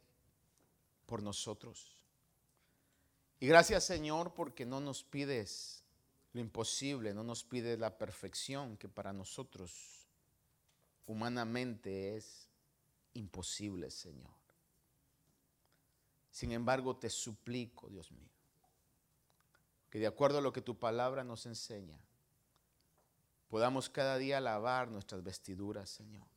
por 1.06 1.22
nosotros. 1.22 1.97
Y 3.40 3.48
gracias, 3.48 3.84
Señor, 3.84 4.34
porque 4.34 4.66
no 4.66 4.80
nos 4.80 5.04
pides 5.04 5.84
lo 6.34 6.42
imposible, 6.42 7.14
no 7.14 7.24
nos 7.24 7.44
pides 7.44 7.78
la 7.78 7.98
perfección 7.98 8.78
que 8.78 8.90
para 8.90 9.14
nosotros 9.14 10.08
humanamente 11.06 12.18
es 12.18 12.50
imposible, 13.14 13.92
Señor. 13.92 14.34
Sin 16.32 16.52
embargo, 16.52 16.98
te 16.98 17.10
suplico, 17.10 17.90
Dios 17.90 18.12
mío, 18.12 18.30
que 19.90 20.00
de 20.00 20.08
acuerdo 20.08 20.40
a 20.40 20.42
lo 20.42 20.52
que 20.52 20.62
tu 20.62 20.78
palabra 20.78 21.24
nos 21.24 21.46
enseña, 21.46 22.00
podamos 23.50 23.90
cada 23.90 24.18
día 24.18 24.42
lavar 24.42 24.90
nuestras 24.90 25.24
vestiduras, 25.24 25.90
Señor. 25.90 26.28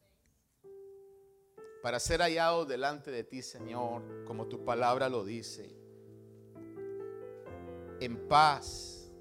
Para 1.83 1.99
ser 1.99 2.21
hallados 2.21 2.69
delante 2.69 3.11
de 3.11 3.25
ti, 3.25 3.41
Señor, 3.41 4.25
como 4.27 4.47
tu 4.47 4.65
palabra 4.65 5.09
lo 5.09 5.25
dice, 5.25 5.80
en 8.01 8.27
paz, 8.27 9.13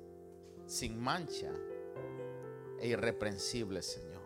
sin 0.66 1.00
mancha 1.00 1.52
e 2.80 2.88
irreprensible, 2.88 3.82
Señor. 3.82 4.20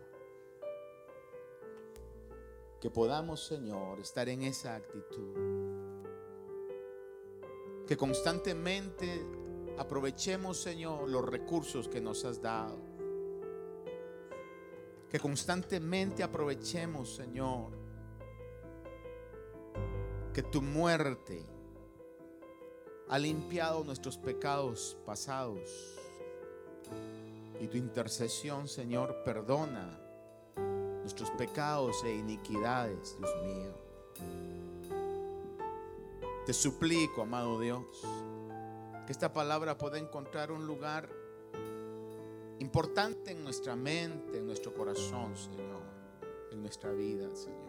Que 2.80 2.92
podamos, 2.92 3.46
Señor, 3.46 4.00
estar 4.00 4.30
en 4.30 4.44
esa 4.44 4.76
actitud. 4.76 5.36
Que 7.88 7.98
constantemente 7.98 9.26
aprovechemos, 9.78 10.62
Señor, 10.62 11.10
los 11.10 11.28
recursos 11.28 11.88
que 11.88 12.00
nos 12.00 12.24
has 12.24 12.42
dado. 12.42 12.78
Que 15.10 15.20
constantemente 15.20 16.24
aprovechemos, 16.24 17.16
Señor, 17.16 17.72
que 20.34 20.44
tu 20.44 20.62
muerte 20.62 21.53
ha 23.10 23.20
limpiado 23.20 23.84
nuestros 23.84 24.18
pecados 24.18 24.98
pasados. 25.06 25.70
Y 27.60 27.68
tu 27.68 27.78
intercesión, 27.78 28.68
Señor, 28.68 29.24
perdona 29.24 30.00
nuestros 31.02 31.30
pecados 31.32 32.04
e 32.04 32.16
iniquidades, 32.16 33.18
Dios 33.18 33.36
mío. 33.44 33.74
Te 36.46 36.54
suplico, 36.54 37.22
amado 37.22 37.60
Dios, 37.60 37.86
que 39.06 39.12
esta 39.12 39.32
palabra 39.32 39.78
pueda 39.78 39.98
encontrar 39.98 40.52
un 40.52 40.66
lugar 40.66 41.10
importante 42.60 43.32
en 43.32 43.44
nuestra 43.44 43.76
mente, 43.76 44.38
en 44.38 44.46
nuestro 44.46 44.74
corazón, 44.74 45.36
Señor, 45.38 45.84
en 46.52 46.62
nuestra 46.62 46.92
vida, 46.92 47.34
Señor. 47.36 47.63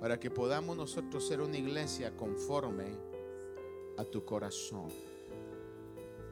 Para 0.00 0.18
que 0.18 0.30
podamos 0.30 0.76
nosotros 0.76 1.26
ser 1.26 1.40
una 1.40 1.56
iglesia 1.56 2.16
conforme 2.16 2.96
a 3.96 4.04
tu 4.04 4.24
corazón. 4.24 4.88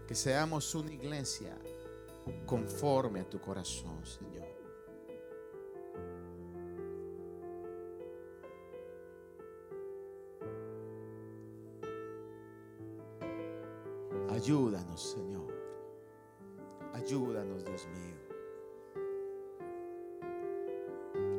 Que 0.06 0.14
seamos 0.14 0.74
una 0.74 0.92
iglesia 0.92 1.58
conforme 2.46 3.20
a 3.20 3.28
tu 3.28 3.40
corazón, 3.40 4.04
Señor. 4.06 4.46
Ayúdanos, 14.30 15.02
Señor. 15.12 15.52
Ayúdanos, 16.92 17.64
Dios 17.64 17.88
mío. 17.88 18.16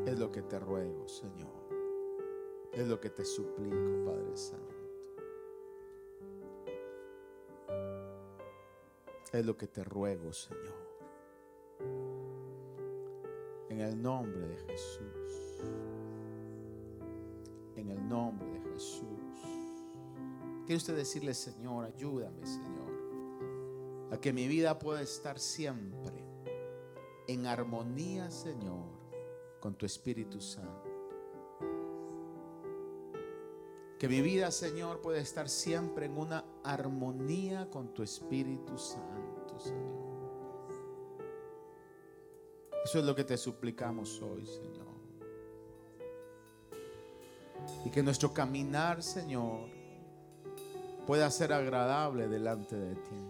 Es 0.05 0.19
lo 0.19 0.31
que 0.31 0.41
te 0.41 0.59
ruego, 0.59 1.07
Señor. 1.07 1.66
Es 2.77 2.87
lo 2.87 3.01
que 3.01 3.09
te 3.09 3.25
suplico, 3.25 4.05
Padre 4.05 4.37
Santo. 4.37 4.75
Es 9.33 9.43
lo 9.43 9.57
que 9.57 9.65
te 9.65 9.83
ruego, 9.83 10.31
Señor. 10.31 10.77
En 13.69 13.81
el 13.81 13.99
nombre 13.99 14.47
de 14.47 14.57
Jesús. 14.57 15.63
En 17.75 17.89
el 17.89 18.07
nombre 18.07 18.47
de 18.47 18.59
Jesús. 18.73 19.07
Quiere 20.67 20.77
usted 20.77 20.95
decirle, 20.95 21.33
Señor, 21.33 21.85
ayúdame, 21.85 22.45
Señor, 22.45 24.11
a 24.11 24.21
que 24.21 24.31
mi 24.31 24.47
vida 24.47 24.77
pueda 24.77 25.01
estar 25.01 25.39
siempre 25.39 26.23
en 27.27 27.47
armonía, 27.47 28.29
Señor, 28.29 28.85
con 29.59 29.73
tu 29.73 29.87
Espíritu 29.87 30.39
Santo. 30.39 30.86
Que 33.99 34.07
mi 34.07 34.21
vida, 34.21 34.51
Señor, 34.51 35.01
pueda 35.01 35.19
estar 35.19 35.49
siempre 35.49 36.05
en 36.05 36.17
una 36.17 36.45
armonía 36.63 37.67
con 37.69 37.93
tu 37.93 38.03
Espíritu 38.03 38.77
Santo, 38.77 39.59
Señor. 39.59 40.07
Eso 42.83 42.99
es 42.99 43.05
lo 43.05 43.15
que 43.15 43.23
te 43.23 43.37
suplicamos 43.37 44.21
hoy, 44.21 44.45
Señor. 44.45 44.87
Y 47.85 47.89
que 47.89 48.03
nuestro 48.03 48.33
caminar, 48.33 49.01
Señor, 49.01 49.67
pueda 51.07 51.29
ser 51.31 51.51
agradable 51.51 52.27
delante 52.27 52.75
de 52.75 52.95
ti. 52.95 53.27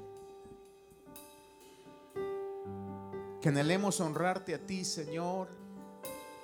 Que 3.42 3.50
anhelemos 3.50 4.02
honrarte 4.02 4.54
a 4.54 4.60
ti, 4.60 4.84
Señor, 4.84 5.48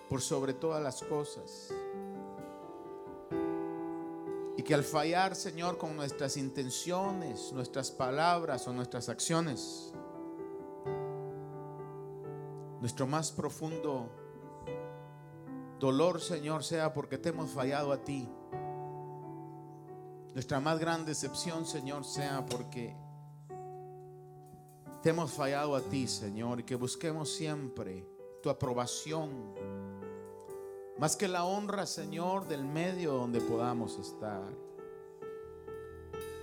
por 0.09 0.21
sobre 0.21 0.53
todas 0.53 0.81
las 0.81 1.03
cosas. 1.03 1.73
Que 4.65 4.73
al 4.73 4.83
fallar, 4.83 5.35
Señor, 5.35 5.77
con 5.77 5.95
nuestras 5.95 6.37
intenciones, 6.37 7.51
nuestras 7.51 7.91
palabras 7.91 8.65
o 8.67 8.73
nuestras 8.73 9.09
acciones, 9.09 9.93
nuestro 12.79 13.05
más 13.05 13.31
profundo 13.31 14.09
dolor, 15.79 16.21
Señor, 16.21 16.63
sea 16.63 16.93
porque 16.93 17.17
te 17.17 17.29
hemos 17.29 17.49
fallado 17.51 17.91
a 17.91 17.97
ti. 17.97 18.29
Nuestra 20.33 20.61
más 20.61 20.79
gran 20.79 21.05
decepción, 21.05 21.65
Señor, 21.65 22.05
sea 22.05 22.45
porque 22.45 22.95
te 25.01 25.09
hemos 25.09 25.31
fallado 25.31 25.75
a 25.75 25.81
ti, 25.81 26.07
Señor, 26.07 26.61
y 26.61 26.63
que 26.63 26.75
busquemos 26.75 27.35
siempre 27.35 28.07
tu 28.41 28.49
aprobación, 28.49 29.53
más 30.97 31.15
que 31.15 31.27
la 31.27 31.45
honra, 31.45 31.85
Señor, 31.85 32.47
del 32.47 32.65
medio 32.65 33.13
donde 33.13 33.41
podamos 33.41 33.97
estar. 33.99 34.43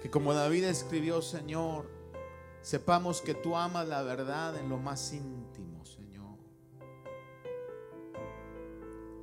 Que 0.02 0.10
como 0.10 0.34
David 0.34 0.64
escribió, 0.64 1.22
Señor, 1.22 1.88
sepamos 2.62 3.20
que 3.20 3.34
tú 3.34 3.56
amas 3.56 3.86
la 3.86 4.02
verdad 4.02 4.56
en 4.56 4.68
lo 4.68 4.78
más 4.78 5.12
íntimo, 5.12 5.84
Señor. 5.84 6.36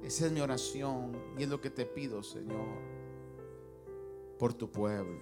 Esa 0.04 0.28
es 0.28 0.32
mi 0.32 0.42
oración 0.42 1.20
y 1.38 1.44
es 1.44 1.50
lo 1.50 1.60
que 1.60 1.70
te 1.70 1.86
pido, 1.86 2.24
Señor 2.24 2.98
por 4.38 4.54
tu 4.54 4.72
pueblo. 4.72 5.22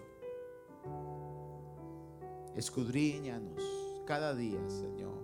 Escudriñanos 2.55 3.63
cada 4.05 4.33
día, 4.33 4.59
Señor. 4.69 5.15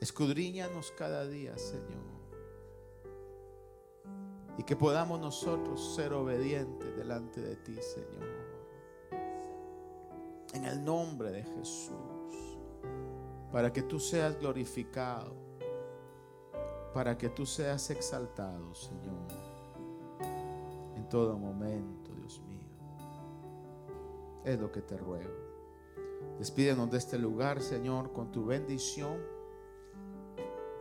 Escudriñanos 0.00 0.92
cada 0.92 1.26
día, 1.26 1.56
Señor. 1.58 2.17
Y 4.58 4.64
que 4.64 4.76
podamos 4.76 5.18
nosotros 5.20 5.94
ser 5.94 6.12
obedientes 6.12 6.94
delante 6.96 7.40
de 7.40 7.56
ti, 7.56 7.76
Señor. 7.80 8.28
En 10.52 10.64
el 10.64 10.84
nombre 10.84 11.30
de 11.30 11.44
Jesús. 11.44 12.58
Para 13.50 13.72
que 13.72 13.82
tú 13.82 13.98
seas 13.98 14.38
glorificado. 14.38 15.32
Para 16.92 17.16
que 17.16 17.30
tú 17.30 17.46
seas 17.46 17.88
exaltado, 17.90 18.74
Señor. 18.74 19.28
En 20.96 21.08
todo 21.08 21.38
momento 21.38 21.98
es 24.48 24.58
lo 24.58 24.72
que 24.72 24.80
te 24.80 24.96
ruego. 24.96 25.30
Despídenos 26.38 26.90
de 26.90 26.98
este 26.98 27.18
lugar, 27.18 27.60
Señor, 27.60 28.12
con 28.12 28.32
tu 28.32 28.46
bendición. 28.46 29.18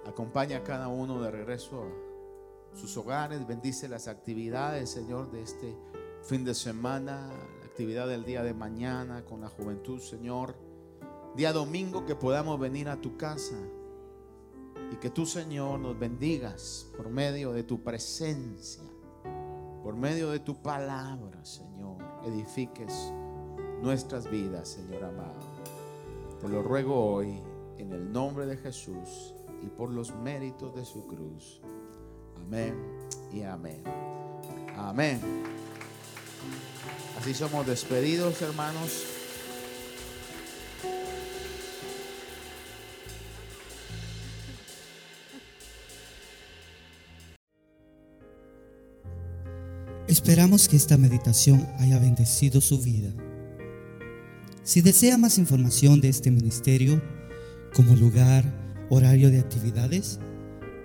Acompaña 0.06 0.58
a 0.58 0.64
cada 0.64 0.88
uno 0.88 1.22
de 1.22 1.32
regreso 1.32 1.84
a 1.84 2.07
sus 2.78 2.96
hogares. 2.98 3.46
Bendice 3.46 3.88
las 3.88 4.08
actividades, 4.08 4.90
Señor, 4.90 5.32
de 5.32 5.42
este 5.42 5.76
fin 6.24 6.46
de 6.46 6.54
semana, 6.54 7.30
la 7.60 7.66
actividad 7.66 8.08
del 8.08 8.24
día 8.24 8.44
de 8.44 8.54
mañana 8.54 9.26
con 9.26 9.42
la 9.42 9.50
juventud, 9.50 10.00
Señor. 10.00 10.56
Día 11.36 11.54
domingo 11.54 12.06
que 12.06 12.16
podamos 12.16 12.60
venir 12.60 12.90
a 12.90 13.00
tu 13.02 13.18
casa 13.18 13.58
y 14.92 14.96
que 14.96 15.10
tú, 15.10 15.26
Señor, 15.26 15.80
nos 15.80 15.98
bendigas 15.98 16.88
por 16.96 17.10
medio 17.10 17.52
de 17.52 17.64
tu 17.64 17.84
presencia, 17.84 18.84
por 19.84 19.96
medio 19.96 20.30
de 20.30 20.40
tu 20.40 20.62
palabra, 20.62 21.44
Señor. 21.44 21.98
Edifiques 22.26 23.12
nuestras 23.82 24.30
vidas, 24.30 24.70
Señor 24.70 25.04
amado. 25.04 25.40
Te 26.42 26.48
lo 26.48 26.62
ruego 26.62 27.14
hoy 27.14 27.42
en 27.78 27.92
el 27.92 28.12
nombre 28.12 28.46
de 28.46 28.58
Jesús 28.58 29.34
y 29.62 29.68
por 29.68 29.90
los 29.90 30.16
méritos 30.16 30.76
de 30.76 30.86
su 30.86 31.06
cruz. 31.08 31.62
Amén 32.48 32.76
y 33.34 33.42
amén. 33.42 33.84
Amén. 34.78 35.20
Así 37.20 37.34
somos 37.34 37.68
despedidos, 37.68 38.42
hermanos. 38.42 39.04
Esperamos 50.08 50.70
que 50.70 50.78
esta 50.78 50.96
meditación 50.96 51.68
haya 51.80 52.00
bendecido 52.00 52.62
su 52.62 52.80
vida. 52.80 53.12
Si 54.64 54.80
desea 54.80 55.18
más 55.18 55.38
información 55.38 56.00
de 56.00 56.08
este 56.08 56.32
ministerio, 56.32 57.02
como 57.76 57.94
lugar, 57.98 58.46
horario 58.90 59.30
de 59.32 59.40
actividades, 59.40 60.22